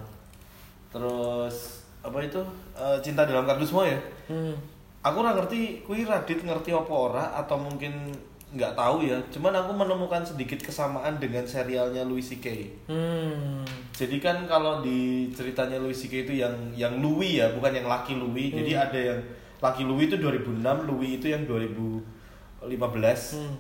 terus 0.90 1.56
apa 2.00 2.18
itu 2.22 2.40
Eh, 2.74 2.98
cinta 3.00 3.24
dalam 3.24 3.44
kardus 3.44 3.72
semua 3.72 3.88
ya 3.88 3.96
Hmm. 4.28 4.52
aku 5.00 5.18
nggak 5.18 5.36
ngerti 5.38 5.60
kui 5.82 6.04
Radit 6.04 6.40
ngerti 6.42 6.70
apa 6.70 6.92
ora 6.92 7.32
atau 7.34 7.56
mungkin 7.58 8.12
nggak 8.52 8.74
tahu 8.74 9.04
ya 9.04 9.18
cuman 9.30 9.52
aku 9.54 9.72
menemukan 9.74 10.22
sedikit 10.22 10.62
kesamaan 10.62 11.18
dengan 11.18 11.44
serialnya 11.44 12.04
Louis 12.04 12.22
C.K. 12.22 12.48
Hmm. 12.86 13.66
Jadi 13.92 14.20
kan 14.20 14.44
kalau 14.46 14.80
di 14.80 15.32
ceritanya 15.32 15.76
Louis 15.76 15.96
C.K. 15.96 16.14
itu 16.24 16.34
yang 16.36 16.54
yang 16.72 17.00
Louis 17.00 17.40
ya, 17.40 17.50
bukan 17.50 17.72
yang 17.74 17.86
Lucky 17.86 18.14
Louis. 18.14 18.52
Jadi 18.52 18.72
Hmm. 18.72 18.84
ada 18.84 19.00
yang 19.02 19.20
Lucky 19.58 19.84
Louis 19.84 20.06
itu 20.06 20.18
2006, 20.18 20.62
Louis 20.86 21.16
itu 21.16 21.28
yang 21.28 21.44
2015. 21.46 23.36
Hmm. 23.36 23.56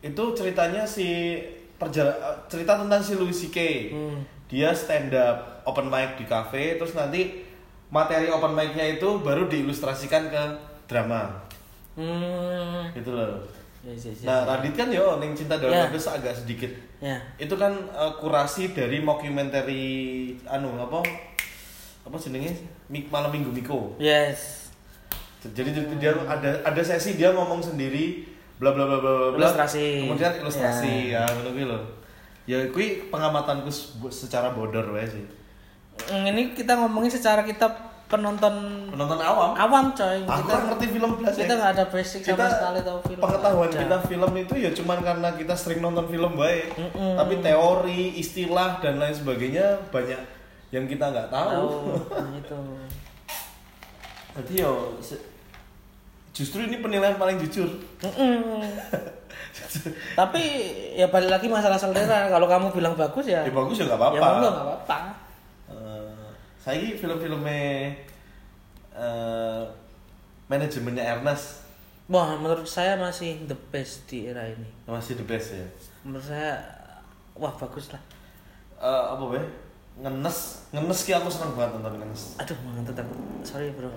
Itu 0.00 0.32
ceritanya 0.32 0.82
si 0.82 1.38
perjala- 1.76 2.18
cerita 2.46 2.78
tentang 2.78 2.98
si 2.98 3.12
Louis 3.14 3.34
C.K. 3.34 3.58
Hmm. 3.90 4.18
Dia 4.46 4.70
stand 4.72 5.12
up 5.12 5.62
open 5.64 5.86
mic 5.86 6.14
di 6.14 6.24
cafe 6.24 6.74
terus 6.74 6.92
nanti 6.92 7.40
materi 7.88 8.26
open 8.26 8.52
mic-nya 8.52 8.84
itu 8.90 9.18
baru 9.18 9.46
diilustrasikan 9.46 10.26
ke 10.26 10.42
drama 10.84 11.30
Hmm. 11.92 12.88
gitu 12.92 13.12
loh 13.12 13.40
Ya, 13.82 13.90
ya, 13.90 14.10
ya. 14.12 14.24
nah 14.24 14.38
Radit 14.46 14.72
kan 14.72 14.86
yo 14.88 15.18
neng 15.18 15.32
cinta 15.32 15.58
dalam 15.58 15.74
Ya. 15.74 15.84
Bagus 15.84 16.06
agak 16.06 16.30
sedikit 16.32 16.70
Ya. 16.98 17.18
itu 17.36 17.50
kan 17.52 17.74
eh, 17.74 18.12
kurasi 18.16 18.70
dari 18.70 19.02
mockumentary 19.02 19.82
anu 20.44 20.70
apa 20.76 21.02
apa 22.02 22.16
jenenge 22.16 22.54
Mik 22.86 23.08
malam 23.08 23.30
minggu 23.30 23.50
Miko 23.50 23.98
Yes. 23.98 24.70
jadi 25.44 25.74
dia- 25.74 25.98
dia 26.00 26.12
ada 26.22 26.54
ada 26.62 26.78
sesi 26.80 27.14
dia 27.14 27.30
ngomong 27.30 27.58
sendiri 27.58 28.22
bla 28.56 28.70
bla 28.70 28.86
bla 28.86 28.96
bla 28.96 29.12
bla. 29.28 29.42
Ilustrasi. 29.42 30.06
kemudian 30.06 30.32
ilustrasi 30.36 31.10
ya 31.10 31.26
ngono 31.26 31.50
kuwi 31.50 31.66
lho 31.66 31.80
ya 32.44 32.62
kuwi 32.68 32.86
pengamatanku 33.08 33.66
se- 33.66 33.90
secara 34.08 34.50
bodor 34.50 34.86
wae 34.88 35.02
sih 35.04 35.26
Hmm, 35.92 36.24
Ini 36.24 36.56
kita 36.56 36.78
ngomongin 36.78 37.10
secara 37.10 37.42
kita 37.42 37.68
penonton 38.12 38.54
penonton 38.92 39.16
awam 39.16 39.56
awam 39.56 39.84
coy. 39.96 40.20
aku 40.20 40.44
kita 40.44 40.54
ngerti 40.68 40.86
film 40.92 41.10
belas 41.16 41.32
kita 41.32 41.52
nggak 41.56 41.72
ada 41.72 41.84
basic 41.88 42.20
sama 42.20 42.44
sekali 42.44 42.80
tahu 42.84 42.98
film. 43.08 43.20
pengetahuan 43.24 43.68
Nggak 43.72 43.80
kita 43.80 43.98
film 44.04 44.32
itu 44.36 44.54
ya 44.60 44.70
cuman 44.76 44.98
karena 45.00 45.28
kita 45.32 45.54
sering 45.56 45.80
nonton 45.80 46.04
film 46.12 46.32
baik 46.36 46.76
Mm-mm. 46.76 47.16
tapi 47.16 47.34
teori 47.40 48.20
istilah 48.20 48.84
dan 48.84 49.00
lain 49.00 49.16
sebagainya 49.16 49.80
banyak 49.88 50.20
yang 50.68 50.84
kita 50.84 51.08
nggak 51.08 51.32
tahu 51.32 51.48
tahu 51.48 51.96
nah, 52.20 52.36
itu. 52.36 52.58
Jadi 54.32 54.64
yo 54.64 54.96
justru 56.32 56.64
ini 56.64 56.80
penilaian 56.80 57.20
paling 57.20 57.36
jujur. 57.36 57.68
Mm-mm. 58.00 58.64
Tapi 60.20 60.42
ya 60.96 61.08
balik 61.08 61.28
lagi 61.28 61.46
masalah 61.52 61.76
selera. 61.76 62.32
Kalau 62.32 62.48
kamu 62.48 62.72
bilang 62.72 62.96
bagus 62.96 63.28
ya. 63.28 63.44
Ya 63.44 63.52
bagus 63.52 63.76
ya 63.76 63.84
nggak 63.84 64.00
Ya 64.00 64.08
apa-apa. 64.16 64.24
monggo 64.32 64.48
nggak 64.48 64.64
apa-apa. 64.64 64.98
Eh, 65.68 66.11
saya 66.62 66.78
ini 66.78 66.94
film-filmnya 66.94 67.90
eh, 68.94 69.62
manajemennya 70.46 71.02
Ernest 71.18 71.66
Wah, 72.06 72.36
menurut 72.36 72.68
saya 72.68 72.98
masih 72.98 73.46
the 73.48 73.56
best 73.72 74.04
di 74.04 74.28
era 74.28 74.44
ini. 74.44 74.68
masih 74.84 75.16
the 75.16 75.24
best 75.24 75.54
ya. 75.54 75.64
Menurut 76.04 76.26
saya 76.28 76.60
wah 77.32 77.54
bagus 77.56 77.88
lah. 77.88 78.02
Eh, 78.76 79.04
apa 79.16 79.22
be? 79.32 79.40
Ngenes, 79.96 80.68
ngenes 80.74 80.98
ki 81.08 81.14
aku 81.16 81.30
seneng 81.32 81.56
banget 81.56 81.78
nonton 81.78 82.04
ngenes. 82.04 82.36
Aduh, 82.36 82.58
ngantuk 82.58 83.00
aku. 83.00 83.14
Sorry, 83.46 83.72
Bro. 83.72 83.88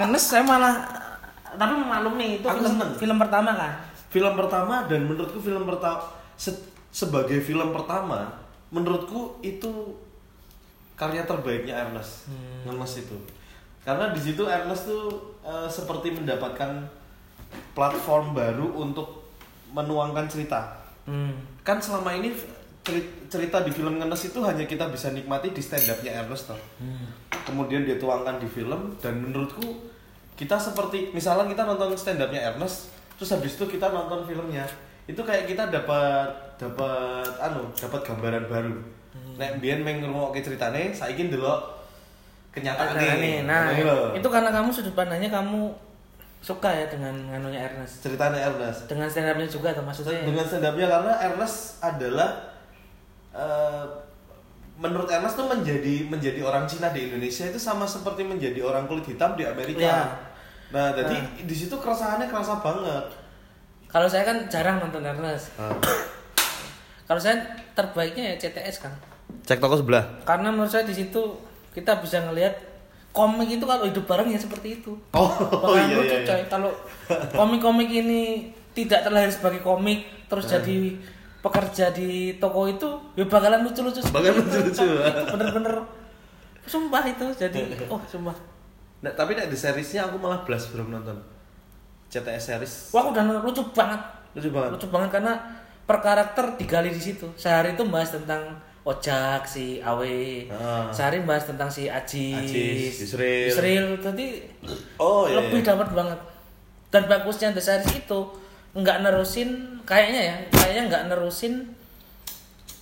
Ngenes 0.00 0.24
saya 0.26 0.42
malah 0.42 0.74
tapi 1.52 1.76
maklum 1.76 2.16
nih 2.16 2.40
itu 2.40 2.46
Aku 2.48 2.64
film, 2.64 2.72
seneng. 2.72 2.90
film 2.96 3.16
pertama 3.20 3.50
kan. 3.52 3.72
Film 4.08 4.32
pertama 4.34 4.74
dan 4.88 5.00
menurutku 5.04 5.38
film 5.38 5.64
pertama 5.68 6.02
sebagai 6.90 7.38
film 7.44 7.68
pertama 7.70 8.32
menurutku 8.72 9.38
itu 9.44 9.96
karya 10.94 11.22
terbaiknya 11.26 11.88
Ernest. 11.88 12.28
Ngenes 12.66 12.92
itu. 13.02 13.16
Karena 13.82 14.14
di 14.14 14.20
situ 14.22 14.46
Ernest 14.46 14.86
tuh 14.86 15.36
eh, 15.42 15.68
seperti 15.68 16.14
mendapatkan 16.14 16.86
platform 17.74 18.36
baru 18.36 18.68
untuk 18.78 19.26
menuangkan 19.72 20.28
cerita. 20.28 20.78
Hmm. 21.08 21.34
Kan 21.66 21.82
selama 21.82 22.14
ini 22.14 22.30
ceri- 22.84 23.26
cerita 23.26 23.64
di 23.64 23.72
film 23.74 23.98
Ngenes 23.98 24.28
itu 24.28 24.38
hanya 24.44 24.68
kita 24.68 24.86
bisa 24.92 25.10
nikmati 25.10 25.50
di 25.50 25.62
stand 25.62 25.88
up-nya 25.88 26.22
Ernest 26.22 26.52
toh. 26.52 26.60
Hmm. 26.78 27.10
Kemudian 27.42 27.82
dia 27.82 27.98
tuangkan 27.98 28.38
di 28.38 28.46
film 28.46 28.94
dan 29.00 29.18
menurutku 29.18 29.90
kita 30.38 30.58
seperti 30.58 31.10
misalnya 31.14 31.50
kita 31.50 31.62
nonton 31.66 31.94
stand 31.98 32.22
up-nya 32.22 32.54
Ernest, 32.54 32.92
terus 33.18 33.30
habis 33.34 33.54
itu 33.58 33.64
kita 33.66 33.90
nonton 33.90 34.26
filmnya. 34.26 34.66
Itu 35.06 35.26
kayak 35.26 35.50
kita 35.50 35.70
dapat 35.70 36.30
dapat 36.58 37.30
anu, 37.42 37.66
dapat 37.74 38.00
gambaran 38.06 38.46
baru. 38.46 38.76
Nek 39.12 39.60
mbiyen 39.60 39.84
meng 39.84 40.00
ngrungokke 40.00 40.40
ceritane, 40.40 40.92
saiki 40.92 41.28
ndelok 41.28 41.60
kenyataane. 42.52 43.44
Nah, 43.48 43.72
nah 43.72 44.12
itu 44.12 44.28
karena 44.28 44.50
kamu 44.52 44.68
sudut 44.72 44.92
pandangnya 44.92 45.32
kamu 45.32 45.72
suka 46.42 46.68
ya 46.74 46.84
dengan 46.90 47.14
nganunya 47.30 47.70
Ernest. 47.70 48.02
ceritane 48.02 48.34
Ernest. 48.42 48.90
Dengan 48.90 49.06
stand 49.06 49.30
up-nya 49.30 49.46
juga 49.46 49.70
atau 49.70 49.86
maksudnya? 49.86 50.26
dengan 50.26 50.42
stand 50.42 50.66
up-nya 50.66 50.86
karena 50.90 51.12
Ernest 51.30 51.78
adalah 51.78 52.30
eh, 53.30 53.84
menurut 54.82 55.06
Ernest 55.06 55.38
tuh 55.38 55.46
menjadi 55.46 56.10
menjadi 56.10 56.42
orang 56.42 56.66
Cina 56.66 56.90
di 56.90 57.06
Indonesia 57.06 57.46
itu 57.46 57.62
sama 57.62 57.86
seperti 57.86 58.26
menjadi 58.26 58.58
orang 58.58 58.90
kulit 58.90 59.06
hitam 59.06 59.38
di 59.38 59.46
Amerika. 59.46 59.86
Iya. 59.86 60.00
Nah, 60.74 60.88
jadi 60.98 61.16
di 61.46 61.54
situ 61.54 61.78
keresahannya 61.78 62.26
kerasa 62.26 62.58
banget. 62.58 63.06
Kalau 63.86 64.08
saya 64.10 64.26
kan 64.26 64.48
jarang 64.50 64.82
nonton 64.82 65.04
Ernest. 65.06 65.54
Ah. 65.60 65.70
Kalau 67.04 67.20
saya 67.20 67.36
terbaiknya 67.74 68.34
ya 68.34 68.48
CTS 68.48 68.82
kan. 68.82 68.92
Cek 69.42 69.58
toko 69.58 69.74
sebelah. 69.76 70.04
Karena 70.22 70.52
menurut 70.54 70.70
saya 70.70 70.86
di 70.86 70.94
situ 70.94 71.20
kita 71.72 71.98
bisa 71.98 72.20
ngelihat 72.22 72.52
komik 73.12 73.48
itu 73.48 73.64
kalau 73.64 73.84
hidup 73.84 74.04
bareng 74.08 74.28
ya 74.32 74.40
seperti 74.40 74.80
itu. 74.80 74.92
Oh, 75.12 75.28
Bakalan 75.28 75.88
iya, 75.88 75.96
lucu 76.00 76.16
iya, 76.16 76.34
iya. 76.40 76.46
Kalau 76.48 76.72
komik-komik 77.36 77.88
ini 77.88 78.48
tidak 78.72 79.04
terlahir 79.04 79.28
sebagai 79.28 79.60
komik 79.60 80.08
terus 80.32 80.48
Ah. 80.48 80.56
jadi 80.56 80.96
pekerja 81.44 81.92
di 81.92 82.38
toko 82.40 82.64
itu 82.70 82.88
ya 83.18 83.24
bakalan 83.28 83.66
lucu-lucu. 83.66 84.00
Bakalan 84.08 84.40
lucu-lucu. 84.40 84.86
bener-bener 85.36 85.74
sumpah 86.64 87.02
itu 87.04 87.26
jadi 87.36 87.60
oh 87.92 88.00
sumpah. 88.08 88.32
Nah, 89.02 89.10
tapi 89.18 89.34
nek 89.34 89.50
di 89.50 89.58
seriesnya 89.58 90.06
aku 90.06 90.16
malah 90.16 90.46
belas 90.46 90.70
belum 90.70 90.88
nonton. 90.94 91.18
CTS 92.08 92.42
series. 92.54 92.74
Wah 92.94 93.10
udah 93.10 93.42
lucu 93.44 93.60
banget. 93.74 93.98
Lucu 94.38 94.48
banget. 94.52 94.70
Lucu 94.78 94.86
banget 94.88 95.10
karena 95.20 95.34
per 95.82 95.98
karakter 95.98 96.56
digali 96.56 96.88
di 96.88 97.00
situ. 97.00 97.26
Sehari 97.34 97.72
itu 97.72 97.84
bahas 97.84 98.10
tentang 98.10 98.40
Ojak 98.82 99.46
si 99.46 99.78
Awe. 99.78 100.50
Ah. 100.50 100.90
Sehari 100.90 101.22
bahas 101.22 101.46
tentang 101.46 101.66
si 101.66 101.86
Ajis. 101.86 102.34
Ajis, 102.36 102.94
Yusril. 103.00 103.46
Yusril. 103.46 103.86
Jadi 104.00 104.26
Oh, 104.96 105.26
iya. 105.26 105.38
lebih 105.38 105.62
iya. 105.62 105.70
dapat 105.70 105.88
banget. 105.92 106.20
Dan 106.90 107.06
bagusnya 107.06 107.50
The 107.50 107.62
Series 107.62 107.94
itu 107.96 108.20
nggak 108.72 109.00
nerusin 109.00 109.48
kayaknya 109.82 110.22
ya, 110.24 110.36
kayaknya 110.50 110.82
nggak 110.88 111.02
nerusin 111.08 111.72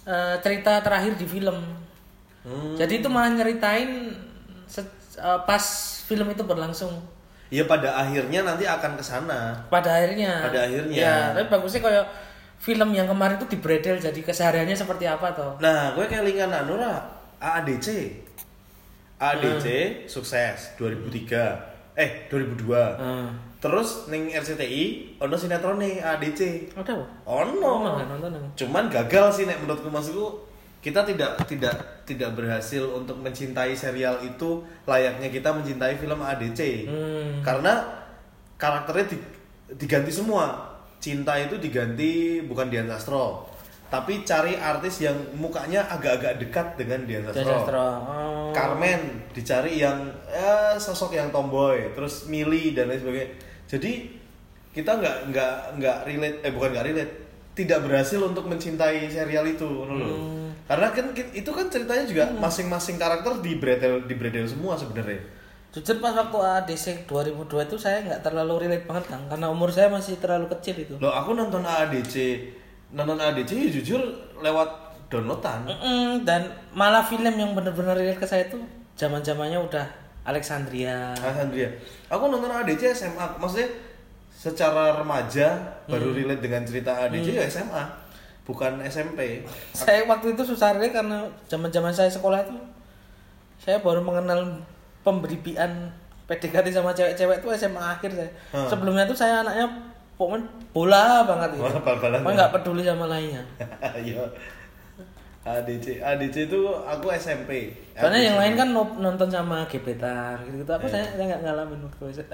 eh, 0.02 0.34
cerita 0.40 0.80
terakhir 0.80 1.14
di 1.14 1.26
film. 1.26 1.58
Hmm. 2.40 2.72
Jadi 2.74 3.00
itu 3.00 3.08
malah 3.08 3.30
nyeritain 3.30 4.16
se- 4.64 4.88
eh, 5.14 5.40
pas 5.44 5.64
film 6.02 6.26
itu 6.26 6.42
berlangsung. 6.42 6.90
Ya 7.50 7.66
pada 7.66 7.92
akhirnya 7.92 8.40
nanti 8.40 8.64
akan 8.64 8.94
ke 8.94 9.02
sana. 9.02 9.58
pada 9.68 9.90
akhirnya 9.92 10.38
Pada 10.40 10.60
akhirnya. 10.64 10.96
ya 10.96 11.14
tapi 11.34 11.46
bagusnya 11.50 11.82
kayak 11.82 12.06
film 12.60 12.92
yang 12.92 13.08
kemarin 13.08 13.40
itu 13.40 13.48
dibredel 13.48 13.96
jadi 13.96 14.20
kesehariannya 14.20 14.76
seperti 14.76 15.08
apa 15.08 15.32
toh 15.32 15.56
Nah, 15.58 15.96
gue 15.96 16.04
kelingan 16.04 16.52
anu 16.52 16.76
lah, 16.76 17.00
AADC. 17.40 17.88
AADC 19.16 19.66
sukses 20.04 20.76
2003. 20.76 21.96
Eh, 21.96 22.28
2002. 22.28 23.00
hmm. 23.00 23.28
Terus 23.60 24.08
ning 24.08 24.32
RCTI 24.32 25.16
ono 25.20 25.36
sinetron 25.36 25.76
nih 25.76 26.00
AADC. 26.00 26.72
ada 26.72 26.96
apa? 26.96 27.04
Ono. 27.28 27.72
Oh. 27.84 27.96
Cuman 28.56 28.88
gagal 28.88 29.26
sih 29.32 29.44
nek 29.44 29.60
menurutku 29.60 29.92
maksudku 29.92 30.48
kita 30.80 31.04
tidak 31.04 31.36
tidak 31.44 31.76
tidak 32.08 32.32
berhasil 32.32 32.80
untuk 32.88 33.20
mencintai 33.20 33.76
serial 33.76 34.16
itu 34.24 34.64
layaknya 34.88 35.28
kita 35.28 35.52
mencintai 35.52 36.00
film 36.00 36.24
ADC. 36.24 36.88
Hmm. 36.88 37.44
Karena 37.44 37.84
karakternya 38.56 39.12
di- 39.12 39.28
diganti 39.76 40.08
semua. 40.08 40.69
Cinta 41.00 41.40
itu 41.40 41.56
diganti 41.56 42.44
bukan 42.44 42.68
Dian 42.68 42.84
Sastro, 42.84 43.48
tapi 43.88 44.22
cari 44.22 44.54
artis 44.54 45.00
yang 45.00 45.16
mukanya 45.34 45.88
agak-agak 45.88 46.38
dekat 46.38 46.66
dengan 46.76 47.08
Dian 47.08 47.24
Sastro. 47.24 47.42
Sastro. 47.42 47.88
Oh. 48.04 48.52
Carmen 48.52 49.32
dicari 49.32 49.80
yang 49.80 50.12
eh, 50.28 50.76
sosok 50.76 51.16
yang 51.16 51.32
tomboy, 51.32 51.96
terus 51.96 52.28
Mili 52.28 52.76
dan 52.76 52.92
lain 52.92 53.00
sebagainya. 53.00 53.30
Jadi 53.64 53.92
kita 54.70 55.00
nggak 55.00 55.16
nggak 55.32 55.54
nggak 55.80 55.98
relate, 56.06 56.38
eh 56.44 56.52
bukan 56.52 56.68
nggak 56.70 56.86
relate, 56.86 57.12
tidak 57.58 57.80
berhasil 57.82 58.20
untuk 58.22 58.46
mencintai 58.46 59.10
serial 59.10 59.48
itu. 59.48 59.66
Hmm. 59.66 60.54
Karena 60.70 60.86
kan 60.94 61.10
itu 61.16 61.50
kan 61.50 61.66
ceritanya 61.66 62.04
juga 62.06 62.24
masing-masing 62.38 62.94
karakter 62.94 63.42
di 63.42 63.58
bredel 63.58 64.06
di 64.06 64.14
bredel 64.14 64.46
semua 64.46 64.78
sebenarnya. 64.78 65.39
Jujur 65.70 66.02
pas 66.02 66.10
waktu 66.10 66.34
ADC 66.34 67.06
2002 67.06 67.46
itu 67.70 67.76
saya 67.78 68.02
nggak 68.02 68.26
terlalu 68.26 68.66
relate 68.66 68.90
banget 68.90 69.06
kan 69.14 69.22
karena 69.30 69.46
umur 69.46 69.70
saya 69.70 69.86
masih 69.86 70.18
terlalu 70.18 70.50
kecil 70.58 70.74
itu. 70.82 70.94
Loh 70.98 71.14
aku 71.14 71.38
nonton 71.38 71.62
AADC, 71.62 72.14
nonton 72.90 73.14
AADC 73.14 73.50
ya 73.54 73.70
jujur 73.70 74.02
lewat 74.42 74.66
downloadan. 75.06 75.70
Mm-mm, 75.70 76.26
dan 76.26 76.50
malah 76.74 77.06
film 77.06 77.30
yang 77.30 77.54
bener-bener 77.54 77.94
relate 77.94 78.18
ke 78.18 78.26
saya 78.26 78.50
itu 78.50 78.58
zaman-zamannya 78.98 79.62
udah 79.62 79.86
Alexandria. 80.26 81.14
Alexandria. 81.14 81.70
Aku 82.10 82.26
nonton 82.26 82.50
ADC 82.50 82.90
SMA, 82.90 83.26
maksudnya 83.38 83.70
secara 84.34 84.98
remaja 84.98 85.54
baru 85.86 86.10
relate 86.10 86.42
dengan 86.42 86.66
cerita 86.66 87.06
ADC 87.06 87.30
ya 87.30 87.46
SMA, 87.46 87.84
bukan 88.42 88.82
SMP. 88.90 89.46
saya 89.70 90.02
waktu 90.10 90.34
itu 90.34 90.42
susah 90.42 90.74
relate 90.74 90.98
karena 90.98 91.30
zaman-zaman 91.46 91.94
saya 91.94 92.10
sekolah 92.10 92.42
itu 92.42 92.58
saya 93.62 93.78
baru 93.78 94.02
mengenal 94.02 94.58
pemberipian 95.00 95.90
PDKT 96.24 96.66
sama 96.70 96.90
cewek-cewek 96.90 97.36
itu 97.38 97.48
SMA 97.56 97.80
akhir 97.80 98.10
saya. 98.12 98.30
Hmm. 98.50 98.66
Sebelumnya 98.66 99.02
tuh 99.02 99.14
saya 99.14 99.40
anaknya 99.40 99.66
pokoknya 100.14 100.44
bola 100.70 101.24
banget 101.24 101.56
gitu. 101.56 101.66
Pokoknya 101.66 102.36
nggak 102.36 102.52
peduli 102.52 102.82
sama 102.82 103.06
lainnya. 103.06 103.42
Iya. 104.00 104.22
ADC 105.40 105.98
ADC 105.98 106.36
itu 106.46 106.60
aku 106.84 107.08
SMP 107.10 107.72
Soalnya 107.96 108.20
yang 108.22 108.36
lain 108.36 108.52
kan 108.54 108.68
no- 108.70 108.92
nonton 108.94 109.24
sama 109.26 109.64
gebetan 109.66 110.36
gitu-gitu. 110.44 110.68
Aku 110.68 110.84
Iya. 110.84 110.92
saya 110.94 111.04
saya 111.10 111.24
nggak 111.26 111.42
ngalamin 111.42 111.80
waktu 111.82 112.04
SMP. 112.12 112.32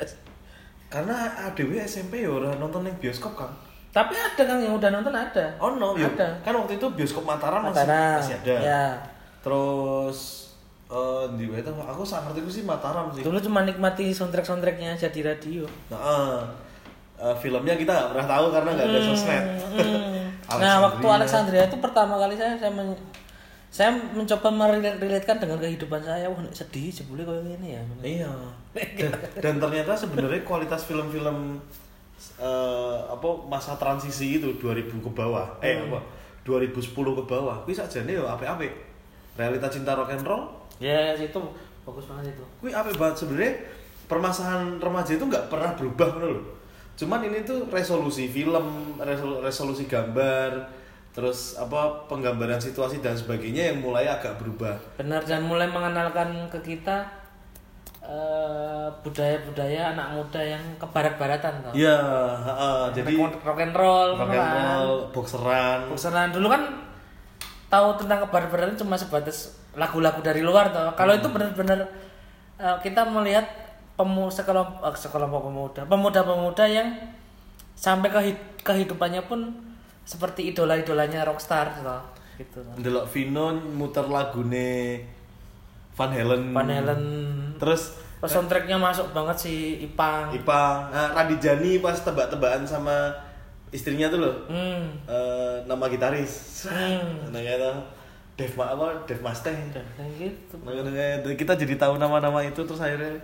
karena 0.86 1.14
ADW 1.44 1.70
SMP 1.80 2.22
ya 2.22 2.30
orang 2.32 2.58
nonton 2.58 2.82
yang 2.82 2.94
bioskop 2.96 3.34
kan 3.34 3.50
Tapi 3.90 4.12
ada 4.12 4.42
kan 4.44 4.58
yang 4.58 4.74
udah 4.74 4.90
nonton 4.92 5.10
ada. 5.10 5.46
oh 5.56 5.70
no 5.72 5.94
ya. 5.94 6.06
Ada. 6.08 6.28
kan 6.42 6.52
waktu 6.52 6.76
itu 6.76 6.86
bioskop 6.90 7.22
Mataram 7.22 7.62
masih, 7.64 7.78
Mataram. 7.80 8.18
masih 8.18 8.34
ada 8.42 8.54
Ya. 8.60 8.84
terus 9.40 10.45
eh 10.86 11.24
di 11.34 11.50
tuh? 11.50 11.74
aku 11.82 12.06
sangat 12.06 12.30
ngerti 12.38 12.62
sih 12.62 12.64
Mataram 12.64 13.10
sih 13.10 13.26
Dulu 13.26 13.42
cuma 13.42 13.66
nikmati 13.66 14.14
soundtrack-soundtracknya 14.14 14.94
aja 14.94 15.10
di 15.10 15.18
radio. 15.18 15.66
nah 15.90 15.98
eh, 15.98 16.38
eh, 17.26 17.34
filmnya 17.42 17.74
kita 17.74 17.90
nggak 17.90 18.10
pernah 18.14 18.26
tahu 18.30 18.46
karena 18.54 18.70
nggak 18.70 18.88
ada 18.94 19.00
sosmed 19.02 19.44
Hmm. 19.76 20.22
nah, 20.62 20.78
waktu 20.78 21.02
Alexandria 21.02 21.66
itu 21.66 21.76
pertama 21.82 22.16
kali 22.22 22.38
saya 22.38 22.54
saya 22.54 22.70
men- 22.70 22.94
saya 23.66 23.92
mencoba 23.92 24.48
merelatekan 24.48 25.36
dengan 25.36 25.58
kehidupan 25.60 26.00
saya. 26.00 26.30
Wah, 26.32 26.40
sedih 26.48 26.88
jebule 26.88 27.28
kayak 27.28 27.44
gini 27.44 27.76
ya. 27.76 27.82
Iya. 28.00 28.32
Dan, 28.96 29.12
dan 29.36 29.54
ternyata 29.60 29.92
sebenarnya 29.92 30.40
kualitas 30.48 30.88
film-film 30.88 31.60
eh, 32.40 32.98
apa 33.04 33.28
masa 33.50 33.76
transisi 33.76 34.40
itu 34.40 34.56
2000 34.56 34.88
ke 34.96 35.10
bawah. 35.12 35.60
Eh 35.60 35.76
apa? 35.76 36.00
2010 36.46 36.94
ke 36.94 37.22
bawah. 37.28 37.60
Kuwi 37.66 37.76
sakjane 37.76 38.16
yo 38.16 38.24
apik-apik. 38.24 38.72
Realita 39.36 39.68
cinta 39.68 39.92
rock 39.92 40.14
and 40.14 40.24
roll 40.24 40.46
Ya, 40.76 41.16
itu 41.16 41.40
bagus 41.86 42.04
banget 42.10 42.34
itu. 42.34 42.44
kuwi 42.58 42.74
apik 42.74 42.98
banget 42.98 43.16
sebenarnya 43.22 43.52
permasalahan 44.06 44.76
remaja 44.82 45.14
itu 45.14 45.24
nggak 45.24 45.46
pernah 45.46 45.70
berubah 45.78 46.08
loh. 46.18 46.42
Cuman 46.96 47.20
ini 47.22 47.44
tuh 47.44 47.68
resolusi 47.68 48.26
film, 48.26 48.96
resolu- 48.96 49.44
resolusi 49.44 49.84
gambar, 49.84 50.64
terus 51.12 51.56
apa 51.56 52.08
penggambaran 52.08 52.60
situasi 52.60 53.04
dan 53.04 53.12
sebagainya 53.16 53.72
yang 53.72 53.78
mulai 53.84 54.08
agak 54.08 54.36
berubah. 54.40 54.76
Benar 54.96 55.24
dan 55.24 55.44
mulai 55.44 55.68
mengenalkan 55.68 56.48
ke 56.48 56.60
kita 56.60 57.04
eh, 58.00 58.88
budaya-budaya 59.02 59.92
anak 59.92 60.08
muda 60.14 60.40
yang 60.40 60.62
ke 60.78 60.86
barat-baratan 60.88 61.52
toh. 61.64 61.72
Iya, 61.74 61.98
heeh, 62.38 62.80
jadi 62.94 63.12
rock, 63.18 63.42
rock 63.42 63.60
and 63.60 63.74
roll, 63.74 64.08
rock 64.14 64.30
kan. 64.30 64.38
and 64.38 64.52
roll, 64.54 64.92
boxeran. 65.10 65.78
Bosenan 65.90 66.30
dulu 66.30 66.46
kan 66.48 66.62
tahu 67.66 67.88
tentang 67.98 68.22
kebarat-baratan 68.24 68.78
cuma 68.78 68.94
sebatas 68.94 69.58
lagu-lagu 69.76 70.18
dari 70.24 70.40
luar 70.40 70.72
toh. 70.72 70.96
Kalau 70.96 71.12
itu 71.12 71.28
benar-benar 71.28 71.86
eh, 72.56 72.76
kita 72.80 73.04
melihat 73.06 73.44
pemu 73.94 74.32
sekelompok 74.32 74.80
eh, 74.82 74.96
sekelompok 74.96 75.40
pemuda, 75.46 75.80
pemuda-pemuda 75.84 76.64
yang 76.66 76.88
sampai 77.76 78.08
ke 78.08 78.20
kehidupannya 78.64 79.22
pun 79.28 79.52
seperti 80.08 80.50
idola-idolanya 80.50 81.28
rockstar 81.28 81.76
toh. 81.84 82.02
Gitu. 82.40 82.58
toh. 82.64 82.74
Ndelok 82.80 83.06
Vino 83.12 83.52
muter 83.76 84.08
lagune 84.08 85.04
Van 85.96 86.12
Halen. 86.12 86.52
Van 86.52 86.68
Halen 86.68 87.02
Terus 87.56 87.96
soundtracknya 88.24 88.76
masuk 88.80 89.12
banget 89.12 89.36
si 89.48 89.54
Ipang. 89.86 90.32
Ipa, 90.34 90.90
nah, 90.90 91.14
Radijani 91.14 91.78
pas 91.78 91.96
tebak-tebakan 92.00 92.66
sama 92.66 93.12
istrinya 93.70 94.10
tuh 94.10 94.20
loh. 94.24 94.36
Hmm. 94.50 94.98
Eh, 95.06 95.56
nama 95.68 95.84
gitaris. 95.86 96.66
Hmm. 96.68 97.30
Nah, 97.30 97.40
gitu. 97.40 97.72
Dev 98.36 98.52
Ma 98.52 98.76
apa? 98.76 98.86
Dev 99.08 99.20
Mustang. 99.24 99.56
Gitu. 99.56 99.80
Nah, 99.96 100.06
gitu, 100.76 100.92
gitu. 100.92 101.28
kita 101.40 101.56
jadi 101.56 101.74
tahu 101.80 101.96
nama-nama 101.96 102.44
itu 102.44 102.60
terus 102.60 102.78
akhirnya 102.84 103.16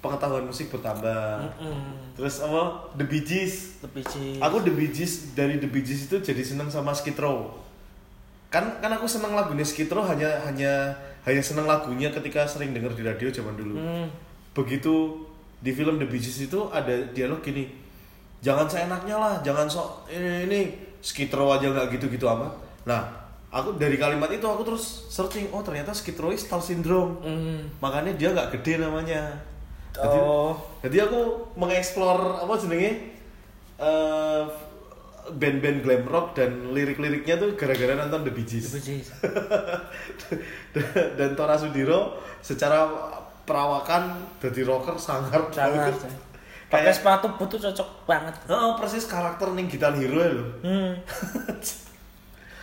pengetahuan 0.00 0.48
musik 0.48 0.72
bertambah. 0.72 1.44
Mm-mm. 1.44 2.16
Terus 2.16 2.40
apa? 2.40 2.88
The 2.96 3.04
Bee 3.04 3.20
Gees. 3.20 3.76
Lebih 3.84 4.04
sih. 4.08 4.40
Aku 4.40 4.64
The 4.64 4.72
Bee 4.72 4.88
Gees 4.88 5.36
dari 5.36 5.60
The 5.60 5.68
Bee 5.68 5.84
Gees 5.84 6.08
itu 6.08 6.16
jadi 6.16 6.40
seneng 6.40 6.72
sama 6.72 6.96
Skid 6.96 7.20
Row. 7.20 7.52
Kan 8.48 8.80
kan 8.80 8.90
aku 8.96 9.04
seneng 9.04 9.36
lagunya 9.36 9.62
Skid 9.62 9.92
Row 9.92 10.02
hanya 10.02 10.40
hanya 10.48 10.96
hanya 11.28 11.42
seneng 11.44 11.68
lagunya 11.68 12.08
ketika 12.08 12.48
sering 12.48 12.72
denger 12.72 12.96
di 12.96 13.04
radio 13.04 13.28
zaman 13.28 13.52
dulu. 13.52 13.76
Hmm. 13.76 14.08
Begitu 14.56 15.20
di 15.60 15.76
film 15.76 16.00
The 16.00 16.08
Bee 16.08 16.18
Gees 16.18 16.48
itu 16.48 16.72
ada 16.72 16.96
dialog 17.12 17.44
gini. 17.44 17.68
Jangan 18.40 18.64
seenaknya 18.64 19.20
lah, 19.20 19.36
jangan 19.44 19.68
sok 19.68 20.08
ini, 20.08 20.48
ini 20.48 20.60
Skid 21.04 21.28
Row 21.36 21.52
aja 21.52 21.68
nggak 21.68 22.00
gitu-gitu 22.00 22.24
amat. 22.24 22.48
Nah, 22.88 23.19
aku 23.50 23.74
dari 23.74 23.94
kalimat 23.94 24.30
itu 24.30 24.42
aku 24.42 24.62
terus 24.64 24.84
searching, 25.06 25.50
oh 25.50 25.60
ternyata 25.60 25.90
Skid 25.90 26.14
Row 26.16 26.30
itu 26.30 26.40
Star 26.40 26.58
Syndrome. 26.58 27.18
Hmm. 27.20 27.60
Makanya 27.78 28.14
dia 28.14 28.30
nggak 28.30 28.54
gede 28.54 28.78
namanya. 28.78 29.34
Jadi, 29.90 30.16
Oh. 30.16 30.54
jadi 30.80 31.02
aku 31.04 31.20
mengeksplor 31.54 32.18
apa 32.40 32.54
jenenge 32.56 33.10
eh, 33.76 34.42
band-band 35.30 35.78
glam 35.80 36.04
rock 36.04 36.34
dan 36.34 36.70
lirik-liriknya 36.70 37.36
tuh 37.36 37.54
gara-gara 37.54 37.94
nonton 37.96 38.22
The 38.22 38.32
Bee 38.32 38.44
Gees. 38.44 38.70
Dan 41.18 41.34
Tora 41.34 41.58
Sudiro 41.58 42.14
secara 42.40 42.86
perawakan 43.42 44.14
jadi 44.38 44.62
rocker 44.62 44.94
sangar 44.96 45.50
Sangat. 45.50 45.90
banget. 45.90 45.94
Pakai 46.70 46.86
Kayak 46.86 46.94
sepatu 46.94 47.26
boot 47.34 47.50
tuh 47.50 47.58
cocok 47.60 47.88
banget. 48.06 48.34
oh, 48.46 48.78
persis 48.78 49.02
karakter 49.02 49.50
ning 49.50 49.66
Gitar 49.66 49.90
Hero 49.92 50.18
ya 50.18 50.30
lho. 50.30 50.46
Hmm. 50.62 50.92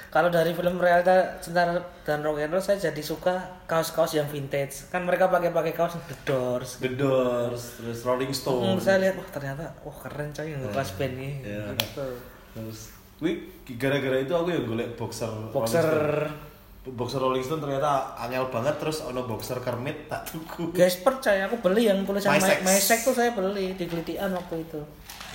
Kalau 0.08 0.28
dari 0.28 0.50
film 0.52 0.78
realita 0.78 1.12
cinta 1.38 1.68
dan 2.02 2.20
rock 2.20 2.40
and 2.40 2.50
roll 2.50 2.64
saya 2.64 2.80
jadi 2.80 3.02
suka 3.02 3.36
kaos-kaos 3.66 4.16
yang 4.16 4.26
vintage. 4.26 4.88
Kan 4.88 5.04
mereka 5.04 5.28
pakai-pakai 5.28 5.72
kaos 5.72 6.00
The 6.02 6.18
Doors. 6.24 6.80
The 6.80 6.92
Doors, 6.92 7.76
terus 7.76 8.00
Rolling 8.02 8.32
Hmm, 8.32 8.40
Stone. 8.40 8.80
saya 8.80 8.98
lihat 9.04 9.16
wah 9.16 9.28
ternyata 9.30 9.68
wah 9.82 9.98
keren 9.98 10.32
coy 10.32 10.48
yang 10.48 10.64
kelas 10.64 10.96
band 10.96 11.14
nih. 11.14 11.34
Iya. 11.44 11.64
Gitu. 11.76 12.08
Terus 12.54 12.80
Wih, 13.18 13.36
gara-gara 13.76 14.22
itu 14.22 14.30
aku 14.30 14.48
yang 14.48 14.64
golek 14.64 14.94
boxer 14.94 15.28
Boxer 15.50 15.82
Rolling 15.82 16.46
boxer 16.88 17.20
Rolling 17.20 17.42
Stone 17.42 17.60
ternyata 17.60 18.16
angel 18.16 18.48
banget 18.48 18.78
terus 18.78 19.02
ono 19.02 19.26
boxer 19.26 19.60
Kermit 19.60 20.08
tak 20.08 20.24
tuku. 20.24 20.72
Gasper 20.72 21.20
coy, 21.20 21.40
aku 21.44 21.58
beli 21.60 21.90
yang 21.90 22.06
tulisan 22.06 22.32
My 22.32 22.38
My 22.38 22.48
Sex. 22.48 22.58
My 22.64 22.80
Sex 22.80 23.00
tuh 23.04 23.12
saya 23.12 23.34
beli 23.34 23.74
di 23.74 23.86
Glitian 23.86 24.32
waktu 24.32 24.64
itu. 24.64 24.80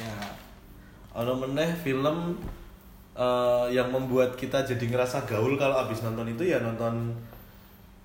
Ya. 0.01 0.17
Ono 1.13 1.37
meneh 1.37 1.77
film 1.77 2.41
eh, 3.17 3.67
yang 3.73 3.89
membuat 3.93 4.35
kita 4.37 4.65
jadi 4.65 4.85
ngerasa 4.89 5.25
gaul 5.29 5.55
kalau 5.61 5.77
abis 5.85 6.05
nonton 6.05 6.29
itu 6.33 6.49
ya 6.49 6.61
nonton 6.61 7.13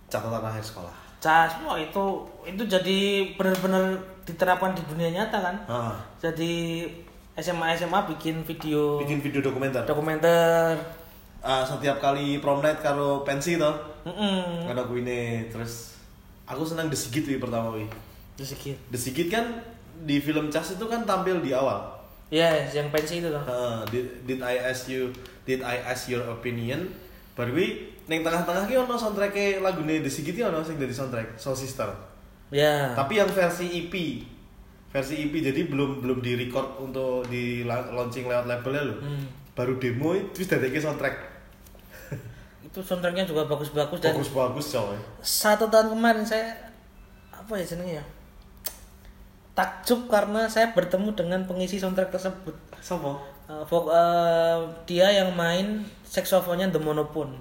catatan 0.08 0.44
akhir 0.44 0.64
sekolah. 0.64 0.96
Cas, 1.18 1.58
wah 1.66 1.76
itu 1.82 2.24
itu 2.46 2.64
jadi 2.70 2.98
benar-benar 3.34 3.98
diterapkan 4.22 4.78
di 4.78 4.84
dunia 4.86 5.10
nyata 5.10 5.38
kan. 5.42 5.56
Ah, 5.66 5.98
Jadi 6.22 6.86
SMA 7.38 7.74
SMA 7.74 8.06
bikin 8.14 8.46
video 8.46 9.02
bikin 9.02 9.20
video 9.22 9.42
dokumenter. 9.42 9.82
dokumenter. 9.88 10.78
Ah, 11.42 11.66
setiap 11.66 11.98
kali 11.98 12.38
prom 12.38 12.62
night 12.62 12.86
karo 12.86 13.26
pensi 13.26 13.58
toh. 13.58 13.74
Mm 14.06 14.70
Ada 14.70 14.86
ini 14.94 15.50
terus 15.50 15.98
aku 16.46 16.64
senang 16.64 16.88
The 16.88 16.98
Sigit 16.98 17.26
wi 17.26 17.42
pertama 17.42 17.74
wi. 17.74 17.90
Terus 18.38 18.54
sedikit. 18.54 18.78
The 18.94 19.00
Sigit 19.02 19.28
kan 19.34 19.46
di 20.06 20.22
film 20.22 20.54
Cas 20.54 20.78
itu 20.78 20.86
kan 20.86 21.02
tampil 21.02 21.42
di 21.42 21.50
awal. 21.50 21.97
Ya, 22.28 22.52
yang 22.68 22.92
pensi 22.92 23.20
itu 23.20 23.30
loh. 23.32 23.40
Ah, 23.42 23.88
did, 23.88 24.04
did 24.24 24.40
I 24.40 24.60
ask 24.60 24.88
you 24.88 25.08
did 25.44 25.64
I 25.64 25.80
ask 25.80 26.08
your 26.08 26.28
opinion? 26.28 26.92
Baru 27.34 27.54
wi 27.54 27.88
ning 28.06 28.20
tengah-tengah 28.20 28.66
ki 28.66 28.76
ono 28.78 28.96
soundtrack 28.96 29.32
lagune 29.60 30.04
The 30.04 30.12
Sigit 30.12 30.34
ki 30.34 30.44
ono 30.44 30.60
sing 30.60 30.76
dari 30.76 30.92
soundtrack 30.92 31.40
Soul 31.40 31.56
Sister. 31.56 31.88
Ya. 32.50 32.92
Tapi 32.92 33.16
yang 33.16 33.28
versi 33.28 33.68
EP. 33.78 33.94
Versi 34.88 35.20
EP 35.22 35.34
jadi 35.34 35.68
belum 35.68 36.00
belum 36.00 36.20
di 36.20 36.36
record 36.38 36.80
untuk 36.82 37.28
di 37.28 37.64
la- 37.64 37.88
launching 37.88 38.26
lewat 38.26 38.44
labelnya 38.44 38.84
loh. 38.88 39.00
Hmm. 39.00 39.24
Baru 39.54 39.76
demo 39.78 40.12
terus 40.32 40.48
dadeke 40.48 40.80
soundtrack. 40.80 41.16
Itu 42.68 42.80
soundtracknya 42.82 43.24
juga 43.24 43.48
bagus-bagus 43.48 44.00
dan 44.00 44.12
Bagus-bagus 44.12 44.66
coy. 44.74 45.00
satu 45.20 45.68
tahun 45.68 45.96
kemarin 45.96 46.24
saya 46.24 46.52
apa 47.30 47.56
ya 47.56 47.64
jenengnya 47.64 47.96
ya? 48.00 48.06
Takjub 49.58 50.06
karena 50.06 50.46
saya 50.46 50.70
bertemu 50.70 51.18
dengan 51.18 51.42
pengisi 51.50 51.82
soundtrack 51.82 52.14
tersebut. 52.14 52.54
Sopo? 52.78 53.18
Uh, 53.50 53.66
vok- 53.66 53.90
uh, 53.90 54.62
dia 54.86 55.10
yang 55.10 55.34
main 55.34 55.82
saksofonnya 56.06 56.70
The 56.70 56.78
Monopone. 56.78 57.34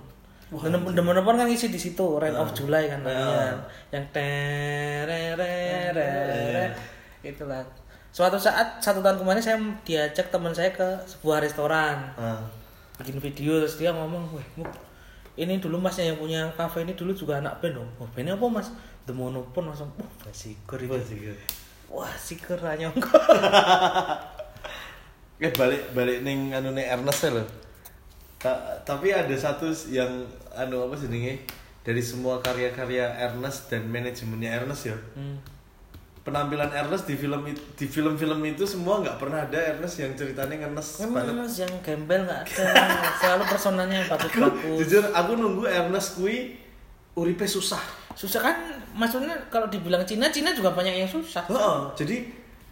The, 0.48 0.72
The 0.72 1.04
Monopone 1.04 1.36
kan 1.36 1.44
ngisi 1.44 1.68
di 1.68 1.76
situ, 1.76 2.16
Rain 2.16 2.32
of 2.32 2.56
July 2.56 2.88
kan 2.88 3.04
namanya. 3.04 3.60
Yang 3.92 4.16
tererererere 4.16 6.72
itulah. 7.20 7.60
Suatu 8.08 8.40
saat 8.40 8.80
satu 8.80 9.04
tahun 9.04 9.20
kemarin 9.20 9.42
saya 9.42 9.60
diajak 9.84 10.32
teman 10.32 10.54
saya 10.54 10.72
ke 10.72 10.86
sebuah 11.04 11.44
restoran 11.44 12.00
Ah. 12.16 12.40
bikin 12.96 13.20
video 13.20 13.60
terus 13.60 13.76
dia 13.76 13.92
ngomong, 13.92 14.24
"Weh, 14.32 14.46
Muk, 14.56 14.72
ini 15.36 15.60
dulu 15.60 15.76
masnya 15.76 16.14
yang 16.14 16.16
punya 16.16 16.48
kafe 16.56 16.80
ini 16.80 16.96
dulu 16.96 17.12
juga 17.12 17.44
anak 17.44 17.60
band 17.60 17.76
loh. 17.76 17.84
Oh, 18.00 18.08
bandnya 18.16 18.32
apa 18.32 18.48
mas? 18.48 18.72
The 19.04 19.12
Monopone 19.12 19.68
langsung, 19.68 19.92
wah 20.00 20.08
basikur 20.24 20.80
ini. 20.80 20.88
Bagus. 20.88 21.12
Wah 21.96 22.12
sikur 22.20 22.60
nyongko. 22.60 23.16
Eh 25.36 25.52
balik 25.52 25.92
balik 25.92 26.24
ning 26.24 26.48
anu 26.56 26.72
ning 26.72 26.88
Ernest 26.88 27.28
ya 27.28 27.36
lho. 27.36 27.44
Ta- 28.40 28.72
tapi 28.88 29.12
ada 29.12 29.36
satu 29.36 29.68
yang 29.92 30.08
anu 30.56 30.88
apa 30.88 30.96
sih 30.96 31.08
dari 31.84 32.00
semua 32.00 32.40
karya-karya 32.40 33.04
Ernest 33.20 33.68
dan 33.68 33.84
manajemennya 33.88 34.56
Ernest 34.60 34.88
ya. 34.88 34.96
Hmm. 35.12 35.36
penampilan 36.26 36.74
Ernest 36.74 37.06
di 37.06 37.14
film 37.14 37.46
di 37.78 37.86
film-film 37.86 38.42
itu 38.42 38.66
semua 38.66 38.98
nggak 38.98 39.14
pernah 39.14 39.46
ada 39.46 39.78
Ernest 39.78 40.02
yang 40.02 40.10
ceritanya 40.18 40.66
ngenes 40.66 40.98
Memang 41.06 41.22
banget. 41.22 41.34
mas 41.38 41.54
yang 41.62 41.74
gembel 41.86 42.20
nggak 42.26 42.40
ada. 42.42 42.64
Selalu 43.22 43.44
personanya 43.46 43.96
yang 44.02 44.08
bagus-bagus. 44.10 44.76
Jujur 44.82 45.04
aku 45.14 45.32
nunggu 45.38 45.64
Ernest 45.70 46.18
kui 46.18 46.58
uripe 47.16 47.48
susah. 47.48 47.80
Susah 48.12 48.40
kan 48.44 48.56
maksudnya 48.92 49.32
kalau 49.48 49.68
dibilang 49.72 50.04
Cina, 50.04 50.28
Cina 50.28 50.52
juga 50.52 50.72
banyak 50.76 50.92
yang 50.92 51.08
susah. 51.08 51.48
Heeh, 51.48 51.78
jadi 51.96 52.16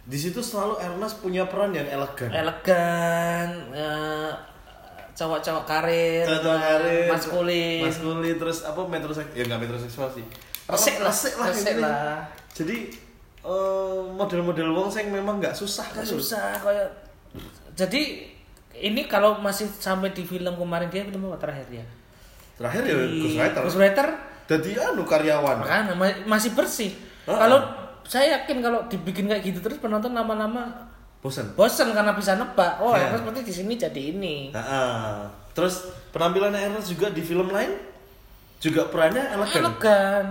di 0.05 0.17
situ 0.21 0.37
selalu 0.37 0.77
Ernest 0.77 1.21
punya 1.21 1.49
peran 1.49 1.73
yang 1.73 1.85
elegan. 1.89 2.29
Elegan, 2.29 3.49
eh, 3.73 4.31
cowok-cowok 5.17 5.65
karir, 5.65 6.25
Cocok 6.29 6.57
karir, 6.61 7.09
maskulin. 7.09 7.81
maskulin 7.89 8.35
terus 8.37 8.61
apa 8.61 8.81
metroseks 8.85 9.33
ya 9.33 9.43
nggak 9.49 9.61
metroseksual 9.65 10.09
sih. 10.13 10.25
Resik 10.65 11.01
lah, 11.01 11.09
resik 11.09 11.33
lah, 11.37 11.47
resik 11.49 11.75
lah. 11.81 12.17
Jadi 12.53 12.77
eh, 13.41 14.01
model-model 14.13 14.69
wong 14.77 14.89
sing 14.93 15.09
memang 15.09 15.41
nggak 15.41 15.57
susah 15.57 15.89
kan. 15.89 16.05
Susah 16.05 16.61
kayak 16.61 16.89
jadi 17.73 18.29
ini 18.75 19.07
kalau 19.07 19.41
masih 19.41 19.65
sampai 19.81 20.13
di 20.13 20.21
film 20.21 20.53
kemarin 20.53 20.89
dia 20.93 21.01
film 21.01 21.33
apa 21.33 21.37
terakhir 21.41 21.81
ya? 21.81 21.85
Terakhir 22.61 22.81
ya 22.85 22.95
Ghostwriter. 22.95 23.61
Ghostwriter 23.65 24.07
Jadi 24.45 24.77
anu 24.77 25.01
karyawan. 25.01 25.57
makanya 25.61 25.93
ma- 25.97 26.21
masih 26.29 26.53
bersih. 26.53 26.93
Heeh. 27.25 27.39
Kalau 27.39 27.59
saya 28.05 28.37
yakin 28.37 28.61
kalau 28.61 28.85
dibikin 28.85 29.25
kayak 29.25 29.41
gitu 29.41 29.59
terus 29.59 29.81
penonton 29.81 30.13
lama-lama 30.13 30.69
Bosan. 31.19 31.49
bosen 31.57 31.89
karena 31.89 32.13
bisa 32.13 32.37
nebak. 32.37 32.77
Oh. 32.77 32.93
Ernest 32.93 33.25
seperti 33.25 33.39
di 33.41 33.53
sini 33.53 33.73
jadi 33.73 34.01
ini. 34.13 34.35
Nah, 34.53 35.25
terus 35.57 35.89
penampilannya 36.13 36.69
Ernest 36.69 36.93
juga 36.93 37.09
di 37.09 37.25
film 37.25 37.49
lain 37.49 37.73
juga 38.61 38.85
perannya 38.93 39.33
elegan. 39.33 39.61
Elegan. 39.65 40.25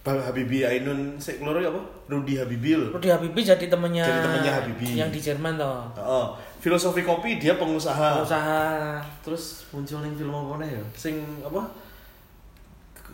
Bal 0.00 0.16
Habibie 0.16 0.64
Ainun 0.64 1.20
sik 1.20 1.44
keluar 1.44 1.60
apa? 1.60 1.76
Rudy 2.08 2.40
Habibie 2.40 2.72
lho. 2.72 2.88
Rudy 2.88 3.12
Habibie 3.12 3.44
jadi 3.44 3.68
temennya 3.68 4.00
Jadi 4.00 4.20
temennya 4.24 4.52
Habibie. 4.56 4.96
yang 4.96 5.12
di 5.12 5.20
Jerman 5.20 5.60
toh. 5.60 5.92
Heeh. 5.92 6.24
Filosofi 6.60 7.04
kopi 7.04 7.36
dia 7.36 7.60
pengusaha. 7.60 8.24
Usaha 8.24 8.96
Terus 9.20 9.68
muncul 9.68 10.00
yang 10.00 10.16
film 10.16 10.32
apa 10.32 10.64
nih 10.64 10.72
ya? 10.72 10.82
Sing 10.96 11.20
apa? 11.44 11.68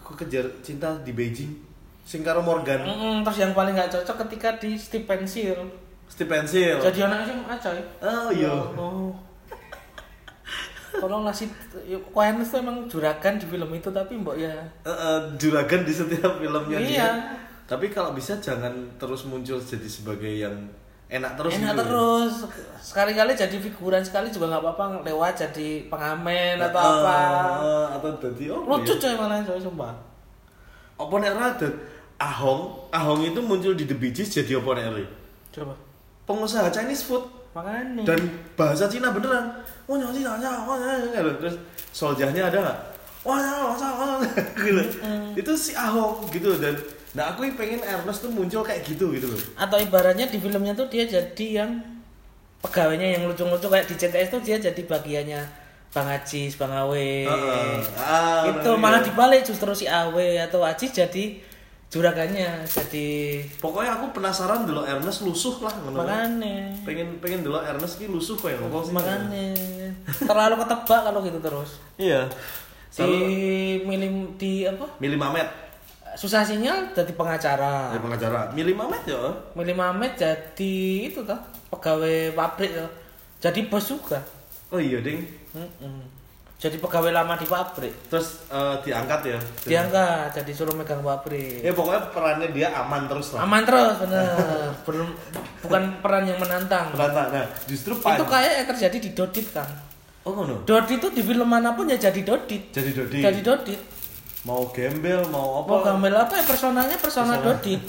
Ke- 0.07 0.14
Kejar 0.22 0.46
cinta 0.62 0.94
di 1.02 1.11
Beijing. 1.11 1.50
Sing 2.07 2.22
karo 2.22 2.38
Morgan. 2.38 2.86
Mm-mm, 2.86 3.26
terus 3.26 3.42
yang 3.42 3.50
paling 3.50 3.74
nggak 3.74 3.90
cocok 3.90 4.30
ketika 4.30 4.54
di 4.62 4.78
Steve 4.78 5.02
Pensil. 5.02 5.59
Steve 6.07 6.30
Pencil. 6.30 6.78
Jadi 6.78 7.02
anak 7.02 7.26
SMA 7.26 7.54
coy. 7.59 7.78
Oh 7.98 8.30
iya. 8.30 8.54
Oh. 8.78 9.11
Tolonglah 10.96 11.34
sih, 11.34 11.50
Koenes 12.14 12.48
tuh 12.48 12.62
emang 12.62 12.86
juragan 12.88 13.36
di 13.36 13.44
film 13.44 13.68
itu 13.74 13.90
tapi 13.92 14.16
mbok 14.16 14.38
ya. 14.38 14.54
Heeh, 14.86 15.16
juragan 15.36 15.82
di 15.84 15.92
setiap 15.92 16.40
filmnya 16.40 16.78
dia. 16.78 16.88
Iya. 16.88 17.11
Tapi 17.66 17.90
kalau 17.90 18.14
bisa 18.14 18.38
jangan 18.38 18.72
terus 18.96 19.26
muncul 19.26 19.59
jadi 19.59 19.84
sebagai 19.84 20.30
yang 20.30 20.54
enak 21.07 21.38
terus 21.38 21.52
Enak 21.54 21.74
gitu. 21.74 21.82
terus. 21.86 22.34
Sekali-kali 22.82 23.32
jadi 23.38 23.57
figuran 23.62 24.02
sekali 24.02 24.26
juga 24.30 24.50
nggak 24.50 24.62
apa-apa 24.62 24.84
lewat 25.07 25.32
jadi 25.38 25.86
pengamen 25.86 26.59
atau 26.59 26.82
Heeh, 26.82 27.86
apa. 27.94 27.98
atau 27.98 28.11
jadi 28.18 28.44
oh 28.50 28.62
Lucu 28.66 28.94
iya. 28.94 29.02
coy 29.02 29.14
malah 29.14 29.38
coy 29.46 29.59
sumpah. 29.62 29.94
Apa 30.96 31.14
nek 31.22 31.34
rada 31.36 31.68
Ahong, 32.16 32.88
Ahong 32.88 33.28
itu 33.28 33.38
muncul 33.44 33.76
di 33.76 33.84
The 33.84 33.92
Bee 33.92 34.09
Gees 34.09 34.32
jadi 34.32 34.57
apa 34.57 34.72
nek? 34.72 35.04
Coba. 35.52 35.74
Pengusaha 36.26 36.72
Chinese 36.72 37.04
food 37.07 37.22
Makanya. 37.54 38.02
dan 38.02 38.20
bahasa 38.59 38.88
Cina 38.88 39.12
beneran. 39.12 39.46
Oh 39.86 39.94
nyong 39.94 40.11
Cina, 40.11 40.34
oh, 40.34 40.76
terus 41.38 41.54
soljahnya 41.94 42.50
ada 42.50 42.59
nggak? 42.59 42.78
Wah, 43.22 43.38
nyong, 43.38 43.74
nyong, 43.78 43.78
nyong, 43.78 44.20
gitu. 44.59 44.82
Itu 45.38 45.52
si 45.54 45.72
Ahong 45.76 46.26
gitu 46.32 46.57
dan 46.59 46.74
nah 47.16 47.32
aku 47.32 47.48
pengen 47.50 47.80
Ernest 47.80 48.20
tuh 48.20 48.28
muncul 48.28 48.60
kayak 48.60 48.84
gitu 48.84 49.08
gitu 49.10 49.26
loh. 49.26 49.40
atau 49.56 49.80
ibaratnya 49.80 50.28
di 50.28 50.36
filmnya 50.36 50.72
tuh 50.72 50.84
dia 50.86 51.02
jadi 51.02 51.64
yang 51.64 51.70
pegawainya 52.58 53.16
yang 53.16 53.22
lucu-lucu 53.24 53.64
kayak 53.64 53.86
di 53.86 53.94
CTS 53.94 54.28
tuh 54.30 54.40
dia 54.40 54.56
jadi 54.58 54.82
bagiannya 54.82 55.64
Bang 55.88 56.12
Ajis, 56.12 56.60
Bang 56.60 56.68
Awe. 56.68 57.24
Heeh. 57.24 57.76
Ah, 57.96 58.44
itu 58.44 58.68
bener, 58.68 58.76
malah 58.76 59.00
iya. 59.00 59.06
dibalik 59.08 59.40
justru 59.40 59.72
si 59.72 59.88
Awe 59.88 60.36
atau 60.38 60.60
Ajis 60.60 60.92
jadi 60.92 61.40
juragannya 61.88 62.66
jadi 62.66 63.40
Pokoknya 63.56 63.96
aku 63.96 64.12
penasaran 64.12 64.68
dulu 64.68 64.84
Ernest 64.84 65.24
lusuh 65.24 65.56
lah 65.58 65.72
ngono. 65.72 66.04
makanya 66.04 66.68
Pengen 66.84 67.16
pengen 67.16 67.40
dulu 67.40 67.56
Ernest 67.56 67.96
ki 67.96 68.06
lusuh 68.06 68.36
kayak 68.36 68.60
ngopo 68.60 68.84
sih. 68.84 68.92
makanya 68.92 69.56
terlalu 70.20 70.54
ketebak 70.60 71.00
kalau 71.02 71.20
gitu 71.22 71.38
terus 71.40 71.70
Iya. 71.96 72.28
di 72.92 73.16
milim 73.80 74.36
di 74.36 74.64
apa 74.64 74.84
Milih 74.98 75.16
Mamet, 75.16 75.48
susah 76.16 76.40
sinyal 76.40 76.90
jadi 76.90 77.12
pengacara 77.12 77.92
ya 77.92 78.00
pengacara. 78.00 78.40
Milih 78.50 78.72
Mamet 78.72 79.04
ya. 79.04 79.20
Milih 79.52 79.74
Mamet 79.74 80.12
jadi 80.14 80.74
itu 81.04 81.20
toh 81.20 81.36
pegawai 81.68 82.16
pabrik 82.32 82.72
toh 82.72 82.90
jadi 83.38 83.60
bos 83.66 83.84
juga 83.86 84.18
Oh 84.66 84.80
iya, 84.80 84.98
Ding. 84.98 85.22
Mm-mm. 85.52 86.02
jadi 86.56 86.76
pegawai 86.76 87.12
lama 87.12 87.32
di 87.32 87.44
pabrik 87.44 87.92
Terus 88.08 88.48
eh, 88.48 88.74
diangkat 88.80 89.20
ya. 89.26 89.38
diangkat 89.62 90.32
jadi 90.34 90.52
suruh 90.52 90.72
megang 90.72 91.00
pabrik 91.00 91.60
Ya 91.60 91.70
pokoknya 91.70 92.08
perannya 92.10 92.48
dia 92.50 92.72
aman 92.74 93.04
terus 93.06 93.32
lah. 93.32 93.44
aman 93.44 93.62
terus 93.62 93.94
bener 94.00 94.26
belum 94.88 95.08
bukan 95.60 95.82
peran 96.00 96.24
yang 96.24 96.36
menantang 96.36 96.88
Ternyata, 96.90 97.22
nah 97.30 97.44
justru 97.64 97.92
itu 97.92 98.02
Pan. 98.02 98.24
kayak 98.26 98.52
yang 98.54 98.68
terjadi 98.68 98.96
di 98.98 99.10
Dodit 99.12 99.46
kan 99.50 99.68
Oh 100.24 100.34
ngono. 100.34 100.64
Dodit 100.64 100.96
itu 100.96 101.08
di 101.12 101.22
film 101.22 101.46
mana 101.46 101.70
pun 101.70 101.86
ya 101.86 102.00
jadi 102.00 102.18
Dodit 102.20 102.72
Jadi 102.72 102.90
Dodi. 102.90 103.18
jadi 103.20 103.40
Dodit 103.40 103.80
Mau 104.47 104.70
gembel, 104.70 105.26
mau 105.26 105.61
apa? 105.61 105.68
mau 105.68 105.80
gambar 105.82 106.12
apa 106.22 106.32
ya? 106.36 106.44
Personanya 106.44 106.97
persona 106.97 107.34
Dodit 107.36 107.82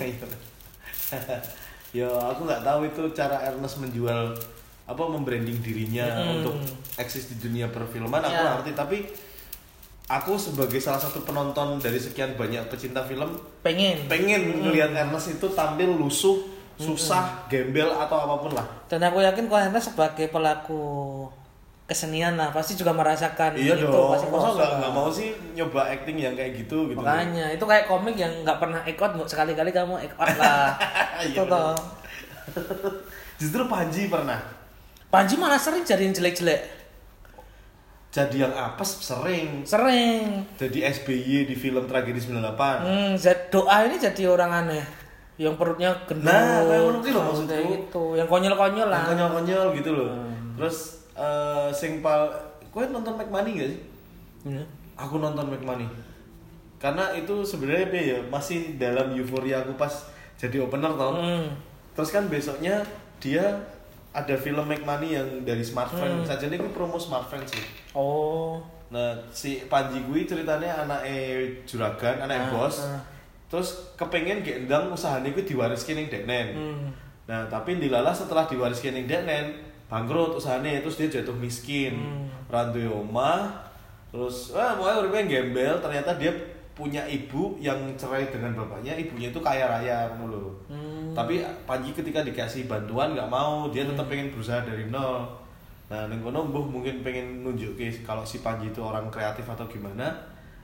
ya 1.95 2.03
aku 2.03 2.43
nggak 2.43 2.61
tahu 2.61 2.79
itu 2.83 3.01
cara 3.13 3.39
Ernest 3.41 3.79
menjual 3.79 4.35
apa 4.83 5.03
membranding 5.05 5.55
dirinya 5.57 6.03
Hmm. 6.03 6.35
untuk 6.35 6.55
eksis 6.95 7.29
di 7.29 7.39
dunia 7.39 7.67
perfilman 7.67 8.19
aku 8.19 8.27
Ya. 8.27 8.41
nggak 8.41 8.55
ngerti. 8.57 8.71
Tapi 8.73 8.97
aku 10.07 10.35
sebagai 10.35 10.79
salah 10.79 10.97
satu 10.97 11.21
penonton 11.21 11.77
dari 11.77 11.95
sekian 11.95 12.33
banyak 12.33 12.67
pecinta 12.67 13.03
film 13.03 13.37
pengen. 13.61 14.03
pengen 14.07 14.41
ngelihat 14.61 14.91
Ernest 14.91 15.31
itu 15.31 15.47
tampil 15.49 15.87
lusuh 15.89 16.41
susah 16.75 17.47
gembel 17.47 17.89
atau 17.89 18.17
apa 18.19 18.35
pun 18.37 18.51
lah. 18.51 18.67
Dan 18.85 19.01
aku 19.01 19.17
yakin 19.19 19.45
kalau 19.45 19.61
Ernest 19.63 19.89
sebagai 19.89 20.27
pelaku 20.27 20.81
kesenian 21.87 22.35
lah 22.35 22.51
pasti 22.51 22.75
juga 22.75 22.91
merasakan 22.91 23.55
iya 23.55 23.79
itu 23.79 23.87
dong. 23.87 24.11
pasti 24.11 24.27
masa 24.27 24.35
kosong. 24.43 24.55
nggak 24.59 24.71
nggak 24.75 24.91
mau 24.91 25.07
sih 25.07 25.29
nyoba 25.55 25.81
acting 25.87 26.17
yang 26.19 26.35
kayak 26.35 26.51
gitu 26.59 26.91
gitu 26.91 26.99
makanya 26.99 27.47
itu 27.47 27.63
kayak 27.63 27.87
komik 27.87 28.19
yang 28.19 28.33
nggak 28.43 28.59
pernah 28.59 28.83
ekot 28.83 29.15
nggak 29.15 29.29
sekali-kali 29.31 29.71
kamu 29.71 29.95
ekot 30.03 30.29
lah. 30.35 30.75
Iya, 31.17 31.33
itu 31.33 31.41
bener. 31.41 31.49
toh. 31.49 31.75
Justru 33.41 33.61
Panji 33.65 34.05
pernah. 34.05 34.37
Panji 35.09 35.33
malah 35.33 35.57
sering 35.57 35.81
jadi 35.81 36.05
yang 36.05 36.13
jelek-jelek. 36.13 36.61
Jadi 38.13 38.37
yang 38.37 38.53
apes 38.53 39.01
sering. 39.01 39.65
Sering. 39.65 40.45
Jadi 40.57 40.85
SBY 40.85 41.45
di 41.45 41.55
film 41.55 41.85
tragedi 41.85 42.17
98 42.17 42.37
hmm, 42.85 43.11
doa 43.49 43.77
ini 43.85 43.97
jadi 43.97 44.29
orang 44.29 44.51
aneh. 44.65 44.85
Yang 45.37 45.53
perutnya 45.57 45.89
gendut. 46.05 46.25
Nah, 46.25 46.65
kayak 46.65 46.81
ngono 46.81 46.97
kuwi 47.01 47.11
lho 47.13 47.17
Oh, 47.17 47.25
maksudku. 47.29 47.49
kayak 47.49 47.65
gitu. 47.65 48.03
Yang 48.17 48.27
konyol-konyol 48.29 48.87
lah. 48.89 49.01
Yang 49.05 49.09
konyol-konyol 49.13 49.65
gitu 49.77 49.89
loh. 49.93 50.09
Hmm. 50.13 50.33
terus 50.57 50.77
eh 51.17 51.69
sing 51.71 51.99
pal 51.99 52.29
kowe 52.69 52.85
nonton 52.85 53.13
McMoney 53.13 53.57
gak 53.57 53.69
sih 53.69 53.81
Iya. 54.47 54.63
aku 54.95 55.17
nonton 55.17 55.49
McMoney 55.49 55.89
karena 56.77 57.09
itu 57.11 57.41
sebenarnya 57.41 57.85
apa 57.85 57.97
ya 57.97 58.17
masih 58.23 58.77
dalam 58.77 59.09
euforia 59.11 59.59
aku 59.59 59.73
pas 59.73 59.89
jadi 60.35 60.61
opener 60.61 60.93
tau 60.93 61.17
Hmm. 61.17 61.49
terus 61.91 62.13
kan 62.13 62.25
besoknya 62.27 62.85
dia 63.17 63.41
ada 64.11 64.33
film 64.33 64.61
McMoney 64.63 65.09
yang 65.11 65.25
dari 65.41 65.61
Smart 65.61 65.89
Friend 65.89 66.21
Hmm. 66.21 66.27
saja 66.27 66.45
ini 66.45 66.61
promo 66.69 66.95
Smart 66.95 67.25
Friend 67.25 67.43
sih 67.43 67.65
oh 67.91 68.61
Nah, 68.87 69.11
si 69.27 69.67
Panji 69.67 69.99
gue 69.99 70.23
ceritanya 70.23 70.71
anaknya 70.79 71.43
juragan, 71.67 72.23
anaknya 72.23 72.39
Ah, 72.39 72.51
bos. 72.55 72.87
ah. 72.87 72.95
Terus 73.51 73.67
kepengen 73.93 74.39
gendang 74.39 74.87
usahanya 74.87 75.27
gue 75.27 75.43
diwariskan 75.43 75.99
yang 75.99 76.07
deknen. 76.07 76.55
Hmm. 76.55 76.87
Nah, 77.27 77.43
tapi 77.45 77.83
dilala 77.83 78.15
setelah 78.15 78.47
diwariskan 78.47 78.95
yang 78.95 79.03
deknen, 79.03 79.59
bangkrut 79.87 80.35
usahanya 80.35 80.79
terus 80.83 80.99
dia 80.99 81.07
jatuh 81.07 81.35
miskin. 81.35 81.95
Hmm. 81.95 82.27
Rantu 82.47 82.79
omah, 82.87 83.51
terus 84.11 84.55
ah 84.55 84.75
pokoknya 84.75 84.97
uripnya 85.03 85.23
gembel, 85.27 85.75
ternyata 85.83 86.15
dia 86.15 86.31
punya 86.71 87.01
ibu 87.09 87.57
yang 87.57 87.75
cerai 87.97 88.29
dengan 88.29 88.53
bapaknya, 88.53 88.93
ibunya 88.93 89.33
itu 89.33 89.39
kaya 89.41 89.65
raya 89.65 90.13
lho. 90.15 90.53
Hmm. 90.69 91.11
Tapi 91.11 91.41
Panji 91.65 91.91
ketika 91.91 92.21
dikasih 92.21 92.69
bantuan 92.69 93.17
nggak 93.17 93.27
mau, 93.27 93.67
dia 93.73 93.83
tetap 93.83 94.05
Hmm. 94.05 94.11
pengen 94.13 94.27
berusaha 94.31 94.61
dari 94.61 94.85
nol. 94.87 95.25
Nah, 95.87 96.03
neng 96.11 96.19
kono 96.19 96.43
mbuh 96.43 96.67
mungkin 96.67 96.99
pengen 96.99 97.41
nunjukin 97.41 97.89
kalau 98.03 98.21
si 98.21 98.43
Panji 98.43 98.69
itu 98.69 98.83
orang 98.83 99.07
kreatif 99.07 99.47
atau 99.47 99.63
gimana. 99.65 100.11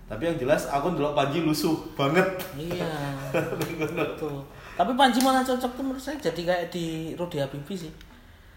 Tapi 0.03 0.27
yang 0.27 0.35
jelas 0.37 0.67
aku 0.67 0.93
ndelok 0.93 1.15
Panji 1.15 1.39
lusuh 1.41 1.73
banget. 1.95 2.27
iya. 2.59 2.91
Betul. 3.79 4.43
Tapi 4.75 4.91
Panji 4.93 5.23
malah 5.23 5.41
cocok 5.41 5.71
tuh 5.73 5.83
menurut 5.83 6.03
saya 6.03 6.19
jadi 6.19 6.41
kayak 6.43 6.65
di 6.69 6.85
Rudy 7.15 7.39
Habibie 7.39 7.75
sih. 7.75 7.91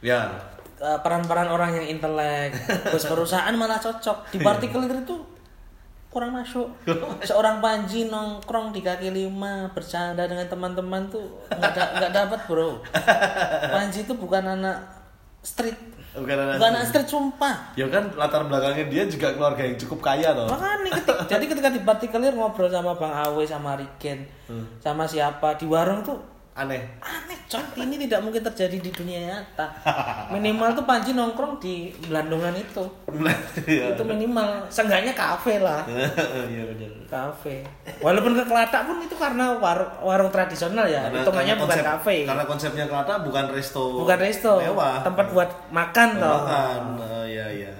Ya, 0.05 0.28
Eh, 0.76 0.99
peran-peran 1.01 1.49
orang 1.49 1.72
yang 1.72 1.86
intelek, 1.88 2.53
bos 2.92 3.09
perusahaan 3.12 3.53
malah 3.57 3.80
cocok. 3.80 4.28
Di 4.28 4.44
partikel 4.44 4.84
itu 4.84 5.16
kurang 6.12 6.36
masuk. 6.36 6.68
Seorang 7.24 7.64
Panji 7.64 8.12
nongkrong 8.12 8.76
di 8.76 8.84
kaki 8.84 9.09
lima 9.09 9.72
bercanda 9.72 10.28
dengan 10.28 10.44
teman-teman 10.44 11.09
tuh 11.09 11.24
nggak 11.49 11.72
da 11.72 11.84
nggak 11.97 12.12
dapat 12.12 12.40
bro. 12.44 12.84
Panji 13.72 14.05
itu 14.05 14.12
bukan 14.20 14.44
anak 14.44 14.76
street, 15.40 15.80
Bukan 16.12 16.36
anak 16.36 16.61
bukan 16.61 16.68
anak 16.76 16.84
street 16.92 17.09
sumpah. 17.09 17.57
Ya 17.72 17.88
kan 17.88 18.12
latar 18.12 18.44
belakangnya 18.44 18.84
dia 18.92 19.09
juga 19.09 19.32
keluarga 19.32 19.64
yang 19.64 19.80
cukup 19.80 20.12
kaya 20.12 20.36
loh. 20.36 20.44
Makanya 20.53 20.92
ketika, 20.92 21.24
jadi 21.32 21.44
ketika 21.49 21.68
di 21.72 21.80
Partikelir 21.80 22.36
ngobrol 22.36 22.68
sama 22.68 22.92
Bang 23.01 23.16
Awe 23.16 23.44
sama 23.49 23.80
Riken 23.80 24.28
sama 24.76 25.09
siapa 25.09 25.57
di 25.57 25.64
warung 25.64 26.05
tuh 26.05 26.20
Aneh. 26.57 26.80
aneh 26.98 27.36
coy 27.46 27.61
ini 27.78 28.00
tidak 28.00 28.20
mungkin 28.20 28.40
terjadi 28.42 28.76
di 28.78 28.88
dunia 28.88 29.20
nyata 29.28 29.68
minimal 30.32 30.72
tuh 30.72 30.82
Panji 30.82 31.12
nongkrong 31.12 31.61
di 31.61 31.74
Belandungan 32.02 32.57
itu 32.57 32.80
Iya. 33.62 33.92
itu 33.92 34.02
minimal 34.02 34.64
seenggaknya 34.66 35.12
kafe 35.12 35.61
lah 35.61 35.84
Iya 36.48 36.62
benar. 36.66 36.90
kafe 37.07 37.61
walaupun 37.98 38.32
ke 38.32 38.44
Kelatak 38.46 38.82
pun 38.82 38.96
itu 38.98 39.12
karena 39.14 39.52
warung 39.54 39.92
warung 40.00 40.30
tradisional 40.30 40.84
ya 40.84 41.12
hitungannya 41.12 41.54
karena 41.54 41.62
bukan 41.62 41.78
kafe 41.92 42.16
Karena 42.24 42.44
konsepnya 42.44 42.84
Kelata 42.86 43.20
bukan 43.20 43.44
resto. 43.50 44.00
bukan 44.00 44.18
resto 44.18 44.52
Mewah. 44.59 45.04
tempat 45.04 45.26
buat 45.30 45.50
makan 45.68 46.09
toh 46.16 46.40
Makan. 46.40 46.80
Oh 46.98 47.24
iya 47.26 47.46
iya. 47.52 47.72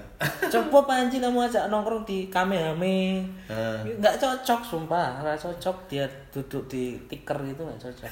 Coba 0.47 0.79
Panji 0.83 1.17
kamu 1.17 1.37
ajak 1.43 1.67
nongkrong 1.67 2.01
di 2.01 2.25
Kamehame 2.27 3.21
Nah. 3.45 3.79
nggak 3.83 4.15
cocok 4.15 4.61
sumpah 4.61 5.19
nggak 5.19 5.37
cocok 5.37 5.77
dia 5.87 6.03
duduk 6.29 6.65
di 6.65 6.97
tiker 7.05 7.37
itu 7.43 7.59
nggak 7.59 7.79
cocok 7.79 8.11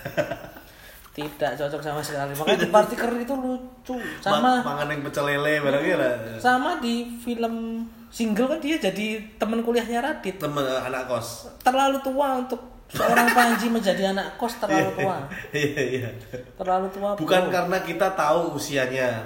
tidak 1.11 1.51
cocok 1.55 1.79
sama 1.79 1.99
sekali 1.99 2.31
makanya 2.33 2.59
di 2.59 2.69
partiker 2.69 3.07
itu 3.15 3.33
lucu 3.33 3.95
sama 4.19 4.59
Ma- 4.59 4.63
mangan 4.65 4.87
yang 4.89 5.01
pecel 5.01 5.25
lele 5.25 5.53
barangnya 5.59 5.95
lah. 5.95 6.13
sama 6.37 6.77
di 6.77 6.93
film 7.17 7.81
single 8.09 8.47
kan 8.47 8.59
dia 8.59 8.75
jadi 8.77 9.07
teman 9.35 9.59
kuliahnya 9.59 9.99
Radit 9.99 10.35
Temen 10.35 10.59
eh, 10.61 10.81
anak 10.81 11.07
kos. 11.07 11.47
terlalu 11.59 11.97
tua 11.99 12.37
untuk 12.37 12.59
seorang 12.85 13.27
Panji 13.29 13.67
menjadi 13.67 14.11
anak 14.11 14.35
kos 14.35 14.55
terlalu 14.57 14.91
tua 14.99 15.17
Iya 15.49 15.81
iya. 15.81 16.09
terlalu 16.53 16.87
tua 16.89 17.15
Bukan 17.15 17.41
bro. 17.41 17.51
karena 17.53 17.77
kita 17.81 18.07
tahu 18.11 18.53
usianya. 18.53 19.23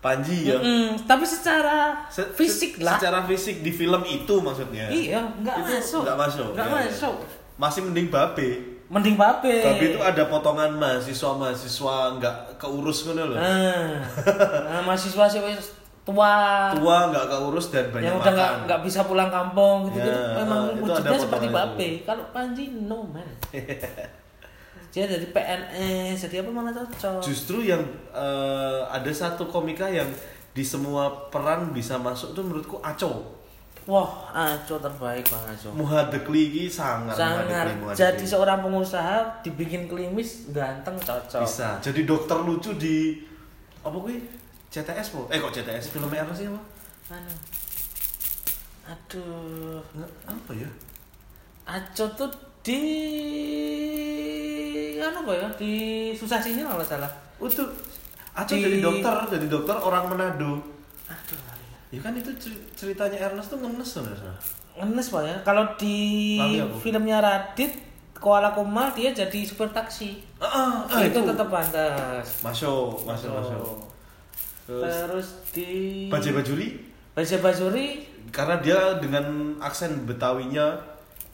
Panji 0.00 0.48
ya. 0.48 0.56
Mm, 0.56 0.96
tapi 1.04 1.22
secara 1.22 2.08
Se- 2.08 2.32
fisik 2.32 2.80
lah 2.80 2.96
Secara 2.96 3.20
fisik 3.22 3.60
di 3.60 3.68
film 3.68 4.00
itu 4.02 4.32
maksudnya. 4.36 4.88
iya 4.88 5.20
nggak 5.20 5.56
Itu 5.58 5.70
masuk 5.70 6.00
nggak 6.02 6.18
masuk. 6.18 6.48
nggak 6.50 6.66
Iya, 6.66 6.72
iya. 6.74 6.88
masuk 6.88 7.14
Masih 7.56 7.80
mending 7.84 8.08
babe. 8.08 8.48
mending 8.88 9.14
babe 9.14 9.54
Babe 9.62 9.84
itu 9.86 10.00
ada 10.00 10.26
potongan 10.26 10.72
mahasiswa 10.72 11.30
mahasiswa 11.32 11.96
nggak 12.16 12.36
keurus 12.56 13.04
kan 13.04 13.14
loh. 13.14 13.36
nah, 13.36 14.02
nah 14.66 14.80
mahasiswa 14.82 15.24
sih 15.26 15.38
tua 16.00 16.32
Tua 16.72 16.96
nggak 17.06 17.26
keurus 17.28 17.68
dan 17.68 17.86
banyak 17.86 18.08
yang 18.08 18.16
udah 18.16 18.32
nggak 18.32 18.50
makan. 18.50 18.64
nggak 18.66 18.80
bisa 18.82 19.00
pulang 19.04 19.28
kampung 19.28 19.86
gitu 19.86 20.00
gitu 20.00 20.10
Ya, 20.10 20.32
memang 20.38 20.60
wujudnya 20.74 21.18
seperti 21.18 21.46
babe 21.46 21.88
kalau 22.02 22.24
Panji 22.30 22.64
no 22.72 23.04
man 23.04 23.28
dia 24.90 25.06
jadi 25.06 25.26
PNS 25.30 26.18
jadi 26.26 26.42
apa 26.42 26.50
mana 26.50 26.70
cocok 26.74 27.22
Justru 27.22 27.62
yang 27.62 27.78
eh, 28.10 28.80
ada 28.90 29.10
satu 29.14 29.46
komika 29.46 29.86
yang 29.86 30.10
di 30.50 30.66
semua 30.66 31.30
peran 31.30 31.70
bisa 31.70 31.94
masuk 31.94 32.34
tuh 32.34 32.42
menurutku 32.42 32.82
Aco. 32.82 33.38
wah 33.86 34.10
Aco 34.34 34.82
terbaik 34.82 35.22
bang 35.30 35.44
Aco 35.46 35.70
Muhadekli 35.70 36.50
ini 36.50 36.64
sangat 36.66 37.14
sangat 37.14 37.70
jadi 37.94 38.24
seorang 38.26 38.66
pengusaha 38.66 39.46
dibikin 39.46 39.86
klimis 39.86 40.50
ganteng 40.50 40.98
cocok 40.98 41.46
bisa. 41.46 41.78
Jadi 41.78 42.02
dokter 42.02 42.38
lucu 42.42 42.74
di 42.74 43.22
apa 43.80 43.94
gue? 43.94 44.18
CTS 44.70 45.14
po? 45.14 45.26
Eh 45.30 45.38
kok 45.38 45.50
CTS 45.50 45.90
filmnya 45.90 46.22
apa 46.22 46.34
sih 46.34 46.46
apa? 46.46 46.60
Anu. 47.10 47.34
aduh 48.86 49.82
Nggak, 49.94 50.10
apa 50.26 50.52
ya? 50.54 50.70
Aco 51.66 52.04
tuh 52.18 52.30
di 52.60 52.80
anu 55.00 55.18
apa 55.24 55.32
ya? 55.34 55.48
Di 55.56 55.72
susah 56.12 56.38
sini 56.38 56.60
kalau 56.62 56.84
salah. 56.84 57.10
Untuk 57.40 57.68
Di- 58.46 58.62
jadi 58.62 58.78
dokter, 58.80 59.14
jadi 59.32 59.46
dokter 59.48 59.76
orang 59.76 60.08
Manado. 60.08 60.60
aduh. 61.06 61.40
Ya 61.90 61.98
kan 61.98 62.14
itu 62.14 62.30
cer- 62.38 62.62
ceritanya 62.72 63.18
Ernest 63.18 63.50
tuh 63.50 63.58
ngenes 63.58 63.88
sebenarnya. 63.88 64.34
ngenes 64.78 65.10
pak 65.10 65.22
ya. 65.26 65.36
Kalau 65.42 65.64
di 65.74 65.98
filmnya 66.78 67.18
Radit 67.18 67.74
Koala 68.14 68.54
Kumal 68.54 68.94
dia 68.94 69.10
jadi 69.10 69.40
supir 69.42 69.66
taksi. 69.74 70.22
Ah, 70.38 70.84
ah, 70.86 71.00
itu, 71.02 71.18
tetap 71.18 71.48
pantas. 71.50 72.44
Masuk, 72.44 73.02
masuk, 73.02 73.32
masuk. 73.32 73.90
Terus 74.68 74.94
terus 75.02 75.28
di 75.50 75.68
Bajai 76.06 76.30
Bajuri? 76.30 76.68
Baja 77.10 77.36
Bajuri. 77.42 78.06
Karena 78.30 78.62
dia 78.62 78.78
dengan 79.02 79.58
aksen 79.58 80.06
Betawinya 80.06 80.78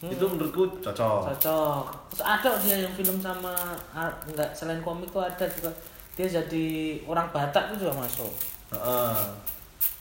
itu 0.02 0.24
menurutku 0.28 0.68
cocok. 0.84 1.32
cocok. 1.32 1.82
Terus 2.12 2.22
ada 2.22 2.50
dia 2.60 2.76
yang 2.84 2.92
film 2.92 3.16
sama 3.16 3.52
ah, 3.90 4.12
enggak 4.28 4.52
selain 4.52 4.84
komik 4.84 5.08
tuh 5.08 5.24
ada 5.24 5.48
juga. 5.48 5.72
Dia 6.16 6.28
jadi 6.28 6.66
orang 7.04 7.28
Batak 7.32 7.72
itu 7.72 7.88
juga 7.88 8.04
masuk. 8.04 8.32
Heeh. 8.72 9.16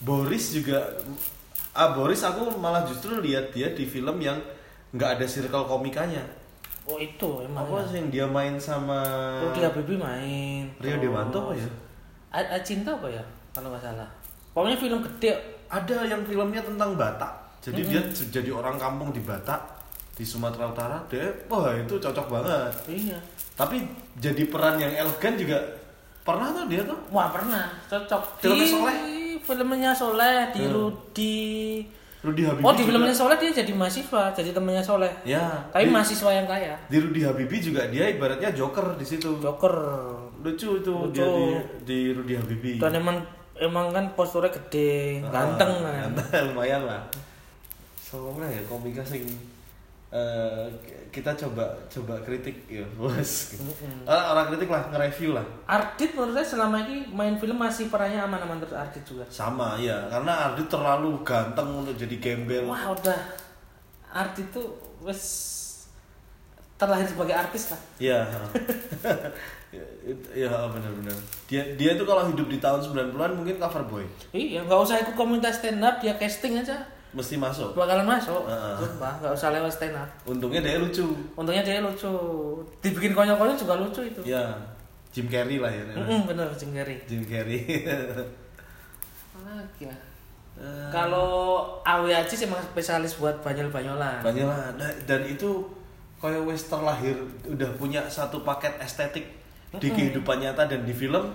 Boris 0.04 0.52
juga 0.52 0.80
ah 1.72 1.92
Boris 1.92 2.20
aku 2.20 2.52
malah 2.56 2.84
justru 2.84 3.20
lihat 3.20 3.52
dia 3.52 3.72
di 3.72 3.84
film 3.84 4.20
yang 4.20 4.36
nggak 4.92 5.20
ada 5.20 5.26
circle 5.28 5.68
komikanya. 5.68 6.24
oh 6.86 7.02
itu 7.02 7.42
emang 7.42 7.66
Apa 7.66 7.82
sih 7.90 7.98
yang 7.98 8.10
dia 8.14 8.26
main 8.30 8.56
sama 8.62 9.02
Rudy 9.42 9.60
Habibie 9.66 9.98
main. 9.98 10.70
Rio 10.78 11.02
Dewanto 11.02 11.50
apa 11.50 11.58
ya? 11.58 11.66
A- 12.30 12.50
A- 12.56 12.62
Cinta 12.62 12.94
apa 12.94 13.10
ya? 13.10 13.24
Kalau 13.52 13.74
nggak 13.74 13.82
salah. 13.82 14.06
Pokoknya 14.54 14.78
film 14.78 15.00
gede. 15.02 15.34
Ada 15.66 16.06
yang 16.06 16.22
filmnya 16.22 16.62
tentang 16.62 16.94
Batak. 16.94 17.34
Jadi 17.60 17.82
dia 17.90 18.02
jadi 18.06 18.54
orang 18.54 18.78
kampung 18.78 19.10
di 19.10 19.20
Batak 19.20 19.75
di 20.16 20.24
Sumatera 20.24 20.66
Utara. 20.66 20.98
Dia 21.06 21.28
wah 21.46 21.72
itu 21.72 21.94
cocok 21.94 22.26
banget. 22.30 22.72
iya 22.88 23.20
Tapi 23.54 23.84
jadi 24.16 24.44
peran 24.46 24.76
yang 24.76 24.92
elegan 24.98 25.36
juga 25.36 25.60
pernah 26.22 26.50
tuh 26.52 26.66
dia 26.66 26.82
tuh. 26.82 26.98
wah 27.08 27.30
pernah 27.30 27.70
cocok 27.86 28.42
Filmnya 28.42 28.58
di 28.58 28.68
Soleh? 28.68 28.98
filmnya 29.38 29.92
Soleh 29.94 30.40
di 30.50 30.62
Hmm. 30.62 30.74
Rudi 30.74 31.38
Rudy 32.20 32.42
Habibie. 32.42 32.66
oh 32.66 32.72
di 32.72 32.78
juga- 32.80 32.90
filmnya 32.90 33.14
Soleh 33.14 33.38
dia 33.38 33.52
jadi 33.54 33.72
mahasiswa 33.72 34.24
jadi 34.32 34.50
temennya 34.50 34.82
Soleh 34.82 35.14
Ya. 35.24 35.46
tapi 35.70 35.86
di, 35.86 35.94
mahasiswa 35.94 36.32
yang 36.32 36.44
kaya 36.46 36.74
di 36.84 36.98
Rudy 36.98 37.22
Habibie 37.22 37.62
juga 37.62 37.86
dia 37.86 38.10
ibaratnya 38.10 38.50
Joker 38.52 38.96
di 38.96 39.06
situ. 39.06 39.38
Joker 39.38 39.76
Lucu 40.38 40.70
itu 40.76 40.90
Lucu. 40.92 41.14
dia 41.14 41.28
di, 41.28 41.46
di 41.86 41.98
Rudy 42.12 42.34
Habibie. 42.36 42.78
dan 42.78 42.92
emang 42.96 43.22
emang 43.56 43.88
kan 43.90 44.10
posturnya 44.12 44.50
gede 44.52 45.22
ganteng 45.24 45.72
kan 45.80 46.10
Ganteng, 46.10 46.44
lumayan 46.50 46.82
lah. 46.84 47.06
Soalnya 47.96 48.50
ya 48.50 48.62
komika 48.66 49.02
sing 49.02 49.22
eh, 50.16 50.66
kita 51.12 51.32
coba 51.34 51.64
coba 51.86 52.20
kritik 52.22 52.68
ya 52.68 52.84
bos. 52.98 53.56
Orang, 54.04 54.26
orang 54.32 54.46
kritik 54.50 54.68
lah 54.68 54.84
nge-review 54.90 55.32
lah. 55.32 55.46
Ardit 55.66 56.12
menurut 56.12 56.36
saya 56.36 56.48
selama 56.50 56.78
ini 56.82 57.08
main 57.10 57.36
film 57.36 57.56
masih 57.56 57.88
perannya 57.88 58.20
aman-aman 58.20 58.60
terus 58.60 58.76
Ardit 58.76 59.04
juga 59.04 59.24
Sama 59.28 59.76
ya, 59.78 60.08
karena 60.08 60.52
Ardi 60.52 60.64
terlalu 60.66 61.20
ganteng 61.22 61.68
untuk 61.78 61.96
jadi 61.96 62.16
gembel. 62.16 62.64
wah 62.66 62.92
udah 62.92 63.20
Ardit 64.12 64.48
tuh 64.50 64.76
wes 65.00 65.52
terlahir 66.76 67.08
sebagai 67.08 67.32
artis 67.34 67.72
lah 67.72 67.80
Iya. 67.98 68.20
Iya 70.32 70.72
benar-benar. 70.72 71.18
Dia 71.50 71.76
dia 71.76 72.00
itu 72.00 72.04
kalau 72.04 72.32
hidup 72.32 72.48
di 72.48 72.64
tahun 72.64 72.80
90-an 72.80 73.32
mungkin 73.36 73.60
cover 73.60 73.84
boy. 73.84 74.06
iya 74.32 74.64
nggak 74.64 74.80
usah 74.80 75.04
ikut 75.04 75.16
komunitas 75.16 75.60
stand 75.60 75.84
up 75.84 76.00
dia 76.00 76.16
casting 76.16 76.56
aja 76.56 76.80
Mesti 77.16 77.40
masuk. 77.40 77.72
bakalan 77.74 78.04
masuk. 78.04 78.44
Heeh. 78.44 78.76
sumpah 78.78 79.14
nggak 79.18 79.32
usah 79.32 79.50
lewat 79.50 79.72
stand 79.72 79.96
up 79.96 80.10
Untungnya 80.28 80.60
dia 80.60 80.76
lucu. 80.76 81.08
untungnya 81.34 81.64
dia 81.64 81.80
lucu. 81.80 82.12
Dibikin 82.84 83.16
konyol-konyol 83.16 83.56
juga 83.56 83.80
lucu 83.80 84.04
itu. 84.04 84.20
Ya, 84.22 84.44
Jim 85.10 85.26
Carrey 85.26 85.58
lah 85.58 85.72
ya. 85.72 85.84
Mm-mm, 85.96 86.28
bener 86.28 86.52
Jim 86.54 86.76
Carrey. 86.76 87.00
Jim 87.08 87.24
Carrey. 87.24 87.64
lagi 89.46 89.88
ya 89.88 89.96
Eh, 90.56 90.88
kalau 90.88 91.68
Awi 91.84 92.16
Aji 92.16 92.48
emang 92.48 92.64
spesialis 92.64 93.20
buat 93.20 93.44
banyol-banyolan. 93.44 94.24
Banyak 94.24 94.48
lah 94.48 94.72
Nah, 94.80 94.88
dan 95.04 95.28
itu 95.28 95.68
kayak 96.16 96.48
wes 96.48 96.72
terlahir 96.72 97.12
udah 97.44 97.68
punya 97.76 98.00
satu 98.08 98.40
paket 98.40 98.72
estetik 98.80 99.28
di 99.76 99.92
kehidupan 99.92 100.40
nyata 100.40 100.64
dan 100.64 100.88
di 100.88 100.96
film 100.96 101.28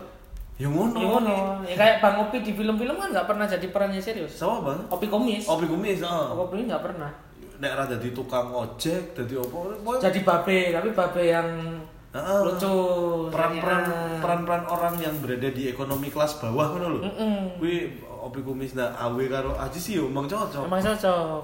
yang 0.60 0.70
ngono 0.70 0.92
Ya 0.94 1.06
ngono. 1.08 1.36
Ya 1.64 1.74
kayak 1.74 1.96
Bang 1.98 2.20
Opi 2.20 2.36
di 2.38 2.52
film-film 2.52 2.92
kan 2.94 3.08
nggak 3.08 3.24
pernah 3.24 3.46
jadi 3.46 3.66
perannya 3.66 3.96
serius. 3.98 4.30
sama 4.30 4.60
bang 4.62 4.80
Opi 4.86 5.06
komis. 5.06 5.44
Opi 5.44 5.64
kumis 5.64 5.98
ah 6.00 6.30
Opi 6.30 6.62
nggak 6.62 6.82
pernah. 6.82 7.08
nek 7.56 7.72
ra 7.74 7.84
dadi 7.84 8.08
tukang 8.10 8.48
ojek 8.50 9.12
dadi 9.14 9.34
opo 9.34 9.68
Jadi 9.96 10.20
babe, 10.20 10.58
tapi 10.70 10.90
babe 10.90 11.22
yang 11.22 11.48
Ah, 12.10 12.42
lucu. 12.42 12.66
peran-peran 13.28 13.80
Jadi, 13.80 13.92
ah. 13.94 14.18
peran-peran 14.18 14.62
orang 14.66 14.94
yang 14.98 15.14
berada 15.16 15.46
di 15.46 15.68
ekonomi 15.68 16.08
kelas 16.08 16.36
bawah 16.36 16.72
ngono 16.72 16.86
lho 16.90 17.00
kuwi 17.56 17.86
opi 18.02 18.40
kumis 18.40 18.74
nah 18.74 18.90
awe 18.98 19.24
karo 19.26 19.54
aji 19.54 19.78
sih 19.78 19.92
yo 19.94 20.08
emang 20.08 20.24
cocok 20.24 20.66
Emang 20.66 20.82
cocok. 20.82 21.40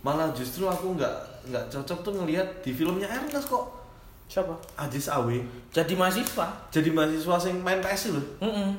malah 0.00 0.30
justru 0.30 0.64
aku 0.64 0.94
nggak 0.94 1.14
nggak 1.46 1.64
cocok 1.68 1.98
tuh 2.00 2.12
ngelihat 2.14 2.60
di 2.60 2.70
filmnya 2.70 3.10
Ernest 3.10 3.48
kok 3.48 3.79
Siapa? 4.30 4.54
Ajis 4.78 5.10
Awe 5.10 5.42
Jadi 5.74 5.98
mahasiswa. 5.98 6.46
jadi 6.70 6.94
mahasiswa 6.94 7.34
sing 7.34 7.58
main 7.66 7.82
PS 7.82 8.14
lho 8.14 8.22
Mm-mm. 8.38 8.70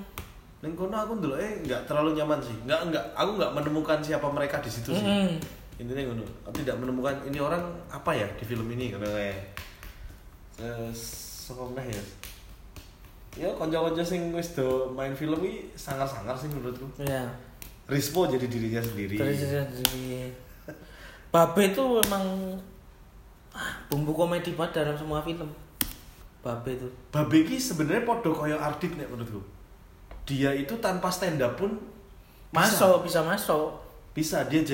Neng 0.63 0.71
kono 0.79 0.95
aku 0.95 1.19
ndelok 1.19 1.41
eh 1.43 1.51
nggak 1.67 1.83
terlalu 1.83 2.15
nyaman 2.15 2.39
sih. 2.39 2.55
Nggak 2.63 2.93
nggak 2.93 3.05
aku 3.17 3.35
nggak 3.35 3.51
menemukan 3.51 3.99
siapa 3.99 4.31
mereka 4.31 4.63
di 4.63 4.71
situ 4.71 4.95
sih. 4.95 5.03
Mm-mm. 5.03 5.35
intinya 5.81 6.13
ngono 6.13 6.21
tidak 6.53 6.77
menemukan 6.77 7.15
ini 7.25 7.41
orang 7.41 7.65
apa 7.89 8.13
ya 8.13 8.27
di 8.37 8.45
film 8.45 8.69
ini 8.69 8.93
ngono 8.93 9.09
kayak 9.09 9.49
sapa 10.93 11.65
meneh 11.73 11.89
ya 11.89 12.03
ya 13.33 13.49
konco-konco 13.57 14.03
sing 14.05 14.29
wis 14.29 14.53
do 14.53 14.93
main 14.93 15.15
film 15.17 15.41
ini 15.41 15.73
sangar-sangar 15.73 16.37
sih 16.37 16.51
menurutku 16.53 16.85
ya 17.01 17.25
Rispo 17.89 18.29
jadi 18.29 18.45
dirinya 18.45 18.77
sendiri 18.77 19.17
terus 19.17 19.41
jadi 19.41 20.29
Babe 21.31 21.71
itu 21.73 21.81
memang 22.05 22.23
ah, 22.53 22.70
bumbu 23.89 24.13
komedi 24.13 24.53
banget 24.53 24.83
dalam 24.85 24.95
semua 24.95 25.19
film. 25.25 25.49
Babe 26.41 26.77
itu. 26.77 26.87
Babe 27.09 27.45
iki 27.45 27.57
sebenarnya 27.57 28.05
podo 28.05 28.33
koyo 28.33 28.57
Ardit 28.57 28.93
nek 28.97 29.09
menurutku. 29.09 29.41
Dia 30.25 30.53
itu 30.53 30.77
tanpa 30.77 31.09
stand 31.09 31.41
up 31.41 31.57
pun 31.57 31.77
masuk 32.53 33.05
bisa 33.05 33.25
masuk. 33.25 33.77
Bisa 34.13 34.45
dia 34.45 34.61
jadi 34.61 34.69